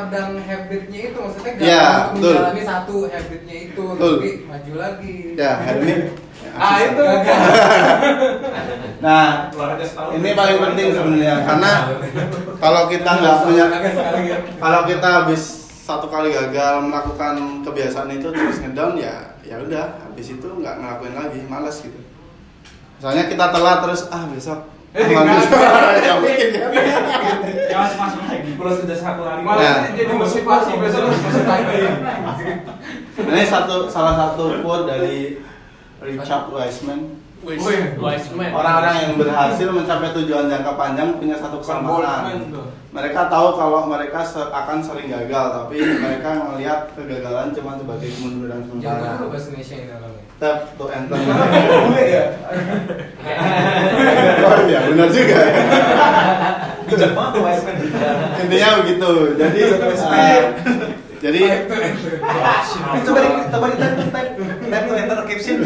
pandang 0.02 0.42
habitnya 0.42 1.00
itu 1.10 1.18
maksudnya 1.22 1.52
gagal 1.54 1.70
Ya, 1.70 1.86
menjalani 2.10 2.62
satu 2.66 2.96
habitnya 3.06 3.56
itu 3.70 3.82
Betul. 3.94 4.14
tapi 4.18 4.30
maju 4.50 4.72
lagi. 4.74 5.14
ya 5.38 5.52
Hermin 5.62 6.00
Ah 6.52 6.84
itu 6.84 7.00
nah 9.04 9.48
ini 10.12 10.30
paling 10.36 10.58
penting 10.60 10.86
sebenarnya 10.92 11.34
karena 11.48 11.72
kalau 12.60 12.82
kita 12.92 13.08
nggak 13.08 13.36
punya 13.46 13.64
ya. 13.72 14.36
kalau 14.60 14.80
kita 14.84 15.08
habis 15.22 15.42
satu 15.82 16.12
kali 16.12 16.28
gagal 16.30 16.84
melakukan 16.84 17.64
kebiasaan 17.64 18.12
itu 18.12 18.28
terus 18.30 18.60
ngedown 18.60 19.00
ya 19.00 19.32
ya 19.42 19.56
udah 19.58 19.96
habis 20.04 20.36
itu 20.36 20.44
nggak 20.44 20.76
ngelakuin 20.76 21.14
lagi 21.16 21.40
malas 21.48 21.80
gitu 21.80 21.98
misalnya 23.00 23.32
kita 23.32 23.44
telat 23.48 23.78
terus 23.82 24.02
ah 24.12 24.24
besok 24.28 24.60
Eh, 24.92 25.00
ah, 25.00 25.08
nggak 25.08 25.24
besok. 25.24 25.56
ada. 25.56 26.00
ya 26.04 26.12
mungkin 26.20 26.48
kan 26.52 26.70
Ya 27.64 27.76
masih 27.80 27.96
masuk 27.96 28.20
lagi. 28.28 28.50
Plus 28.52 28.76
sudah 28.84 28.98
satu 28.98 29.22
hari. 29.24 29.40
Malah 29.40 29.88
Nah. 29.88 29.96
jadi 29.96 30.12
motivasi 30.12 30.70
besok 30.76 31.00
harus 31.08 31.20
masuk 31.22 31.44
lagi. 31.48 31.80
ini 33.16 33.44
satu 33.44 33.88
salah 33.88 34.14
satu 34.14 34.60
quote 34.60 34.84
dari 34.84 35.40
Richard 35.98 36.50
Wiseman 36.50 37.21
Orang-orang 38.54 38.94
yang 39.02 39.12
berhasil 39.18 39.68
mencapai 39.70 40.14
tujuan 40.14 40.46
jangka 40.46 40.72
panjang 40.78 41.18
punya 41.18 41.36
satu 41.42 41.58
kesamaan 41.58 42.54
mereka 42.92 43.32
tahu 43.32 43.56
kalau 43.56 43.88
mereka 43.88 44.20
akan 44.52 44.84
sering 44.84 45.08
gagal 45.08 45.46
tapi 45.64 45.80
mereka 46.04 46.44
melihat 46.52 46.92
kegagalan 46.92 47.48
cuma 47.56 47.80
sebagai 47.80 48.08
kemunduran 48.20 48.60
Jangan 48.68 48.68
sementara. 48.68 49.16
Dulu 49.16 49.28
bahasa 49.32 49.48
Indonesia 49.48 49.76
ini 49.80 49.88
namanya. 49.88 50.22
tap 50.36 50.56
to 50.76 50.84
enter. 50.92 51.16
Boleh 51.88 52.06
ya? 52.12 52.24
oh 54.44 54.58
iya 54.68 54.78
benar 54.92 55.08
juga. 55.08 55.40
Bijak 56.92 57.12
banget 57.16 57.64
intinya 58.44 58.68
begitu. 58.84 59.10
Jadi 59.40 59.60
uh, 59.72 60.42
jadi 61.22 61.42
Coba 63.08 63.18
di 63.24 63.28
coba 63.48 63.66
di 63.72 63.76
tap 63.80 63.92
tap 64.12 64.26
tap 64.68 64.82
to 64.84 64.94
enter 65.00 65.18
caption. 65.24 65.56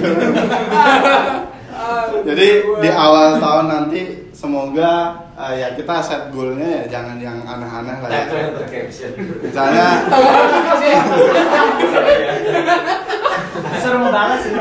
Jadi 2.27 2.49
di 2.83 2.91
awal 2.91 3.39
tahun 3.41 3.67
nanti 3.69 4.01
semoga 4.37 5.17
uh, 5.33 5.55
ya 5.57 5.73
kita 5.73 6.03
set 6.05 6.29
goalnya 6.35 6.85
ya 6.85 7.01
jangan 7.01 7.17
yang 7.17 7.41
aneh-aneh 7.43 7.97
lah 8.05 8.11
ya 8.13 8.25
caption. 8.69 9.13
misalnya 9.41 9.89
Seru 13.81 13.99
banget 14.03 14.39
sih. 14.45 14.53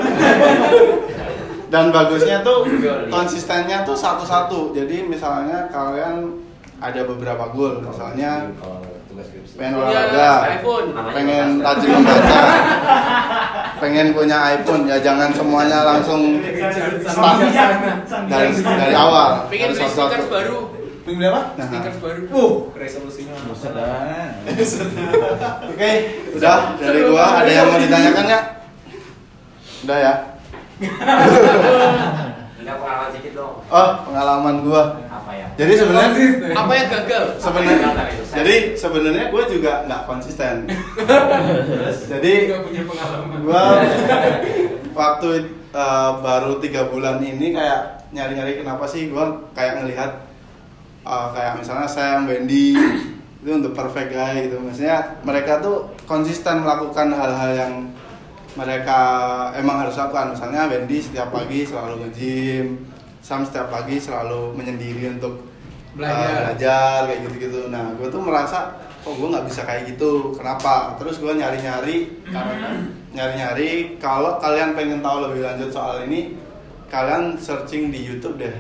dan 1.74 1.90
bagusnya 1.92 2.40
tuh 2.46 2.64
konsistennya 3.10 3.84
tuh 3.84 3.98
satu-satu 3.98 4.72
jadi 4.72 5.04
misalnya 5.10 5.68
kalian 5.74 6.40
ada 6.80 7.02
beberapa 7.04 7.50
goal 7.52 7.82
misalnya. 7.84 8.52
Pengen 9.56 9.74
Punya 9.80 9.88
olahraga. 9.88 10.32
iPhone. 10.52 10.88
pengen 11.16 11.48
rajin 11.64 11.90
membaca 11.96 12.40
pengen 13.80 14.08
punya 14.12 14.38
iPhone. 14.52 14.84
Ya 14.88 14.98
jangan 15.00 15.30
semuanya 15.32 15.80
langsung 15.88 16.44
start 17.08 17.40
dari 18.28 18.50
dari 18.60 18.96
awal. 18.96 19.48
Pengen 19.48 19.72
beli 19.72 19.88
stickers 19.88 20.28
baru. 20.28 20.60
Pengen 21.06 21.30
apa? 21.30 21.42
Nah, 21.56 21.66
Stickers 21.70 21.98
baru. 22.02 22.22
Uh, 22.34 22.54
resolusinya. 22.76 23.34
Dah. 23.72 24.30
oke 25.72 25.92
udah. 26.36 26.60
Dari 26.82 27.00
gua 27.08 27.26
ada 27.40 27.52
yang 27.52 27.68
mau 27.72 27.80
ditanyakan 27.80 28.24
nggak? 28.26 28.44
Udah 29.86 29.98
ya 30.02 30.14
Enggak 32.66 32.82
pengalaman 32.82 33.10
sedikit 33.12 33.34
dong. 33.38 33.56
oh 33.64 33.90
pengalaman 34.04 34.56
gua 34.60 34.84
Apa 35.06 35.32
ya? 35.32 35.48
jadi 35.54 35.74
sebenarnya 35.78 36.10
Apa 36.52 36.72
yang 36.74 36.88
gagal? 36.90 37.24
sebenarnya 37.38 37.90
jadi 38.28 38.56
sebenarnya 38.74 39.26
gue 39.30 39.44
juga 39.48 39.72
nggak 39.86 40.02
konsisten 40.04 40.56
jadi 42.08 42.34
Gak 42.50 42.62
punya 42.66 42.82
pengalaman. 42.84 43.38
gua 43.40 43.64
waktu 44.94 45.30
uh, 45.72 46.12
baru 46.20 46.58
tiga 46.58 46.88
bulan 46.88 47.20
ini 47.20 47.52
kayak 47.52 48.10
nyari-nyari 48.10 48.58
kenapa 48.58 48.86
sih 48.86 49.08
gua 49.08 49.30
kayak 49.52 49.82
ngelihat 49.82 50.12
uh, 51.04 51.30
kayak 51.32 51.60
misalnya 51.60 51.86
Sam, 51.86 52.26
Wendy 52.26 52.74
itu 53.40 53.52
untuk 53.52 53.78
perfect 53.78 54.10
guy 54.10 54.50
gitu 54.50 54.58
maksudnya 54.58 55.22
mereka 55.22 55.62
tuh 55.62 55.78
konsisten 56.04 56.66
melakukan 56.66 57.14
hal-hal 57.14 57.52
yang 57.54 57.74
mereka 58.56 59.00
emang 59.60 59.84
harus 59.86 59.96
lakukan. 60.00 60.32
Misalnya 60.36 60.68
Wendy 60.72 61.04
setiap 61.04 61.30
pagi 61.32 61.68
selalu 61.68 62.08
nge-gym 62.08 62.68
Sam 63.26 63.42
setiap 63.42 63.74
pagi 63.74 63.98
selalu 63.98 64.54
menyendiri 64.54 65.18
untuk 65.18 65.42
uh, 65.42 65.98
Belajar. 65.98 66.54
belajar 66.54 67.00
kayak 67.10 67.20
gitu-gitu. 67.26 67.60
Nah 67.74 67.92
gue 67.98 68.08
tuh 68.08 68.22
merasa 68.22 68.78
oh 69.02 69.18
gue 69.18 69.28
nggak 69.34 69.46
bisa 69.50 69.66
kayak 69.66 69.90
gitu? 69.98 70.30
Kenapa? 70.38 70.94
Terus 71.02 71.18
gue 71.18 71.34
nyari-nyari 71.34 72.22
nyari-nyari 73.16 73.98
kalau 73.98 74.38
kalian 74.38 74.78
pengen 74.78 75.02
tahu 75.02 75.26
lebih 75.26 75.42
lanjut 75.42 75.74
soal 75.74 76.06
ini 76.06 76.38
kalian 76.86 77.34
searching 77.42 77.90
di 77.90 78.06
YouTube 78.06 78.38
deh 78.38 78.54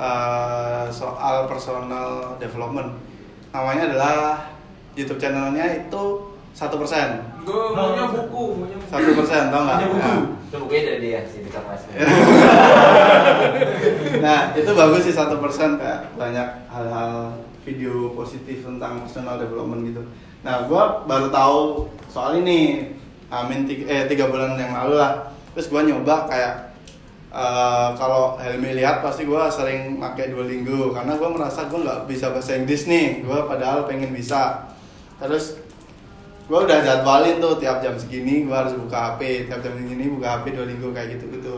uh, 0.00 0.88
soal 0.88 1.44
personal 1.44 2.40
development. 2.40 2.96
Namanya 3.52 3.92
adalah 3.92 4.18
YouTube 4.96 5.20
channelnya 5.20 5.84
itu 5.84 6.32
satu 6.56 6.80
persen 6.80 7.22
Gue 7.48 7.72
maunya 7.72 8.04
buku, 8.12 8.42
maunya 8.60 8.76
buku. 8.76 8.92
satu 8.92 9.10
persen 9.16 9.42
tau 9.48 9.60
nggak? 9.64 9.76
Punya 9.80 9.88
buku. 9.88 10.04
Nah, 10.04 10.20
Itu 10.48 10.56
bukunya 10.60 10.82
dari 10.84 11.00
dia 11.00 11.20
sih 11.24 11.40
Peter 11.40 11.62
Mas. 11.64 11.82
nah 14.24 14.52
itu 14.52 14.70
bagus 14.76 15.02
sih 15.08 15.14
satu 15.16 15.40
persen 15.40 15.80
kayak 15.80 16.12
banyak 16.20 16.48
hal-hal 16.68 17.32
video 17.64 18.12
positif 18.12 18.64
tentang 18.64 19.00
personal 19.00 19.40
development 19.40 19.80
gitu. 19.88 20.02
Nah 20.44 20.68
gua 20.68 21.08
baru 21.08 21.32
tahu 21.32 21.88
soal 22.12 22.44
ini 22.44 22.92
amin 23.32 23.64
tiga, 23.64 23.84
eh 23.88 24.04
tiga 24.08 24.28
bulan 24.28 24.60
yang 24.60 24.76
lalu 24.76 25.00
lah. 25.00 25.32
Terus 25.56 25.72
gua 25.72 25.84
nyoba 25.84 26.28
kayak 26.28 26.76
eh, 27.32 27.88
kalau 27.96 28.36
Helmi 28.36 28.76
lihat 28.76 29.00
pasti 29.00 29.24
gua 29.24 29.48
sering 29.48 29.96
pakai 29.96 30.36
Duolingo 30.36 30.92
karena 30.92 31.16
gua 31.16 31.32
merasa 31.32 31.64
gua 31.68 31.80
nggak 31.80 32.00
bisa 32.12 32.28
bahasa 32.28 32.60
Inggris 32.60 32.84
nih. 32.84 33.24
Gua 33.24 33.48
padahal 33.48 33.88
pengen 33.88 34.12
bisa. 34.12 34.68
Terus 35.20 35.67
gua 36.48 36.64
udah 36.64 36.78
jadwalin 36.80 37.36
tuh 37.38 37.60
tiap 37.60 37.78
jam 37.78 37.94
segini 37.94 38.42
gua 38.42 38.64
harus 38.64 38.72
buka 38.74 39.14
HP, 39.14 39.46
tiap 39.46 39.60
jam 39.60 39.76
segini 39.76 40.08
buka 40.08 40.40
HP 40.40 40.56
Duolingo 40.56 40.88
kayak 40.90 41.08
gitu-gitu. 41.14 41.54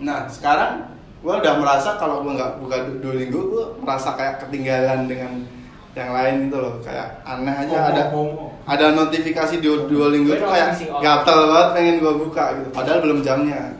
Nah 0.00 0.26
sekarang 0.26 0.88
gue 1.22 1.30
udah 1.30 1.54
merasa 1.54 1.94
kalau 1.94 2.26
gue 2.26 2.34
nggak 2.34 2.58
buka 2.58 2.76
Du- 2.82 2.98
Duolingo 2.98 3.40
gue 3.46 3.64
merasa 3.78 4.18
kayak 4.18 4.42
ketinggalan 4.42 5.06
dengan 5.06 5.46
yang 5.94 6.10
lain 6.10 6.50
gitu 6.50 6.58
loh. 6.58 6.82
Kayak 6.82 7.22
aneh 7.22 7.54
aja 7.54 7.76
FOMO, 7.78 7.86
ada 7.86 8.02
FOMO. 8.10 8.44
ada 8.66 8.86
notifikasi 8.90 9.54
di 9.60 9.68
Duolingo 9.86 10.34
Gue 10.34 10.40
tuh 10.40 10.50
kayak 10.50 10.74
gatel 10.98 11.38
banget 11.46 11.68
pengen 11.70 11.96
gue 12.02 12.12
buka 12.26 12.44
gitu 12.58 12.68
padahal 12.74 12.98
belum 13.06 13.22
jamnya. 13.22 13.76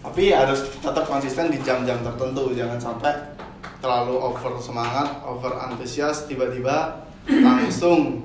Tapi 0.00 0.32
harus 0.32 0.64
tetap 0.80 1.04
konsisten 1.04 1.52
di 1.52 1.60
jam-jam 1.60 2.00
tertentu 2.00 2.56
jangan 2.56 2.80
sampai 2.80 3.12
terlalu 3.84 4.16
over 4.16 4.56
semangat 4.56 5.20
over 5.20 5.52
antusias 5.60 6.24
tiba-tiba 6.24 7.04
langsung 7.28 8.24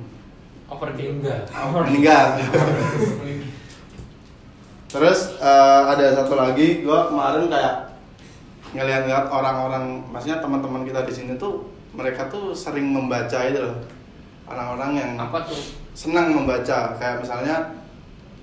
overthinking 0.69 1.21
Enggak. 1.21 1.41
meninggal 1.53 2.27
Terus 4.95 5.35
eh, 5.43 5.81
ada 5.91 6.15
satu 6.15 6.39
lagi, 6.39 6.79
gua 6.87 7.11
kemarin 7.11 7.51
kayak 7.51 7.99
ngeliat-ngeliat 8.71 9.27
orang-orang, 9.27 10.07
maksudnya 10.07 10.39
teman-teman 10.39 10.87
kita 10.87 11.03
di 11.03 11.11
sini 11.11 11.35
tuh 11.35 11.67
mereka 11.91 12.31
tuh 12.31 12.55
sering 12.55 12.95
membaca 12.95 13.43
itu 13.43 13.59
loh. 13.59 13.75
Orang-orang 14.47 14.91
yang 14.95 15.11
apa 15.19 15.43
tuh? 15.43 15.59
senang 15.91 16.31
membaca, 16.31 16.95
kayak 16.95 17.19
misalnya 17.19 17.75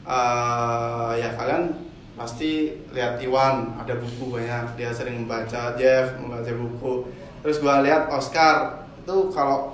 eh, 0.05 1.11
ya 1.25 1.33
kalian 1.41 1.73
pasti 2.20 2.77
lihat 2.93 3.16
Iwan 3.25 3.73
ada 3.81 3.97
buku 3.97 4.37
banyak, 4.37 4.77
dia 4.77 4.93
sering 4.93 5.25
membaca, 5.25 5.73
Jeff 5.81 6.20
membaca 6.20 6.53
buku. 6.53 7.09
Terus 7.41 7.64
gua 7.64 7.81
lihat 7.81 8.12
Oscar. 8.12 8.85
Itu 9.01 9.33
kalau 9.33 9.73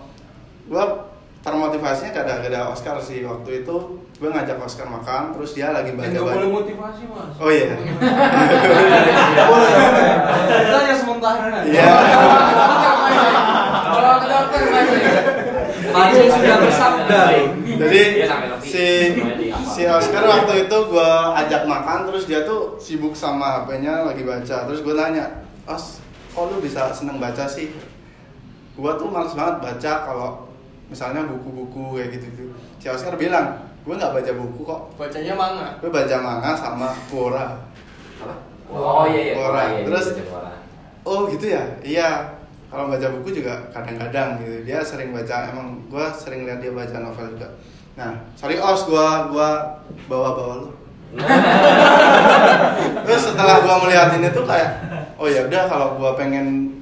gua 0.71 1.08
termotivasinya 1.49 2.13
gak 2.13 2.45
ada 2.53 2.69
Oscar 2.69 3.01
sih. 3.01 3.25
Waktu 3.25 3.65
itu 3.65 3.77
gue 4.19 4.29
ngajak 4.29 4.59
Oscar 4.61 4.91
makan 4.91 5.33
terus 5.33 5.55
dia 5.55 5.71
lagi 5.71 5.95
baca 5.95 6.11
Enggak 6.11 6.27
baca 6.27 6.37
boleh 6.37 6.51
motivasi 6.51 7.03
mas. 7.07 7.33
oh 7.39 7.51
iya. 7.55 7.73
Kita 10.59 10.77
hanya 10.77 10.95
sementara. 10.99 11.63
iya. 11.65 11.89
Kalau 13.89 14.13
ke 14.21 14.27
dokter 14.27 14.61
mas. 14.75 14.91
Tadi 15.89 16.27
sudah 16.29 16.57
bersabda. 16.61 17.23
jadi 17.79 18.03
ngerti. 18.27 18.67
si 18.67 18.87
si 19.71 19.83
Oscar 19.87 20.27
waktu 20.27 20.67
itu 20.67 20.79
gue 20.91 21.13
ajak 21.39 21.63
makan 21.65 22.11
terus 22.11 22.27
dia 22.27 22.43
tuh 22.43 22.75
sibuk 22.83 23.15
sama 23.15 23.63
HP-nya 23.63 24.03
lagi 24.03 24.27
baca. 24.27 24.67
Terus 24.67 24.83
gue 24.83 24.95
nanya 24.99 25.47
Os 25.65 26.03
kok 26.35 26.45
lu 26.51 26.59
bisa 26.59 26.91
seneng 26.91 27.23
baca 27.23 27.47
sih? 27.47 27.71
Gue 28.75 28.93
tuh 28.99 29.07
males 29.11 29.35
banget 29.39 29.63
baca 29.63 29.93
kalau 30.11 30.48
misalnya 30.89 31.25
buku-buku 31.25 32.01
kayak 32.01 32.11
gitu 32.17 32.27
gitu 32.33 32.45
si 32.81 32.87
Oscar 32.89 33.15
bilang 33.15 33.61
gue 33.85 33.95
nggak 33.95 34.13
baca 34.13 34.33
buku 34.35 34.61
kok 34.65 34.81
bacanya 34.97 35.33
manga 35.33 35.67
gue 35.81 35.89
baca 35.89 36.17
manga 36.19 36.51
sama 36.53 36.89
Quora 37.09 37.57
Apa? 38.19 38.35
Oh 38.69 39.05
iya 39.09 39.33
iya. 39.33 39.35
Quora. 39.39 39.61
iya, 39.65 39.81
iya, 39.81 39.85
Terus- 39.89 40.13
iya, 40.13 40.25
Quora. 40.29 40.53
Oh 41.07 41.25
gitu 41.31 41.47
ya? 41.49 41.63
Iya. 41.81 42.09
Kalau 42.69 42.85
baca 42.93 43.07
buku 43.17 43.33
juga 43.33 43.65
kadang-kadang 43.73 44.45
gitu. 44.45 44.61
Dia 44.69 44.85
sering 44.85 45.15
baca. 45.17 45.49
Emang 45.49 45.81
gue 45.89 46.05
sering 46.13 46.45
lihat 46.45 46.61
dia 46.61 46.69
baca 46.69 47.01
novel 47.01 47.33
juga. 47.33 47.49
Nah, 47.97 48.13
sorry 48.37 48.61
os, 48.61 48.85
gue 48.85 49.07
gua 49.33 49.51
bawa-bawa 50.05 50.67
lu. 50.67 50.71
Terus 53.09 53.23
setelah 53.33 53.65
gue 53.65 53.75
melihat 53.89 54.09
ini 54.21 54.29
tuh 54.37 54.45
kayak, 54.45 54.69
oh 55.17 55.25
ya 55.25 55.49
udah 55.49 55.65
kalau 55.65 55.97
gue 55.97 56.11
pengen 56.21 56.77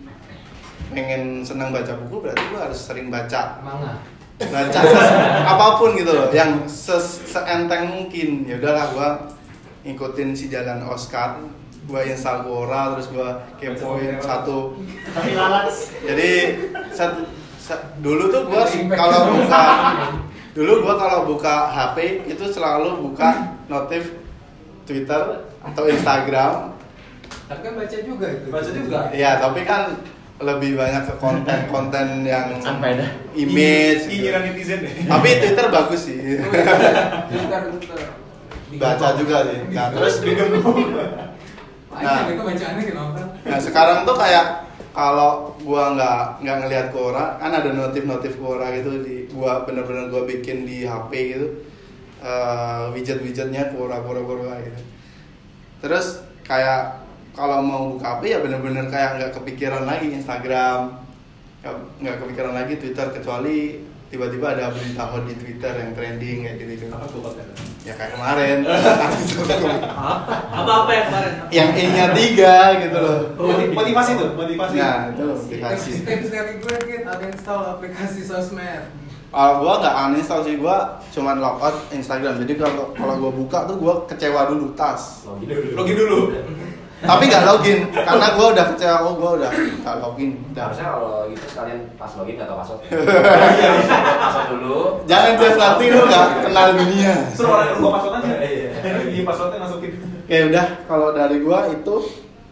pengen 0.97 1.23
senang 1.41 1.69
baca 1.71 1.93
buku 1.99 2.25
berarti 2.25 2.41
gue 2.43 2.57
harus 2.59 2.81
sering 2.81 3.07
baca 3.07 3.61
Manga. 3.61 4.01
baca 4.39 4.81
ses- 4.81 5.17
apa 5.53 5.67
pun 5.77 5.93
gitu 5.93 6.09
loh 6.09 6.29
yang 6.31 6.65
ses- 6.65 7.21
seenteng 7.27 7.85
mungkin 7.87 8.45
ya 8.45 8.57
udahlah 8.57 8.87
gua 8.91 9.09
ngikutin 9.83 10.33
si 10.33 10.49
jalan 10.49 10.81
Oscar 10.83 11.37
gua 11.85 12.01
install 12.03 12.43
Quora 12.43 12.97
terus 12.97 13.09
gua 13.09 13.45
kepoin 13.57 14.17
satu 14.19 14.81
Tapi 15.13 15.31
lalat. 15.33 15.69
jadi 16.03 16.31
satu 16.91 17.29
dulu 17.99 18.29
tuh 18.29 18.43
gua 18.47 18.65
kalau 18.91 19.21
buka 19.33 19.63
dulu 20.53 20.73
gua 20.83 20.95
kalau 20.97 21.21
buka 21.27 21.55
HP 21.69 21.97
itu 22.27 22.45
selalu 22.47 23.05
buka 23.05 23.29
notif 23.67 24.17
Twitter 24.83 25.45
atau 25.61 25.85
Instagram 25.85 26.73
Tapi 27.47 27.61
kan 27.61 27.73
baca 27.75 27.99
juga 28.01 28.27
itu. 28.29 28.47
Baca 28.51 28.71
juga. 28.71 28.99
ya 29.13 29.39
tapi 29.39 29.63
kan 29.63 29.95
lebih 30.37 30.77
banyak 30.77 31.03
ke 31.09 31.15
konten-konten 31.17 32.07
yang 32.29 32.53
sampai 32.61 33.01
dah? 33.01 33.11
image 33.33 34.05
gitu. 34.05 34.29
Nyinyiran 34.29 34.43
netizen 34.53 34.79
deh. 34.85 34.93
tapi 35.09 35.29
Twitter 35.41 35.67
bagus 35.73 36.01
sih. 36.05 36.19
Bentar, 37.33 37.61
bentar. 37.73 37.99
baca 38.77 39.09
juga 39.17 39.37
sih. 39.49 39.59
Nah 39.73 39.87
terus 39.95 40.15
novel. 42.97 43.25
nah. 43.47 43.59
sekarang 43.63 44.05
tuh 44.05 44.17
kayak 44.19 44.69
kalau 44.93 45.57
gua 45.65 45.97
nggak 45.97 46.45
nggak 46.45 46.57
ngelihat 46.65 46.87
Quora 46.93 47.37
kan 47.41 47.53
ada 47.53 47.69
notif-notif 47.73 48.37
Quora 48.37 48.73
gitu 48.77 49.01
di 49.01 49.29
gua 49.33 49.65
bener-bener 49.65 50.13
gua 50.13 50.29
bikin 50.29 50.69
di 50.69 50.85
HP 50.85 51.11
gitu. 51.37 51.49
Eh, 52.21 52.85
widget-widgetnya 52.93 53.73
Quora 53.73 54.01
Quora 54.05 54.21
Quora 54.21 54.61
gitu. 54.61 54.81
Terus 55.81 56.25
kayak 56.45 57.06
kalau 57.37 57.61
mau 57.61 57.93
buka 57.93 58.17
HP 58.17 58.23
ya 58.27 58.39
bener-bener 58.41 58.89
kayak 58.89 59.11
nggak 59.15 59.31
kepikiran 59.35 59.85
lagi 59.85 60.09
Instagram 60.11 60.97
nggak 62.01 62.17
kepikiran 62.19 62.53
lagi 62.55 62.75
Twitter 62.77 63.13
kecuali 63.13 63.85
tiba-tiba 64.07 64.55
ada 64.55 64.71
berita 64.71 65.03
hot 65.05 65.27
di 65.27 65.35
Twitter 65.35 65.73
yang 65.75 65.91
trending 65.93 66.39
kayak 66.41 66.57
gitu 66.57 66.73
gitu 66.79 66.85
Apa 66.89 67.05
tuh 67.05 67.35
ya 67.83 67.93
kayak 67.93 68.15
kemarin 68.15 68.59
Apa-apa 70.49 70.91
yang 70.91 71.05
kemarin? 71.05 71.33
yang 71.51 71.71
E-nya 71.75 72.07
tiga 72.15 72.55
gitu 72.81 72.97
loh 72.97 73.19
Moti- 73.37 73.75
Motivasi 73.75 74.11
tuh, 74.15 74.31
motivasi. 74.33 74.75
nah 74.77 75.11
itu 75.11 75.23
motivasi 75.27 75.91
Tips 76.03 76.29
dari 76.31 76.55
gue 76.57 76.77
Kit, 76.81 77.03
ada 77.05 77.27
install 77.27 77.61
aplikasi 77.77 78.23
sosmed. 78.23 78.83
kalau 79.27 79.61
gua 79.61 79.83
nggak 79.83 79.95
uninstall 80.09 80.41
sih 80.41 80.57
gua 80.57 80.79
cuman 81.11 81.37
logout 81.37 81.77
Instagram 81.91 82.41
jadi 82.41 82.53
kalau 82.57 82.95
kalau 82.95 83.15
gua 83.19 83.33
buka 83.35 83.59
tuh 83.67 83.77
gua 83.77 83.95
kecewa 84.07 84.49
dulu 84.49 84.71
tas 84.73 85.27
Login 85.27 85.51
dulu. 85.51 85.69
Login 85.75 85.97
dulu. 85.99 86.21
Tapi 87.07 87.23
nggak 87.25 87.45
login 87.45 87.79
karena 87.89 88.27
gua 88.35 88.47
udah 88.51 88.65
kecewa 88.69 88.97
oh 89.01 89.13
gua 89.15 89.31
udah 89.39 89.51
nggak 89.55 89.97
login 89.99 90.31
udah 90.51 90.63
Harusnya 90.67 90.87
kalau 90.91 91.11
gitu 91.27 91.45
sekalian 91.47 91.79
pas 91.95 92.11
login 92.13 92.35
nggak 92.35 92.49
tahu 92.49 92.59
password. 92.59 92.81
password 94.23 94.49
dulu. 94.53 94.79
jangan 95.05 95.33
just 95.37 95.57
nanti 95.57 95.85
lu 95.87 96.03
nggak 96.03 96.27
kenal 96.43 96.67
dunia 96.75 97.15
Suruh 97.31 97.51
orang 97.53 97.67
yang 97.67 97.79
lupa 97.79 97.91
password 97.97 98.15
aja. 98.19 98.35
Iya, 99.09 99.23
passwordnya 99.25 99.59
masukin. 99.61 99.93
Oke 100.27 100.37
udah 100.51 100.67
kalau 100.85 101.09
dari 101.11 101.37
gua 101.41 101.59
itu 101.67 101.95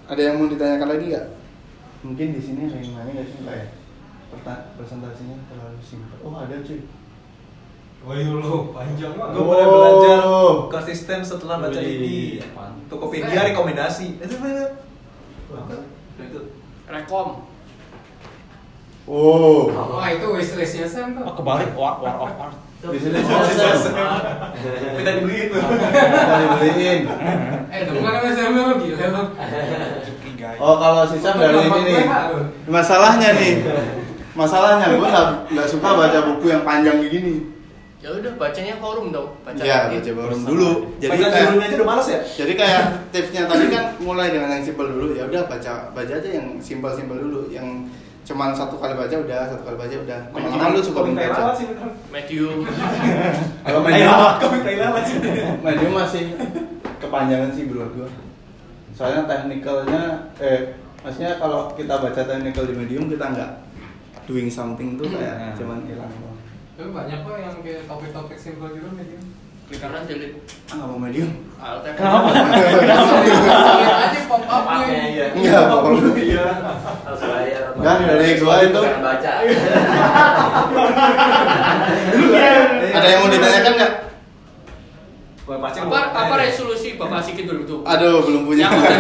ada 0.05 0.21
yang 0.21 0.37
mau 0.37 0.47
ditanyakan 0.47 0.89
lagi 0.89 1.05
nggak? 1.11 1.27
Mungkin 2.03 2.27
di 2.31 2.41
sini 2.41 2.61
ada 2.65 2.77
yang 2.77 2.93
nanya 2.95 3.11
nggak 3.13 3.27
sih 3.27 3.39
Mbak 3.41 3.55
ya? 3.55 3.67
Perta- 4.31 4.65
presentasinya 4.75 5.37
terlalu 5.47 5.79
singkat. 5.81 6.19
Oh 6.21 6.35
ada 6.35 6.57
cuy. 6.59 6.81
Oh 8.05 8.13
iya 8.13 8.29
lo, 8.37 8.69
panjang 8.77 9.17
Gue 9.17 9.33
Oh. 9.33 9.45
mulai 9.49 9.65
belajar 9.65 10.21
konsisten 10.69 11.25
setelah 11.25 11.57
baca 11.57 11.81
Wih, 11.81 11.97
ini. 11.97 12.17
Tokopedia 12.93 13.49
rekomendasi. 13.49 14.21
Itu 14.21 14.37
mana? 14.45 14.77
Itu. 16.21 16.41
rekom 16.85 17.29
Oh. 19.05 19.69
Wah 19.73 20.09
itu 20.13 20.27
wishlistnya 20.33 20.85
Sam 20.85 21.17
tuh. 21.17 21.25
Oh, 21.25 21.33
kebalik 21.37 21.73
War, 21.73 21.97
War 22.01 22.17
of 22.29 22.33
Art. 22.41 22.57
Di 22.85 22.99
sini 23.01 23.21
Sam. 23.25 23.97
Minta 25.01 25.11
dibeliin 25.21 25.49
tuh. 25.53 25.61
Kita 25.65 26.37
dibeliin. 26.45 27.01
Eh 27.73 27.81
temen 27.89 28.05
kan 28.05 28.33
Sam 28.37 28.53
lu 28.53 28.85
gila 28.85 29.07
lu. 29.13 29.23
Oh 30.61 30.75
kalau 30.77 31.05
si 31.09 31.17
Sam 31.25 31.41
dari 31.41 31.57
ini 31.69 31.81
nih. 31.89 32.05
Masalahnya 32.69 33.29
nih. 33.33 33.53
Masalahnya 34.37 34.93
gue 34.93 35.09
nggak 35.57 35.69
suka 35.69 35.89
baca 35.97 36.19
buku 36.29 36.53
yang 36.53 36.65
panjang 36.69 37.01
kayak 37.01 37.13
gini. 37.13 37.54
Ya 38.05 38.13
udah 38.13 38.33
bacanya 38.37 38.77
forum 38.77 39.07
dong. 39.09 39.33
Baca 39.41 39.57
Iya, 39.57 39.89
lagi. 39.89 39.97
baca 39.97 40.13
forum 40.13 40.41
dulu. 40.45 40.71
Jadi 41.01 41.09
Baca 41.09 41.25
kayak 41.25 41.41
judulnya 41.49 41.65
aja 41.65 41.77
udah 41.81 41.89
males 41.89 42.07
ya? 42.07 42.21
jadi 42.37 42.53
kayak 42.53 42.83
tipsnya 43.09 43.43
tadi 43.49 43.65
kan 43.73 43.85
mulai 43.97 44.29
dengan 44.29 44.49
yang 44.53 44.61
simpel 44.61 44.87
dulu. 44.93 45.17
Ya 45.17 45.25
udah 45.25 45.43
baca 45.49 45.73
baca 45.91 46.13
aja 46.13 46.29
yang 46.29 46.47
simpel-simpel 46.61 47.17
dulu. 47.17 47.49
Yang 47.49 47.89
cuman 48.25 48.53
satu 48.53 48.77
kali 48.77 48.93
baca 48.93 49.17
udah, 49.17 49.41
satu 49.49 49.63
kali 49.65 49.77
baca 49.81 49.95
udah. 49.97 50.21
Lama-lama 50.37 50.77
lu 50.77 50.81
suka 50.85 51.01
membaca. 51.01 51.57
bener. 51.57 51.89
Medium. 52.13 52.59
Kalau 53.65 53.81
medium, 53.81 54.13
lalat 54.13 55.05
sih. 55.09 55.19
medium 55.65 55.93
masih 55.97 56.25
kepanjangan 57.01 57.51
sih 57.57 57.65
menurut 57.65 57.93
gua. 57.97 58.09
Soalnya 58.93 59.25
technicalnya, 59.25 60.03
eh 60.39 60.77
maksudnya 61.01 61.37
kalau 61.37 61.73
kita 61.73 61.99
baca 61.99 62.21
technical 62.21 62.65
di 62.69 62.75
medium 62.77 63.09
kita 63.09 63.33
nggak 63.33 63.51
doing 64.25 64.53
something 64.53 64.95
tuh 64.95 65.09
kayak 65.09 65.57
cuman 65.57 65.81
hilang 65.89 66.13
doang. 66.21 66.34
Tapi 66.75 66.91
banyak 66.91 67.19
kok 67.23 67.37
yang 67.39 67.55
kayak 67.63 67.87
topik-topik 67.87 68.35
simpel 68.35 68.69
gitu 68.71 68.91
medium. 68.91 69.23
Klik 69.65 69.81
kanan 69.81 70.05
delete. 70.05 70.37
Ah 70.67 70.77
nggak 70.77 70.89
mau 70.91 70.99
medium. 70.99 71.31
Kenapa? 71.97 72.29
Lihat 72.35 73.97
aja 74.05 74.21
pop 74.27 74.43
up 74.43 74.45
Pop-up-nya, 74.45 74.85
nih. 74.85 75.09
iya. 75.11 75.27
Enggak, 75.33 75.63
pokoknya. 75.71 76.13
Iya. 76.15 76.47
Harus 77.01 77.23
bayar. 77.23 77.65
Dan 77.75 77.97
dari 78.05 78.37
gua 78.37 78.55
itu- 78.61 78.85
baca. 79.01 79.33
Ada 82.95 83.07
yang 83.07 83.21
mau 83.21 83.31
ditanyakan 83.31 83.73
nggak? 83.75 83.93
Pacing. 85.45 85.83
Apa 85.85 85.99
apa 86.11 86.35
resolusi 86.41 86.97
Bapak 86.97 87.21
Sigit 87.21 87.45
2020? 87.45 87.85
Aduh, 87.85 88.25
belum 88.25 88.43
punya. 88.45 88.65
Yang 88.67 88.81
udah 88.81 88.97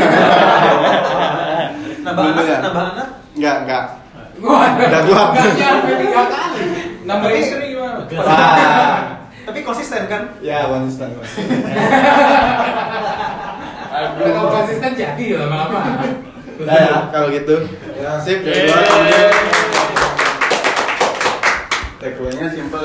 Nambah 2.04 2.24
anak, 2.26 2.44
ya? 2.44 2.58
nambah 2.60 2.84
anak. 2.86 3.06
Enggak, 3.32 3.56
enggak. 3.64 3.84
Wah, 4.44 4.76
Udah 4.76 5.00
kuat. 5.08 5.28
Nggak 5.32 5.52
nyampe 5.56 5.92
tiga 5.96 6.22
kali. 6.28 6.64
Nambah 7.04 7.30
istri 7.36 7.76
gimana? 7.76 8.08
Tapi 9.44 9.60
konsisten 9.60 10.08
kan? 10.08 10.32
Ya 10.40 10.64
konsisten. 10.72 11.12
Kalau 13.94 14.48
konsisten 14.50 14.90
jadi 14.96 15.24
ya, 15.36 15.44
lama-lama. 15.44 16.00
Nah 16.64 16.76
ya, 16.80 16.96
kalau 17.12 17.28
gitu. 17.28 17.68
Ya, 18.00 18.16
sip. 18.24 18.40
Tagline-nya 22.00 22.48
simpel 22.52 22.83